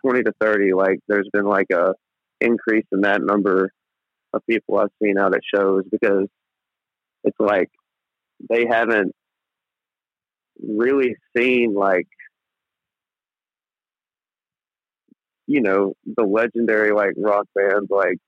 20 0.02 0.22
to 0.24 0.32
30 0.40 0.74
like 0.74 0.98
there's 1.08 1.28
been 1.32 1.44
like 1.44 1.70
a 1.72 1.94
increase 2.40 2.84
in 2.92 3.02
that 3.02 3.22
number 3.22 3.70
of 4.32 4.42
people 4.48 4.78
I've 4.78 4.88
seen 5.02 5.18
out 5.18 5.34
at 5.34 5.42
shows 5.54 5.84
because 5.90 6.26
it's 7.24 7.38
like 7.38 7.70
they 8.50 8.66
haven't 8.68 9.14
really 10.60 11.16
seen 11.36 11.74
like 11.74 12.08
you 15.46 15.60
know 15.60 15.94
the 16.16 16.24
legendary 16.24 16.92
like 16.92 17.14
rock 17.16 17.46
bands 17.54 17.90
like 17.90 18.18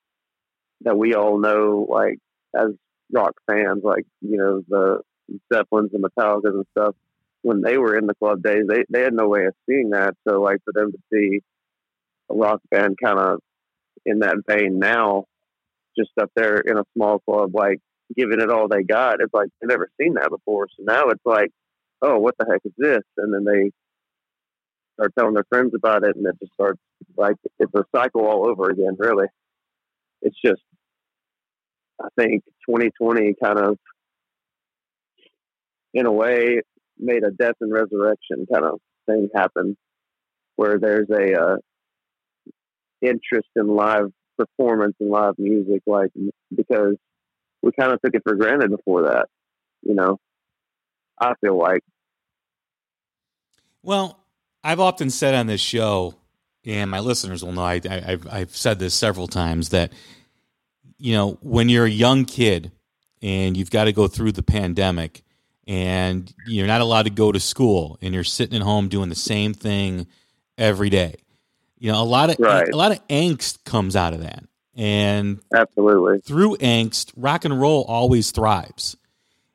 that 0.83 0.97
we 0.97 1.15
all 1.15 1.39
know 1.39 1.87
like 1.89 2.19
as 2.55 2.71
rock 3.13 3.35
fans 3.47 3.83
like 3.85 4.05
you 4.21 4.37
know 4.37 4.63
the 4.69 5.01
Zeppelins 5.53 5.91
and 5.95 6.05
Metallicas 6.05 6.55
and 6.55 6.67
stuff 6.77 6.95
when 7.43 7.61
they 7.61 7.79
were 7.79 7.97
in 7.97 8.07
the 8.07 8.15
club 8.15 8.43
days 8.43 8.65
they 8.69 8.85
they 8.89 9.03
had 9.03 9.15
no 9.15 9.29
way 9.29 9.45
of 9.47 9.55
seeing 9.67 9.91
that. 9.91 10.15
So 10.27 10.41
like 10.41 10.59
for 10.65 10.73
them 10.73 10.93
to 10.93 10.99
see 11.13 11.41
a 12.31 12.35
rock 12.35 12.61
band 12.71 12.97
kind 13.03 13.19
of 13.19 13.41
in 14.07 14.21
that 14.21 14.37
vein 14.47 14.79
now 14.79 15.25
just 15.97 16.11
up 16.21 16.31
there 16.35 16.59
in 16.59 16.77
a 16.77 16.85
small 16.95 17.21
club 17.21 17.55
like 17.55 17.79
giving 18.17 18.41
it 18.41 18.51
all 18.51 18.69
they 18.69 18.83
got 18.83 19.21
it's 19.21 19.33
like 19.33 19.49
they've 19.61 19.69
never 19.69 19.89
seen 20.01 20.15
that 20.15 20.31
before. 20.31 20.69
So 20.77 20.85
now 20.85 21.09
it's 21.09 21.25
like 21.25 21.51
oh 22.03 22.19
what 22.19 22.35
the 22.39 22.47
heck 22.51 22.61
is 22.65 22.73
this? 22.77 23.03
And 23.17 23.33
then 23.33 23.45
they 23.45 23.71
start 24.95 25.13
telling 25.19 25.35
their 25.35 25.45
friends 25.49 25.73
about 25.75 26.05
it, 26.05 26.17
and 26.17 26.27
it 26.27 26.37
just 26.41 26.53
starts 26.55 26.81
like 27.17 27.37
it's 27.59 27.73
a 27.75 27.85
cycle 27.95 28.27
all 28.27 28.49
over 28.49 28.71
again. 28.71 28.97
Really, 28.99 29.27
it's 30.23 30.37
just 30.45 30.63
I 32.01 32.09
think 32.19 32.45
2020 32.69 33.35
kind 33.43 33.59
of, 33.59 33.79
in 35.93 36.07
a 36.07 36.13
way, 36.13 36.61
made 36.99 37.25
a 37.25 37.31
death 37.31 37.55
and 37.61 37.73
resurrection 37.73 38.47
kind 38.53 38.65
of 38.65 38.81
thing 39.07 39.29
happen, 39.35 39.77
where 40.57 40.79
there's 40.79 41.09
a 41.11 41.41
uh, 41.41 41.57
interest 43.01 43.49
in 43.57 43.67
live 43.67 44.11
performance 44.37 44.95
and 45.01 45.11
live 45.11 45.35
music, 45.39 45.83
like 45.87 46.11
because 46.55 46.97
we 47.63 47.71
kind 47.79 47.93
of 47.93 48.01
took 48.03 48.15
it 48.15 48.23
for 48.25 48.35
granted 48.35 48.71
before 48.71 49.03
that. 49.03 49.27
You 49.83 49.95
know, 49.95 50.19
I 51.21 51.35
feel 51.41 51.59
like. 51.59 51.83
Well, 53.83 54.19
I've 54.63 54.81
often 54.81 55.11
said 55.11 55.35
on 55.35 55.47
this 55.47 55.61
show, 55.61 56.15
and 56.67 56.91
my 56.91 57.01
listeners 57.01 57.45
will 57.45 57.53
know, 57.53 57.65
I, 57.65 57.81
have 57.85 58.27
I've 58.31 58.57
said 58.57 58.79
this 58.79 58.95
several 58.95 59.27
times 59.27 59.71
that, 59.71 59.93
you 60.99 61.15
know, 61.15 61.39
when 61.43 61.69
you're 61.69 61.85
a 61.85 61.91
young 61.91 62.25
kid 62.25 62.73
and 63.23 63.57
you've 63.57 63.71
got 63.71 63.85
to 63.85 63.93
go 63.93 64.09
through 64.09 64.33
the 64.33 64.43
pandemic 64.43 65.23
and 65.67 66.33
you're 66.47 66.67
not 66.67 66.81
allowed 66.81 67.03
to 67.05 67.11
go 67.11 67.33
to 67.33 67.41
school 67.41 67.99
and 68.01 68.15
you're 68.15 68.25
sitting 68.25 68.57
at 68.57 68.63
home 68.63 68.89
doing 68.89 69.09
the 69.09 69.15
same 69.15 69.53
thing 69.55 70.07
every 70.57 70.91
day, 70.91 71.17
you 71.79 71.93
know, 71.93 72.03
a 72.03 72.05
lot 72.05 72.31
of 72.31 72.37
right. 72.39 72.69
a 72.69 72.77
lot 72.77 72.93
of 72.93 73.07
angst 73.09 73.65
comes 73.65 73.97
out 73.97 74.15
of 74.15 74.23
that. 74.23 74.45
And 74.77 75.41
absolutely 75.55 76.21
through 76.21 76.57
angst, 76.57 77.13
rock 77.17 77.45
and 77.45 77.61
roll 77.61 77.85
always 77.85 78.31
thrives. 78.31 78.97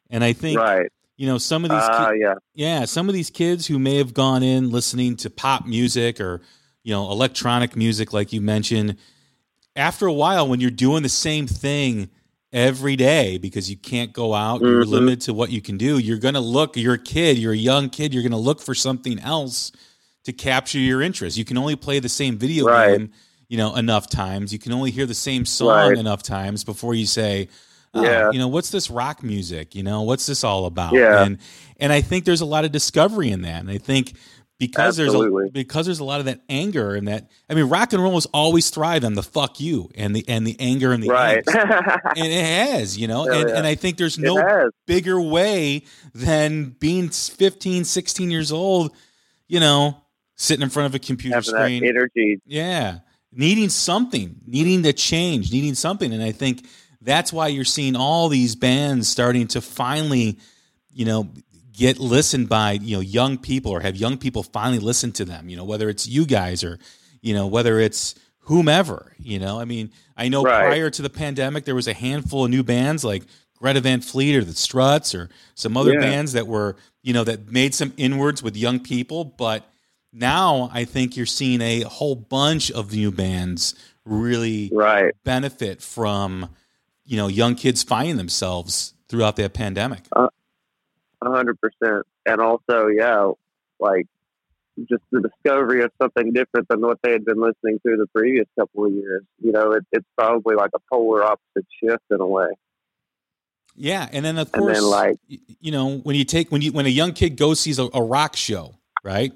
And 0.10 0.24
I 0.24 0.34
think 0.34 0.60
right 0.60 0.92
you 1.18 1.28
know 1.28 1.38
some 1.38 1.66
of 1.66 1.70
these 1.70 1.82
uh, 1.82 2.12
yeah 2.16 2.36
yeah 2.56 2.86
some 2.86 3.10
of 3.10 3.14
these 3.14 3.30
kids 3.30 3.68
who 3.68 3.78
may 3.78 3.98
have 3.98 4.14
gone 4.14 4.42
in 4.42 4.72
listening 4.72 5.18
to 5.18 5.30
pop 5.30 5.68
music 5.68 6.22
or 6.22 6.42
you 6.90 6.96
know 6.96 7.12
electronic 7.12 7.76
music 7.76 8.14
like 8.14 8.34
you 8.34 8.42
mentioned 8.42 8.98
after 9.76 10.08
a 10.08 10.12
while 10.12 10.48
when 10.48 10.60
you're 10.60 10.72
doing 10.72 11.04
the 11.04 11.08
same 11.08 11.46
thing 11.46 12.10
every 12.52 12.96
day 12.96 13.38
because 13.38 13.70
you 13.70 13.78
can't 13.78 14.12
go 14.12 14.34
out 14.34 14.56
mm-hmm. 14.56 14.66
you're 14.66 14.86
limited 14.86 15.22
to 15.22 15.32
what 15.32 15.52
you 15.52 15.62
can 15.62 15.78
do 15.78 16.00
you're 16.00 16.18
going 16.18 16.34
to 16.34 16.40
look 16.40 16.76
you're 16.76 16.96
a 16.96 16.98
kid 16.98 17.38
you're 17.38 17.54
a 17.54 17.58
young 17.58 17.92
kid 17.92 18.12
you're 18.12 18.24
going 18.24 18.32
to 18.32 18.38
look 18.38 18.60
for 18.60 18.74
something 18.74 19.20
else 19.20 19.72
to 20.24 20.34
capture 20.34 20.80
your 20.80 21.00
interest 21.00 21.38
you 21.38 21.46
can 21.46 21.60
only 21.60 21.76
play 21.76 22.00
the 22.00 22.10
same 22.10 22.40
video 22.40 22.66
right. 22.66 22.98
game 22.98 23.12
you 23.50 23.58
know 23.58 23.76
enough 23.76 24.10
times 24.10 24.52
you 24.52 24.58
can 24.58 24.74
only 24.74 24.90
hear 24.90 25.06
the 25.06 25.14
same 25.14 25.46
song 25.46 25.90
right. 25.90 25.98
enough 26.00 26.24
times 26.24 26.64
before 26.64 26.96
you 26.96 27.06
say 27.06 27.48
oh, 27.94 28.04
yeah. 28.04 28.32
you 28.32 28.40
know, 28.40 28.48
what's 28.48 28.70
this 28.70 28.90
rock 28.90 29.24
music? 29.24 29.74
You 29.74 29.84
know, 29.84 30.04
what's 30.04 30.26
this 30.26 30.44
all 30.44 30.66
about? 30.66 30.94
Yeah. 30.94 31.24
And 31.24 31.40
and 31.80 31.92
I 31.92 32.02
think 32.02 32.26
there's 32.26 32.42
a 32.42 32.46
lot 32.46 32.66
of 32.66 32.72
discovery 32.72 33.32
in 33.32 33.42
that. 33.44 33.62
And 33.62 33.70
I 33.70 33.78
think 33.78 34.14
because 34.60 35.00
Absolutely. 35.00 35.44
there's 35.44 35.50
a 35.50 35.54
because 35.54 35.86
there's 35.88 36.00
a 36.00 36.04
lot 36.04 36.20
of 36.20 36.26
that 36.26 36.42
anger 36.50 36.94
and 36.96 37.08
that 37.08 37.30
I 37.50 37.54
mean 37.56 37.66
rock 37.70 37.94
and 37.94 38.04
roll 38.04 38.14
has 38.16 38.26
always 38.28 38.70
thrived 38.70 39.06
on 39.06 39.14
the 39.14 39.24
fuck 39.24 39.60
you 39.60 39.90
and 39.96 40.16
the 40.16 40.24
and 40.28 40.46
the 40.46 40.56
anger 40.60 40.92
and 40.92 41.02
the 41.02 41.08
right. 41.08 41.44
and 41.48 42.18
it 42.18 42.46
has 42.46 42.98
you 42.98 43.08
know 43.08 43.26
and, 43.28 43.50
yeah. 43.50 43.56
and 43.58 43.66
I 43.66 43.76
think 43.76 43.98
there's 43.98 44.18
It 44.18 44.24
no 44.24 44.36
has. 44.38 44.72
bigger 44.86 45.20
way 45.20 45.84
than 46.14 46.76
being 46.80 47.10
15 47.10 47.86
16 47.86 48.30
years 48.32 48.52
old 48.52 48.94
you 49.48 49.60
know 49.60 50.04
sitting 50.36 50.64
in 50.64 50.70
front 50.70 50.88
of 50.88 50.96
a 50.96 51.00
computer 51.00 51.36
Having 51.36 51.54
that 51.54 51.60
screen 51.62 51.86
energy. 51.86 52.42
yeah. 52.46 53.00
Needing 53.32 53.70
something, 53.70 54.38
needing 54.48 54.82
to 54.84 54.92
change, 54.92 55.52
needing 55.52 55.76
something. 55.76 56.12
And 56.14 56.24
I 56.24 56.32
think 56.32 56.66
that's 57.00 57.32
why 57.32 57.48
you're 57.50 57.64
seeing 57.64 57.96
all 57.96 58.28
these 58.28 58.56
bands 58.56 59.08
starting 59.08 59.48
to 59.50 59.62
finally, 59.62 60.40
you 60.92 61.06
know, 61.06 61.30
get 61.80 61.98
listened 61.98 62.50
by, 62.50 62.74
you 62.74 62.98
know, 62.98 63.02
young 63.02 63.38
people 63.38 63.72
or 63.72 63.80
have 63.80 63.96
young 63.96 64.18
people 64.18 64.44
finally 64.44 64.80
listen 64.80 65.14
to 65.14 65.24
them, 65.24 65.48
you 65.48 65.56
know, 65.56 65.64
whether 65.64 65.88
it's 65.88 66.06
you 66.08 66.26
guys 66.26 66.62
or, 66.62 66.78
you 67.22 67.34
know, 67.34 67.48
whether 67.48 67.80
it's 67.80 68.16
whomever, 68.40 69.14
you 69.18 69.40
know. 69.40 69.58
I 69.60 69.64
mean, 69.66 69.90
I 70.18 70.28
know 70.28 70.44
Right. 70.44 70.66
prior 70.68 70.90
to 70.90 71.02
the 71.02 71.10
pandemic 71.10 71.64
there 71.64 71.76
was 71.76 71.88
a 71.88 71.94
handful 71.94 72.44
of 72.44 72.52
new 72.52 72.64
bands 72.64 73.06
like 73.06 73.24
Greta 73.58 73.80
Van 73.80 74.02
Fleet 74.02 74.36
or 74.36 74.44
the 74.44 74.54
Struts 74.56 75.16
or 75.16 75.30
some 75.56 75.78
other 75.78 75.94
Yeah. 75.94 76.02
bands 76.02 76.34
that 76.34 76.48
were, 76.48 76.76
you 77.02 77.14
know, 77.14 77.24
that 77.24 77.50
made 77.50 77.74
some 77.74 77.94
inwards 77.96 78.44
with 78.44 78.58
young 78.58 78.80
people, 78.82 79.24
but 79.24 79.66
now 80.12 80.70
I 80.74 80.84
think 80.84 81.16
you're 81.16 81.26
seeing 81.26 81.62
a 81.62 81.82
whole 81.82 82.16
bunch 82.16 82.72
of 82.72 82.92
new 82.92 83.12
bands 83.12 83.74
really 84.06 84.70
Right. 84.74 85.14
benefit 85.24 85.82
from 85.82 86.50
you 87.06 87.18
know 87.18 87.28
young 87.28 87.56
kids 87.56 87.82
finding 87.84 88.18
themselves 88.18 88.94
throughout 89.08 89.36
that 89.38 89.54
pandemic. 89.54 90.04
A 90.16 90.28
hundred 91.24 91.58
percent. 91.62 92.06
And 92.26 92.42
also, 92.42 92.88
yeah, 92.88 93.32
like 93.80 94.06
just 94.90 95.04
the 95.12 95.22
discovery 95.22 95.84
of 95.84 95.92
something 96.02 96.32
different 96.32 96.68
than 96.70 96.82
what 96.82 97.00
they 97.04 97.12
had 97.12 97.26
been 97.26 97.40
listening 97.42 97.80
to 97.86 97.98
the 97.98 98.08
previous 98.16 98.46
couple 98.58 98.86
of 98.86 98.94
years. 98.94 99.24
You 99.44 99.52
know, 99.52 99.74
it, 99.74 99.84
it's 99.92 100.08
probably 100.18 100.56
like 100.56 100.72
a 100.74 100.80
polar 100.92 101.24
opposite 101.24 101.66
shift 101.84 102.04
in 102.12 102.22
a 102.22 102.28
way. 102.28 102.48
Yeah, 103.76 104.08
and 104.12 104.26
then 104.26 104.38
of 104.38 104.50
And 104.54 104.68
then, 104.68 104.84
like- 104.84 105.18
you 105.60 105.72
know 105.72 105.98
when 106.00 106.16
you 106.16 106.26
take 106.26 106.52
when 106.52 106.62
you 106.62 106.72
when 106.72 106.86
a 106.86 106.90
young 106.90 107.14
kid 107.14 107.38
goes 107.38 107.60
sees 107.60 107.80
a, 107.80 107.90
a 107.94 108.02
rock 108.02 108.36
show, 108.36 108.76
right? 109.04 109.32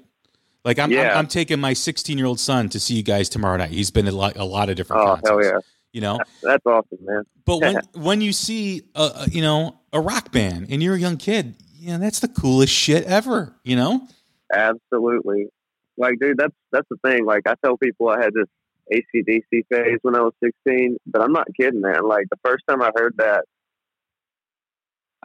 Like 0.64 0.78
I'm, 0.78 0.90
I'm 1.10 1.18
I'm 1.18 1.26
taking 1.26 1.60
my 1.60 1.72
16 1.74 2.16
year 2.16 2.26
old 2.26 2.40
son 2.40 2.68
to 2.70 2.80
see 2.80 2.94
you 2.94 3.02
guys 3.02 3.28
tomorrow 3.28 3.56
night. 3.58 3.70
He's 3.70 3.90
been 3.90 4.08
a 4.08 4.12
lot, 4.12 4.36
a 4.36 4.44
lot 4.44 4.70
of 4.70 4.76
different 4.76 5.02
Oh 5.02 5.06
concerts. 5.16 5.28
hell 5.28 5.42
yeah, 5.44 5.58
You 5.92 6.00
know, 6.00 6.20
that's 6.42 6.64
awesome, 6.66 6.98
man. 7.02 7.24
But 7.44 7.60
when 7.60 7.76
when 8.02 8.20
you 8.22 8.32
see 8.32 8.82
a, 8.94 9.02
a 9.14 9.28
you 9.30 9.42
know 9.42 9.78
a 9.92 10.00
rock 10.00 10.32
band 10.32 10.66
and 10.70 10.82
you're 10.82 10.94
a 10.94 10.98
young 10.98 11.16
kid, 11.18 11.54
yeah, 11.84 11.98
that's 11.98 12.20
the 12.20 12.28
coolest 12.28 12.72
shit 12.72 13.04
ever. 13.04 13.54
You 13.62 13.76
know? 13.76 14.08
Absolutely. 14.50 15.48
Like, 15.98 16.18
dude, 16.18 16.38
that's 16.38 16.54
that's 16.72 16.88
the 16.88 16.96
thing. 17.04 17.26
Like, 17.26 17.42
I 17.46 17.54
tell 17.62 17.76
people 17.76 18.08
I 18.08 18.22
had 18.22 18.32
this 18.32 18.48
ACDC 18.90 19.66
phase 19.70 19.98
when 20.00 20.16
I 20.16 20.20
was 20.20 20.32
16, 20.42 20.96
but 21.06 21.20
I'm 21.20 21.32
not 21.32 21.46
kidding, 21.58 21.82
man. 21.82 22.08
Like, 22.08 22.26
the 22.30 22.38
first 22.42 22.64
time 22.66 22.80
I 22.80 22.90
heard 22.96 23.14
that, 23.18 23.44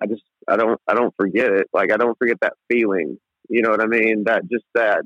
I 0.02 0.08
just 0.08 0.24
I 0.50 0.58
don't 0.58 0.80
I 0.86 0.96
don't 0.96 1.16
forget 1.16 1.52
it. 1.54 1.68
Like, 1.72 1.94
I 1.94 1.98
don't 1.98 2.18
forget 2.18 2.38
that 2.42 2.54
feeling. 2.70 3.18
You 3.48 3.62
know 3.62 3.70
what 3.70 3.82
I 3.82 3.88
mean? 3.88 4.26
That 4.26 4.44
just 4.50 4.66
that, 4.76 5.04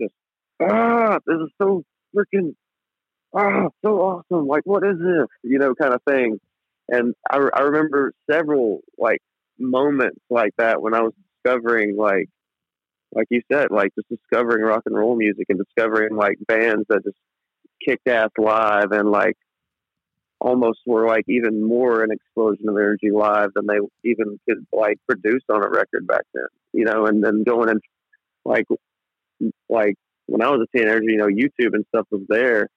just 0.00 0.14
ah, 0.60 1.18
this 1.26 1.36
is 1.36 1.50
so 1.62 1.84
freaking 2.14 2.54
ah, 3.34 3.68
so 3.84 4.00
awesome. 4.00 4.48
Like, 4.48 4.62
what 4.64 4.84
is 4.84 4.98
this? 4.98 5.28
You 5.44 5.60
know, 5.60 5.76
kind 5.76 5.94
of 5.94 6.02
thing. 6.08 6.40
And 6.88 7.14
I, 7.30 7.38
I 7.54 7.60
remember 7.60 8.12
several 8.28 8.80
like 8.98 9.20
moments 9.60 10.20
like 10.28 10.52
that 10.58 10.82
when 10.82 10.94
I 10.94 11.02
was 11.02 11.12
discovering 11.44 11.96
like 11.96 12.28
like 13.12 13.26
you 13.30 13.42
said, 13.52 13.68
like 13.70 13.92
just 13.94 14.08
discovering 14.08 14.62
rock 14.64 14.82
and 14.86 14.94
roll 14.94 15.16
music 15.16 15.46
and 15.48 15.58
discovering 15.58 16.14
like 16.14 16.36
bands 16.46 16.84
that 16.88 17.02
just 17.04 17.16
kicked 17.84 18.06
ass 18.08 18.30
live 18.38 18.92
and 18.92 19.10
like 19.10 19.36
almost 20.40 20.78
were 20.86 21.06
like 21.06 21.24
even 21.28 21.62
more 21.66 22.02
an 22.02 22.10
explosion 22.12 22.68
of 22.68 22.76
energy 22.76 23.10
live 23.12 23.50
than 23.54 23.66
they 23.66 23.78
even 24.04 24.38
could 24.48 24.64
like 24.72 24.98
produce 25.08 25.42
on 25.50 25.64
a 25.64 25.68
record 25.68 26.06
back 26.06 26.24
then. 26.34 26.46
You 26.72 26.84
know, 26.84 27.06
and 27.06 27.22
then 27.22 27.42
going 27.42 27.68
and 27.68 27.80
like 28.44 28.66
like 29.68 29.96
when 30.26 30.42
I 30.42 30.50
was 30.50 30.66
a 30.72 30.78
teenager, 30.78 31.02
you 31.02 31.16
know, 31.16 31.26
YouTube 31.26 31.74
and 31.74 31.84
stuff 31.88 32.06
was 32.10 32.22
there. 32.28 32.68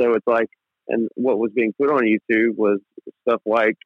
So 0.00 0.12
it's 0.12 0.26
like 0.26 0.48
and 0.88 1.08
what 1.14 1.38
was 1.38 1.50
being 1.54 1.72
put 1.78 1.90
on 1.90 2.02
YouTube 2.02 2.56
was 2.56 2.80
stuff 3.26 3.40
like 3.46 3.76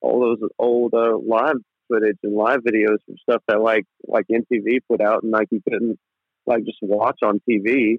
all 0.00 0.20
those 0.20 0.48
old 0.58 0.94
uh, 0.94 1.16
live 1.16 1.56
footage 1.88 2.18
and 2.22 2.34
live 2.34 2.60
videos 2.60 2.98
from 3.06 3.16
stuff 3.22 3.42
that 3.48 3.60
like 3.60 3.84
like 4.06 4.26
MTV 4.30 4.78
put 4.88 5.00
out 5.00 5.22
and 5.22 5.32
like 5.32 5.48
you 5.50 5.60
couldn't 5.68 5.98
like 6.46 6.64
just 6.64 6.78
watch 6.82 7.18
on 7.22 7.40
TV. 7.48 7.98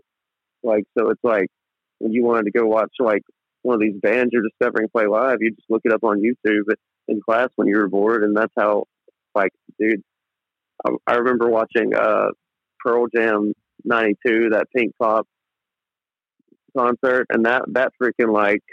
Like 0.64 0.84
so 0.98 1.10
it's 1.10 1.24
like 1.24 1.48
when 2.00 2.12
you 2.12 2.24
wanted 2.24 2.46
to 2.46 2.52
go 2.52 2.66
watch 2.66 2.92
like 3.00 3.24
one 3.62 3.76
of 3.76 3.82
these 3.82 4.00
bands 4.02 4.30
you're 4.32 4.44
discovering 4.44 4.88
play 4.90 5.06
live, 5.06 5.38
you 5.42 5.52
just 5.52 5.70
look 5.70 5.82
it 5.84 5.94
up 5.94 6.04
on 6.04 6.22
YouTube 6.22 6.74
in 7.08 7.22
class 7.22 7.50
when 7.56 7.68
you 7.68 7.78
were 7.78 7.90
bored 7.90 8.24
and 8.24 8.36
that's 8.36 8.54
how 8.58 8.86
like 9.36 9.52
dude 9.80 10.02
I, 11.08 11.16
remember 11.16 11.50
watching 11.50 11.94
uh 11.94 12.28
Pearl 12.84 13.08
Jam 13.14 13.54
ninety 13.84 14.16
two, 14.26 14.50
that 14.52 14.68
Pinkpop 14.76 15.24
concert 16.78 17.26
and 17.30 17.46
that 17.46 17.64
that 17.74 17.92
freaking 18.02 18.34
like 18.34 18.64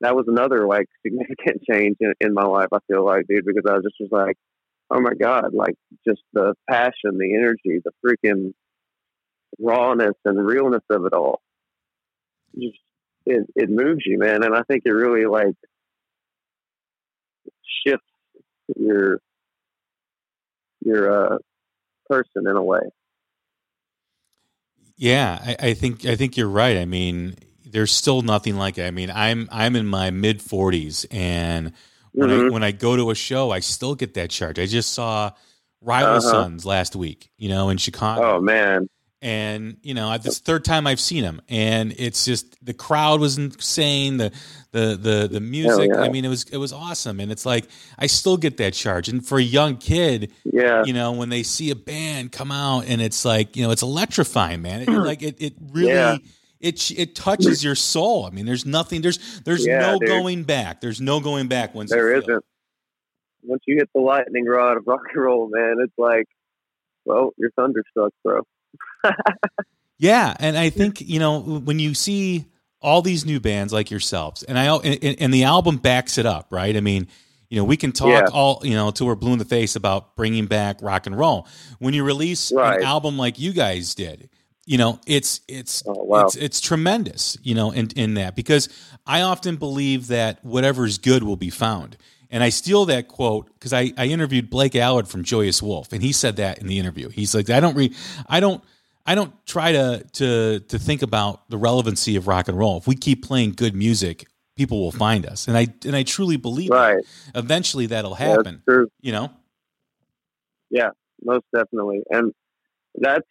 that 0.00 0.14
was 0.14 0.26
another 0.28 0.66
like 0.66 0.86
significant 1.06 1.62
change 1.70 1.96
in, 2.00 2.14
in 2.20 2.34
my 2.34 2.44
life. 2.44 2.68
I 2.72 2.78
feel 2.88 3.04
like, 3.04 3.26
dude, 3.28 3.44
because 3.44 3.64
I 3.68 3.76
just 3.76 3.96
was 4.00 4.10
like, 4.10 4.36
oh 4.90 5.00
my 5.00 5.14
god, 5.14 5.52
like 5.52 5.74
just 6.06 6.22
the 6.32 6.54
passion, 6.68 7.18
the 7.18 7.34
energy, 7.34 7.80
the 7.84 7.92
freaking 8.04 8.52
rawness 9.58 10.14
and 10.24 10.44
realness 10.44 10.84
of 10.90 11.06
it 11.06 11.12
all. 11.12 11.40
Just 12.54 12.78
it 13.26 13.46
it 13.54 13.70
moves 13.70 14.02
you, 14.06 14.18
man, 14.18 14.42
and 14.42 14.54
I 14.54 14.62
think 14.68 14.82
it 14.86 14.92
really 14.92 15.26
like 15.26 15.54
shifts 17.84 18.06
your 18.76 19.18
your 20.84 21.34
uh, 21.34 21.38
person 22.08 22.46
in 22.48 22.56
a 22.56 22.62
way. 22.62 22.80
Yeah, 24.96 25.38
I, 25.42 25.68
I 25.68 25.74
think 25.74 26.06
I 26.06 26.16
think 26.16 26.36
you're 26.36 26.48
right. 26.48 26.78
I 26.78 26.86
mean, 26.86 27.36
there's 27.70 27.90
still 27.92 28.22
nothing 28.22 28.56
like 28.56 28.78
it. 28.78 28.84
I 28.86 28.90
mean, 28.90 29.10
I'm 29.10 29.48
I'm 29.52 29.76
in 29.76 29.86
my 29.86 30.10
mid 30.10 30.40
40s, 30.40 31.04
and 31.10 31.72
when 32.12 32.30
I 32.30 32.34
Mhm. 32.34 32.52
when 32.52 32.62
I 32.62 32.70
go 32.72 32.96
to 32.96 33.10
a 33.10 33.14
show, 33.14 33.50
I 33.50 33.60
still 33.60 33.94
get 33.94 34.14
that 34.14 34.30
charge. 34.30 34.58
I 34.58 34.66
just 34.66 34.92
saw 34.92 35.32
Rival 35.82 36.16
Uh-huh. 36.16 36.20
Sons 36.20 36.64
last 36.64 36.96
week, 36.96 37.30
you 37.38 37.48
know, 37.48 37.68
in 37.68 37.76
Chicago. 37.78 38.36
Oh 38.36 38.40
man, 38.40 38.88
and 39.22 39.76
you 39.82 39.94
know 39.94 40.16
this 40.18 40.38
third 40.38 40.64
time 40.64 40.86
I've 40.86 41.00
seen 41.00 41.24
him, 41.24 41.40
and 41.48 41.94
it's 41.98 42.24
just 42.24 42.56
the 42.64 42.72
crowd 42.74 43.20
was 43.20 43.36
insane. 43.38 44.16
The 44.16 44.30
the 44.72 44.96
the 45.00 45.28
the 45.32 45.40
music. 45.40 45.90
yeah. 45.92 46.00
I 46.00 46.08
mean, 46.08 46.24
it 46.24 46.28
was 46.28 46.44
it 46.44 46.56
was 46.58 46.72
awesome, 46.72 47.20
and 47.20 47.30
it's 47.32 47.44
like 47.46 47.66
I 47.98 48.06
still 48.06 48.36
get 48.36 48.56
that 48.58 48.72
charge. 48.74 49.08
And 49.08 49.24
for 49.26 49.38
a 49.38 49.42
young 49.42 49.76
kid, 49.76 50.32
yeah, 50.44 50.82
you 50.84 50.92
know, 50.92 51.12
when 51.12 51.28
they 51.28 51.42
see 51.42 51.70
a 51.70 51.76
band 51.76 52.32
come 52.32 52.50
out, 52.52 52.84
and 52.86 53.00
it's 53.02 53.24
like 53.24 53.56
you 53.56 53.62
know, 53.64 53.70
it's 53.70 53.82
electrifying, 53.82 54.62
man. 54.62 54.82
It, 54.82 54.88
like 54.88 55.22
it 55.22 55.36
it 55.40 55.54
really. 55.72 55.88
Yeah. 55.88 56.16
It, 56.60 56.90
it 56.92 57.14
touches 57.14 57.62
your 57.62 57.74
soul. 57.74 58.24
I 58.24 58.30
mean, 58.30 58.46
there's 58.46 58.64
nothing. 58.66 59.02
There's 59.02 59.40
there's 59.40 59.66
Yeah, 59.66 59.78
no 59.78 59.98
dude. 59.98 60.08
going 60.08 60.42
back. 60.44 60.80
There's 60.80 61.00
no 61.00 61.20
going 61.20 61.48
back 61.48 61.74
once 61.74 61.90
there 61.90 62.14
isn't. 62.16 62.44
Once 63.42 63.62
you 63.66 63.76
hit 63.76 63.88
the 63.94 64.00
lightning 64.00 64.44
rod 64.46 64.76
of 64.76 64.84
rock 64.86 65.02
and 65.14 65.22
roll, 65.22 65.48
man, 65.52 65.76
it's 65.80 65.92
like, 65.98 66.24
well, 67.04 67.32
you're 67.36 67.50
thunderstruck, 67.52 68.12
bro. 68.24 68.42
Yeah, 69.98 70.34
and 70.40 70.58
I 70.58 70.68
think 70.68 71.00
you 71.00 71.18
know 71.18 71.40
when 71.40 71.78
you 71.78 71.94
see 71.94 72.44
all 72.82 73.00
these 73.00 73.24
new 73.24 73.40
bands 73.40 73.72
like 73.72 73.90
yourselves, 73.90 74.42
and 74.42 74.58
I 74.58 74.74
and, 74.76 75.16
and 75.20 75.32
the 75.34 75.44
album 75.44 75.78
backs 75.78 76.18
it 76.18 76.26
up, 76.26 76.48
right? 76.50 76.76
I 76.76 76.80
mean, 76.80 77.08
you 77.48 77.56
know, 77.58 77.64
we 77.64 77.78
can 77.78 77.92
talk 77.92 78.08
Yeah. 78.10 78.26
all 78.30 78.60
you 78.62 78.74
know 78.74 78.90
till 78.90 79.06
we're 79.06 79.14
blue 79.14 79.32
in 79.32 79.38
the 79.38 79.46
face 79.46 79.74
about 79.74 80.14
bringing 80.14 80.44
back 80.46 80.82
rock 80.82 81.06
and 81.06 81.16
roll. 81.18 81.48
When 81.78 81.94
you 81.94 82.04
release 82.04 82.52
Right. 82.52 82.80
an 82.80 82.84
album 82.84 83.16
like 83.16 83.38
you 83.38 83.54
guys 83.54 83.94
did, 83.94 84.28
you 84.66 84.76
know, 84.78 85.00
it's 85.06 85.40
it's 85.48 85.82
Oh, 85.86 85.94
wow. 86.04 86.24
it's 86.26 86.36
it's 86.36 86.60
tremendous, 86.60 87.38
you 87.42 87.54
know, 87.54 87.70
in 87.70 87.88
in 87.96 88.14
that 88.14 88.34
because 88.36 88.68
I 89.06 89.22
often 89.22 89.56
believe 89.56 90.08
that 90.08 90.44
whatever's 90.44 90.98
good 90.98 91.22
will 91.22 91.36
be 91.36 91.50
found. 91.50 91.96
And 92.28 92.42
I 92.42 92.48
steal 92.48 92.84
that 92.86 93.06
quote 93.06 93.46
because 93.54 93.72
I, 93.72 93.92
I 93.96 94.06
interviewed 94.06 94.50
Blake 94.50 94.74
Allard 94.74 95.06
from 95.06 95.22
Joyous 95.22 95.62
Wolf, 95.62 95.92
and 95.92 96.02
he 96.02 96.10
said 96.10 96.36
that 96.36 96.58
in 96.58 96.66
the 96.66 96.78
interview. 96.80 97.08
He's 97.08 97.32
like, 97.36 97.48
I 97.50 97.60
don't 97.60 97.76
re, 97.76 97.94
I 98.28 98.40
don't, 98.40 98.62
I 99.06 99.14
don't 99.14 99.32
try 99.46 99.70
to 99.70 100.04
to 100.14 100.58
to 100.58 100.78
think 100.78 101.02
about 101.02 101.48
the 101.48 101.56
relevancy 101.56 102.16
of 102.16 102.26
rock 102.26 102.48
and 102.48 102.58
roll. 102.58 102.78
If 102.78 102.88
we 102.88 102.96
keep 102.96 103.24
playing 103.24 103.52
good 103.52 103.76
music, 103.76 104.26
people 104.56 104.80
will 104.80 104.90
find 104.90 105.24
us, 105.24 105.46
and 105.46 105.56
I 105.56 105.68
and 105.84 105.94
I 105.94 106.02
truly 106.02 106.36
believe 106.36 106.70
Right. 106.70 106.96
that. 107.32 107.38
Eventually, 107.44 107.86
that'll 107.86 108.16
Yeah, 108.18 108.26
happen. 108.34 108.62
true. 108.68 108.88
you 109.00 109.12
know. 109.12 109.30
Yeah, 110.70 110.90
most 111.22 111.44
definitely. 111.54 112.00
And 112.10 112.32
that's 112.96 113.26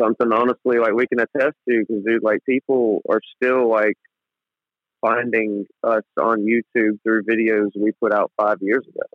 something 0.00 0.32
honestly 0.32 0.78
like 0.78 0.92
we 0.92 1.06
can 1.06 1.20
attest 1.20 1.56
to 1.68 1.80
because 1.80 2.04
dude, 2.04 2.22
like 2.22 2.44
people 2.44 3.02
are 3.08 3.20
still 3.36 3.68
like 3.68 3.96
finding 5.00 5.66
us 5.82 6.02
on 6.20 6.40
YouTube 6.40 6.98
through 7.02 7.22
videos 7.22 7.70
we 7.76 7.92
put 8.00 8.12
out 8.12 8.30
five 8.40 8.58
years 8.60 8.84
ago. 8.86 9.06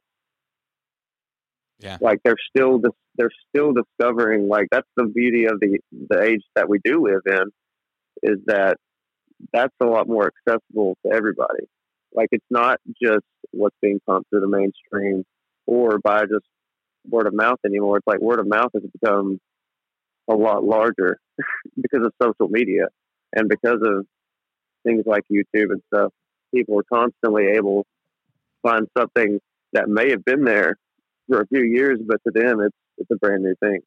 Yeah. 1.79 1.97
Like 2.01 2.19
they're 2.23 2.35
still 2.49 2.79
dis- 2.79 2.91
they're 3.15 3.29
still 3.49 3.73
discovering. 3.73 4.47
Like 4.47 4.67
that's 4.71 4.87
the 4.95 5.05
beauty 5.05 5.45
of 5.45 5.59
the 5.59 5.79
the 6.09 6.21
age 6.21 6.41
that 6.55 6.69
we 6.69 6.79
do 6.83 7.03
live 7.03 7.21
in, 7.25 7.51
is 8.23 8.39
that 8.47 8.77
that's 9.53 9.73
a 9.81 9.85
lot 9.85 10.07
more 10.07 10.31
accessible 10.47 10.97
to 11.05 11.13
everybody. 11.13 11.65
Like 12.13 12.29
it's 12.31 12.45
not 12.49 12.79
just 13.01 13.25
what's 13.51 13.75
being 13.81 13.99
pumped 14.07 14.29
through 14.29 14.41
the 14.41 14.47
mainstream 14.47 15.23
or 15.65 15.99
by 15.99 16.21
just 16.21 16.45
word 17.09 17.27
of 17.27 17.33
mouth 17.33 17.59
anymore. 17.65 17.97
It's 17.97 18.07
like 18.07 18.19
word 18.19 18.39
of 18.39 18.47
mouth 18.47 18.71
has 18.73 18.83
become 18.83 19.39
a 20.29 20.35
lot 20.35 20.63
larger 20.63 21.19
because 21.81 22.05
of 22.05 22.13
social 22.21 22.47
media 22.47 22.87
and 23.33 23.49
because 23.49 23.79
of 23.83 24.05
things 24.85 25.03
like 25.05 25.23
YouTube 25.31 25.71
and 25.71 25.81
stuff. 25.93 26.11
People 26.53 26.79
are 26.79 26.83
constantly 26.91 27.47
able 27.47 27.83
to 27.83 28.69
find 28.69 28.87
something 28.97 29.39
that 29.73 29.89
may 29.89 30.11
have 30.11 30.23
been 30.23 30.43
there 30.43 30.77
for 31.27 31.41
a 31.41 31.47
few 31.47 31.63
years, 31.63 31.99
but 32.05 32.21
to 32.25 32.31
them, 32.31 32.61
it's 32.61 32.75
it's 32.97 33.11
a 33.11 33.17
brand 33.17 33.43
new 33.43 33.55
thing. 33.59 33.81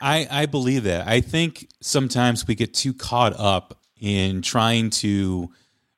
I, 0.00 0.26
I 0.30 0.46
believe 0.46 0.82
that. 0.84 1.06
I 1.06 1.20
think 1.20 1.68
sometimes 1.80 2.46
we 2.46 2.54
get 2.54 2.74
too 2.74 2.92
caught 2.92 3.38
up 3.38 3.78
in 4.00 4.42
trying 4.42 4.90
to 4.90 5.50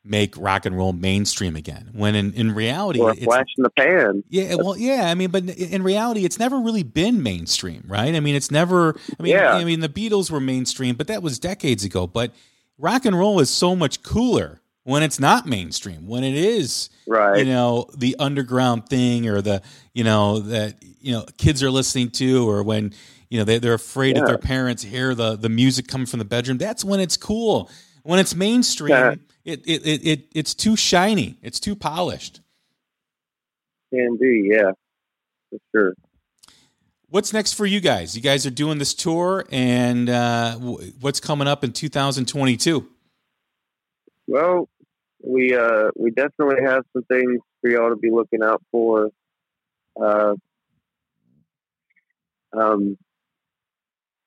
make 0.04 0.36
rock 0.36 0.66
and 0.66 0.76
roll 0.76 0.92
mainstream 0.92 1.56
again. 1.56 1.88
When 1.92 2.14
in, 2.14 2.32
in 2.34 2.54
reality, 2.54 3.00
or 3.00 3.12
a 3.12 3.16
flash 3.16 3.46
in 3.56 3.62
the 3.62 3.70
pan. 3.70 4.22
Yeah, 4.28 4.56
well, 4.56 4.76
yeah. 4.76 5.08
I 5.10 5.14
mean, 5.14 5.30
but 5.30 5.48
in 5.48 5.82
reality, 5.82 6.24
it's 6.24 6.38
never 6.38 6.58
really 6.60 6.82
been 6.82 7.22
mainstream, 7.22 7.84
right? 7.86 8.14
I 8.14 8.20
mean, 8.20 8.34
it's 8.34 8.50
never. 8.50 8.96
I 9.18 9.22
mean, 9.22 9.32
yeah. 9.32 9.54
I 9.54 9.64
mean, 9.64 9.80
the 9.80 9.88
Beatles 9.88 10.30
were 10.30 10.40
mainstream, 10.40 10.94
but 10.96 11.06
that 11.06 11.22
was 11.22 11.38
decades 11.38 11.84
ago. 11.84 12.06
But 12.06 12.32
rock 12.78 13.04
and 13.04 13.18
roll 13.18 13.40
is 13.40 13.48
so 13.50 13.74
much 13.74 14.02
cooler 14.02 14.60
when 14.82 15.02
it's 15.02 15.18
not 15.18 15.46
mainstream. 15.46 16.06
When 16.06 16.22
it 16.22 16.34
is, 16.34 16.90
right? 17.06 17.38
You 17.38 17.46
know, 17.46 17.88
the 17.96 18.14
underground 18.18 18.88
thing, 18.88 19.26
or 19.28 19.40
the 19.40 19.62
you 19.94 20.04
know 20.04 20.40
that 20.40 20.76
you 21.00 21.12
know 21.12 21.24
kids 21.38 21.62
are 21.62 21.70
listening 21.70 22.10
to, 22.10 22.48
or 22.48 22.62
when 22.62 22.92
you 23.30 23.38
know 23.38 23.44
they, 23.44 23.58
they're 23.58 23.72
afraid 23.74 24.16
Yeah. 24.16 24.22
if 24.22 24.28
their 24.28 24.38
parents 24.38 24.82
hear 24.82 25.14
the 25.14 25.36
the 25.36 25.48
music 25.48 25.88
coming 25.88 26.06
from 26.06 26.18
the 26.18 26.24
bedroom. 26.26 26.58
That's 26.58 26.84
when 26.84 27.00
it's 27.00 27.16
cool. 27.16 27.70
When 28.02 28.18
it's 28.18 28.34
mainstream, 28.34 28.90
Yeah. 28.90 29.14
It, 29.44 29.60
it, 29.66 29.86
it, 29.86 30.06
it 30.06 30.26
it's 30.34 30.54
too 30.54 30.76
shiny. 30.76 31.36
It's 31.42 31.60
too 31.60 31.76
polished. 31.76 32.40
Can 33.92 34.16
be, 34.16 34.50
yeah, 34.52 34.72
for 35.50 35.58
sure. 35.72 35.94
What's 37.08 37.32
next 37.32 37.52
for 37.52 37.64
you 37.64 37.80
guys? 37.80 38.16
You 38.16 38.22
guys 38.22 38.44
are 38.44 38.50
doing 38.50 38.78
this 38.78 38.92
tour, 38.92 39.44
and 39.52 40.08
uh, 40.10 40.56
w- 40.58 40.92
what's 41.00 41.20
coming 41.20 41.46
up 41.46 41.62
in 41.62 41.72
2022? 41.72 42.88
Well, 44.26 44.68
we 45.22 45.54
uh, 45.54 45.90
we 45.96 46.10
definitely 46.10 46.64
have 46.64 46.82
some 46.92 47.04
things 47.04 47.40
for 47.60 47.70
y'all 47.70 47.90
to 47.90 47.96
be 47.96 48.10
looking 48.10 48.42
out 48.42 48.62
for. 48.72 49.10
Uh, 50.00 50.34
um, 52.52 52.98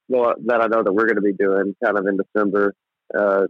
well, 0.08 0.36
that 0.46 0.62
I 0.62 0.68
know 0.68 0.84
that 0.84 0.94
we're 0.94 1.08
going 1.08 1.16
to 1.16 1.22
be 1.22 1.34
doing 1.34 1.76
kind 1.84 1.98
of 1.98 2.06
in 2.08 2.18
December 2.18 2.74
uh, 3.18 3.48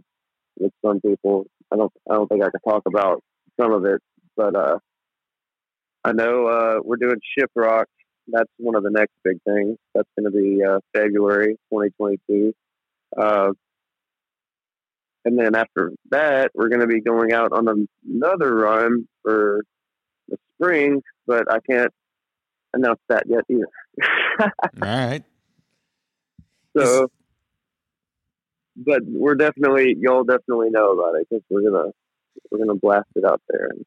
with 0.58 0.72
some 0.84 1.00
people. 1.00 1.46
I 1.72 1.76
don't 1.76 1.92
I 2.10 2.14
don't 2.14 2.28
think 2.28 2.42
I 2.42 2.50
can 2.50 2.60
talk 2.60 2.82
about 2.86 3.22
some 3.60 3.72
of 3.72 3.84
it, 3.84 4.00
but 4.36 4.54
uh, 4.54 4.78
I 6.04 6.12
know 6.12 6.46
uh, 6.46 6.80
we're 6.82 6.96
doing 6.96 7.20
Shiprock. 7.38 7.84
That's 8.28 8.50
one 8.58 8.76
of 8.76 8.82
the 8.82 8.90
next 8.90 9.12
big 9.24 9.38
things. 9.46 9.78
That's 9.94 10.08
going 10.18 10.30
to 10.30 10.36
be 10.36 10.62
uh, 10.62 10.80
February 10.94 11.58
2022. 11.72 12.54
Uh, 13.16 13.52
and 15.24 15.38
then 15.38 15.54
after 15.54 15.92
that, 16.10 16.50
we're 16.54 16.68
going 16.68 16.80
to 16.80 16.86
be 16.86 17.00
going 17.00 17.32
out 17.32 17.52
on 17.52 17.88
another 18.08 18.54
run 18.54 19.08
for 19.22 19.62
the 20.28 20.36
spring, 20.54 21.02
but 21.26 21.50
I 21.50 21.58
can't 21.60 21.92
announce 22.72 23.00
that 23.08 23.24
yet 23.26 23.44
either. 23.50 23.68
All 24.40 24.48
right. 24.80 25.22
so, 26.76 27.10
but 28.78 29.02
we're 29.06 29.34
definitely 29.34 29.96
y'all 29.98 30.24
definitely 30.24 30.70
know 30.70 30.92
about 30.92 31.14
it 31.20 31.26
because 31.28 31.44
we're 31.50 31.68
gonna 31.68 31.90
we're 32.50 32.58
gonna 32.58 32.78
blast 32.78 33.08
it 33.16 33.24
out 33.24 33.42
there 33.48 33.68
and 33.70 33.84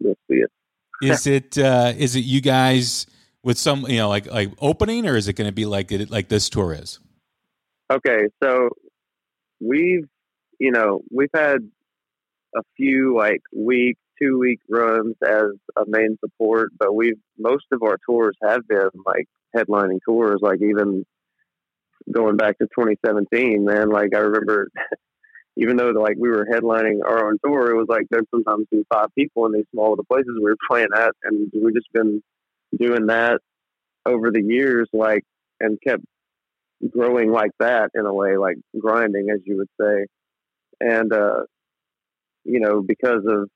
you'll 0.00 0.18
see 0.30 0.38
it. 0.38 0.50
Is 1.02 1.28
it 1.28 1.56
uh, 1.56 1.92
is 1.96 2.16
it 2.16 2.24
you 2.24 2.40
guys 2.40 3.06
with 3.44 3.56
some 3.56 3.86
you 3.88 3.98
know 3.98 4.08
like 4.08 4.26
like 4.26 4.50
opening, 4.58 5.06
or 5.06 5.16
is 5.16 5.28
it 5.28 5.34
going 5.34 5.46
to 5.46 5.54
be 5.54 5.64
like 5.64 5.92
it 5.92 6.10
like 6.10 6.28
this 6.28 6.48
tour 6.48 6.72
is? 6.72 6.98
Okay, 7.88 8.26
so 8.42 8.70
we've 9.60 10.08
you 10.58 10.72
know 10.72 11.02
we've 11.12 11.30
had 11.32 11.58
a 12.56 12.62
few 12.76 13.16
like 13.16 13.42
week, 13.54 13.96
two 14.20 14.40
week 14.40 14.58
runs 14.68 15.14
as 15.24 15.52
a 15.76 15.84
main 15.86 16.18
support, 16.18 16.72
but 16.76 16.92
we've 16.92 17.20
most 17.38 17.66
of 17.70 17.84
our 17.84 17.98
tours 18.04 18.36
have 18.42 18.66
been 18.66 18.90
like 19.06 19.28
headlining 19.56 20.00
tours, 20.04 20.40
like 20.42 20.60
even 20.60 21.06
going 22.12 22.36
back 22.36 22.58
to 22.58 22.64
2017. 22.66 23.64
Man, 23.64 23.90
like 23.90 24.14
I 24.14 24.18
remember, 24.18 24.68
even 25.56 25.76
though 25.76 25.90
like 25.90 26.16
we 26.18 26.28
were 26.28 26.46
headlining 26.50 27.00
our 27.04 27.28
own 27.28 27.38
tour, 27.44 27.70
it 27.70 27.76
was 27.76 27.88
like 27.88 28.06
there'd 28.10 28.28
sometimes 28.30 28.66
be 28.70 28.84
five 28.92 29.08
people 29.16 29.46
in 29.46 29.52
these 29.52 29.66
small 29.72 29.90
little 29.90 30.04
places 30.04 30.32
we 30.36 30.42
were 30.42 30.56
playing 30.68 30.88
at, 30.94 31.12
and 31.24 31.50
we 31.54 31.72
just 31.72 31.92
been 31.92 32.22
doing 32.78 33.06
that 33.06 33.40
over 34.06 34.30
the 34.30 34.42
years, 34.42 34.88
like 34.92 35.24
and 35.60 35.78
kept 35.80 36.04
growing 36.90 37.32
like 37.32 37.50
that 37.58 37.90
in 37.94 38.06
a 38.06 38.12
way, 38.12 38.36
like 38.36 38.56
grinding, 38.78 39.30
as 39.30 39.40
you 39.44 39.56
would 39.58 39.68
say. 39.80 40.06
And, 40.80 41.12
uh, 41.12 41.44
you 42.44 42.60
know, 42.60 42.80
because 42.80 43.22
of 43.26 43.48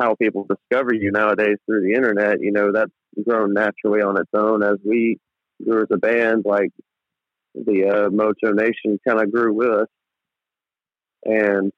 how 0.00 0.14
people 0.14 0.46
discover 0.48 0.94
you 0.94 1.10
nowadays 1.10 1.58
through 1.66 1.82
the 1.82 1.94
internet, 1.94 2.40
you 2.40 2.52
know, 2.52 2.72
that's 2.72 2.90
grown 3.26 3.54
naturally 3.54 4.02
on 4.02 4.18
its 4.18 4.30
own 4.34 4.62
as 4.62 4.76
we 4.84 5.18
grew 5.64 5.82
as 5.82 5.88
a 5.92 5.96
band, 5.96 6.44
like 6.44 6.70
the 7.56 7.88
uh, 7.88 8.08
Mojo 8.10 8.54
Nation 8.54 8.98
kind 9.06 9.20
of 9.20 9.32
grew 9.32 9.52
with 9.52 9.70
us. 9.70 9.88
And 11.24 11.72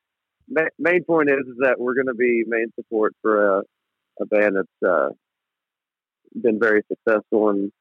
ma- 0.49 0.75
main 0.79 1.05
point 1.05 1.31
is, 1.31 1.47
is 1.47 1.57
that 1.61 1.79
we're 1.79 1.95
going 1.95 2.07
to 2.07 2.15
be 2.15 2.45
main 2.47 2.73
support 2.75 3.15
for 3.23 3.59
a, 3.59 3.63
a 4.21 4.27
band 4.27 4.57
that's 4.57 4.91
uh, 4.91 5.09
been 6.41 6.59
very 6.61 6.83
successful 6.91 7.51
and 7.51 7.73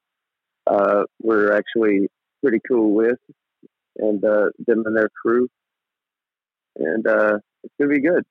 uh, 0.67 1.03
we're 1.21 1.55
actually 1.55 2.07
pretty 2.41 2.59
cool 2.67 2.93
with, 2.93 3.17
and 3.97 4.23
uh, 4.23 4.49
them 4.65 4.83
and 4.85 4.95
their 4.95 5.09
crew, 5.09 5.47
and 6.75 7.07
uh, 7.07 7.37
it's 7.63 7.73
gonna 7.79 7.93
be 7.93 8.01
good. 8.01 8.23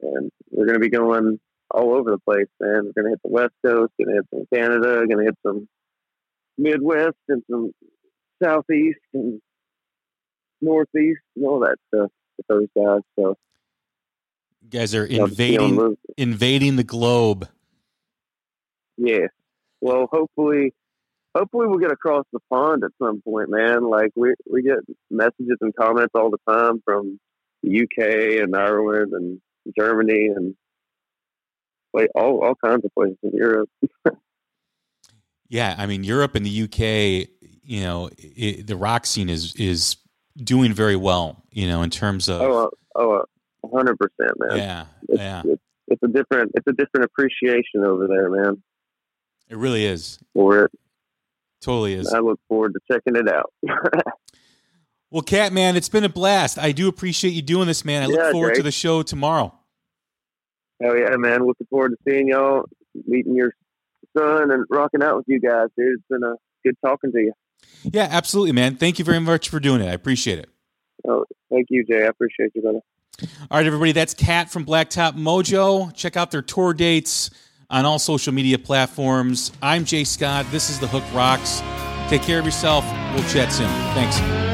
And 0.00 0.30
we're 0.50 0.66
gonna 0.66 0.78
be 0.80 0.90
going 0.90 1.38
all 1.70 1.94
over 1.94 2.10
the 2.10 2.18
place, 2.18 2.48
man. 2.60 2.84
We're 2.84 3.02
gonna 3.02 3.10
hit 3.10 3.20
the 3.24 3.30
West 3.30 3.54
Coast, 3.64 3.92
gonna 3.98 4.16
hit 4.16 4.26
some 4.30 4.46
Canada, 4.52 5.06
gonna 5.06 5.24
hit 5.24 5.38
some 5.46 5.68
Midwest 6.58 7.16
and 7.28 7.42
some 7.50 7.72
Southeast 8.42 8.98
and 9.12 9.40
Northeast 10.60 11.20
and 11.36 11.46
all 11.46 11.60
that 11.60 11.76
stuff 11.88 12.10
with 12.36 12.46
those 12.48 12.68
guys. 12.76 13.00
So 13.18 13.36
You 14.62 14.70
guys 14.70 14.94
are 14.94 15.06
Love 15.08 15.30
to 15.30 15.34
see 15.36 15.56
'em 15.56 15.62
invading 15.62 15.96
invading 16.16 16.76
the 16.76 16.84
globe. 16.84 17.48
Yeah. 18.96 19.26
Well, 19.80 20.08
hopefully, 20.10 20.72
hopefully 21.34 21.66
we'll 21.66 21.78
get 21.78 21.92
across 21.92 22.24
the 22.32 22.40
pond 22.50 22.84
at 22.84 22.92
some 23.02 23.20
point, 23.22 23.50
man. 23.50 23.84
Like 23.84 24.12
we 24.16 24.34
we 24.50 24.62
get 24.62 24.78
messages 25.10 25.58
and 25.60 25.74
comments 25.74 26.12
all 26.14 26.30
the 26.30 26.38
time 26.48 26.80
from 26.84 27.18
the 27.62 27.82
UK 27.82 28.42
and 28.42 28.54
Ireland 28.56 29.12
and 29.12 29.40
Germany 29.78 30.28
and 30.34 30.54
like 31.92 32.10
all 32.14 32.42
all 32.44 32.54
kinds 32.54 32.84
of 32.84 32.92
places 32.94 33.18
in 33.22 33.32
Europe. 33.32 33.68
Yeah, 35.50 35.74
I 35.78 35.86
mean 35.86 36.02
Europe 36.02 36.34
and 36.34 36.44
the 36.44 36.62
UK, 36.62 37.28
you 37.64 37.82
know, 37.82 38.10
i 38.40 38.62
the 38.64 38.76
rock 38.76 39.06
scene 39.06 39.28
is 39.28 39.54
is 39.56 39.96
doing 40.36 40.72
very 40.72 40.96
well, 40.96 41.42
you 41.50 41.66
know, 41.66 41.82
in 41.82 41.90
terms 41.90 42.28
of 42.28 42.40
Oh, 42.42 42.70
oh, 42.94 43.24
hundred 43.72 43.98
percent, 43.98 44.32
man. 44.38 44.56
yeah, 44.58 44.86
It's, 45.08 45.18
yeah, 45.20 45.42
it's, 45.44 45.62
it's 45.88 46.02
a 46.02 46.08
different 46.08 46.52
it's 46.54 46.66
a 46.66 46.72
different 46.72 47.04
appreciation 47.06 47.84
over 47.84 48.06
there, 48.06 48.30
man. 48.30 48.62
it 49.48 49.56
really 49.56 49.84
is, 49.84 50.18
For 50.34 50.64
it, 50.66 50.70
totally 51.60 51.94
is. 51.94 52.12
I 52.12 52.18
look 52.20 52.40
forward 52.48 52.74
to 52.74 52.80
checking 52.90 53.16
it 53.16 53.28
out. 53.28 53.52
Well, 55.10 55.22
Cat 55.22 55.52
man, 55.52 55.76
it's 55.76 55.88
been 55.88 56.02
a 56.02 56.08
blast. 56.08 56.58
I 56.58 56.72
do 56.72 56.88
appreciate 56.88 57.34
you 57.34 57.42
doing 57.42 57.68
this, 57.68 57.84
man. 57.84 58.02
I 58.02 58.06
look 58.06 58.18
Yeah, 58.18 58.32
forward 58.32 58.56
to 58.56 58.64
the 58.64 58.72
show 58.72 59.04
tomorrow. 59.04 59.54
Hell 60.82 60.96
yeah, 60.98 61.14
man! 61.16 61.46
Looking 61.46 61.68
forward 61.70 61.90
to 61.90 61.96
seeing 62.08 62.26
y'all, 62.28 62.64
meeting 63.06 63.36
your 63.36 63.52
son, 64.18 64.50
and 64.50 64.64
rocking 64.68 65.04
out 65.04 65.16
with 65.16 65.26
you 65.28 65.38
guys, 65.38 65.68
dude. 65.78 65.94
It's 65.94 66.02
been 66.10 66.24
a 66.24 66.34
good 66.64 66.74
talking 66.84 67.12
to 67.12 67.18
you. 67.20 67.32
Yeah, 67.82 68.08
absolutely, 68.10 68.52
man. 68.52 68.76
Thank 68.76 68.98
you 68.98 69.04
very 69.04 69.20
much 69.20 69.48
for 69.48 69.60
doing 69.60 69.80
it. 69.80 69.88
I 69.88 69.92
appreciate 69.92 70.38
it. 70.38 70.48
Oh, 71.06 71.24
thank 71.50 71.66
you, 71.70 71.84
Jay. 71.84 72.02
I 72.02 72.06
appreciate 72.06 72.52
you, 72.54 72.62
brother. 72.62 72.80
All 73.50 73.58
right, 73.58 73.66
everybody, 73.66 73.92
that's 73.92 74.14
Cat 74.14 74.50
from 74.50 74.64
Blacktop 74.64 75.12
Mojo. 75.12 75.94
Check 75.94 76.16
out 76.16 76.30
their 76.30 76.42
tour 76.42 76.74
dates 76.74 77.30
on 77.70 77.84
all 77.84 77.98
social 77.98 78.32
media 78.32 78.58
platforms. 78.58 79.52
I'm 79.62 79.84
Jay 79.84 80.04
Scott. 80.04 80.46
This 80.50 80.70
is 80.70 80.80
The 80.80 80.88
Hook 80.88 81.04
Rocks. 81.14 81.62
Take 82.10 82.22
care 82.22 82.38
of 82.38 82.44
yourself. 82.44 82.84
We'll 83.14 83.28
chat 83.28 83.52
soon. 83.52 83.68
Thanks. 83.94 84.53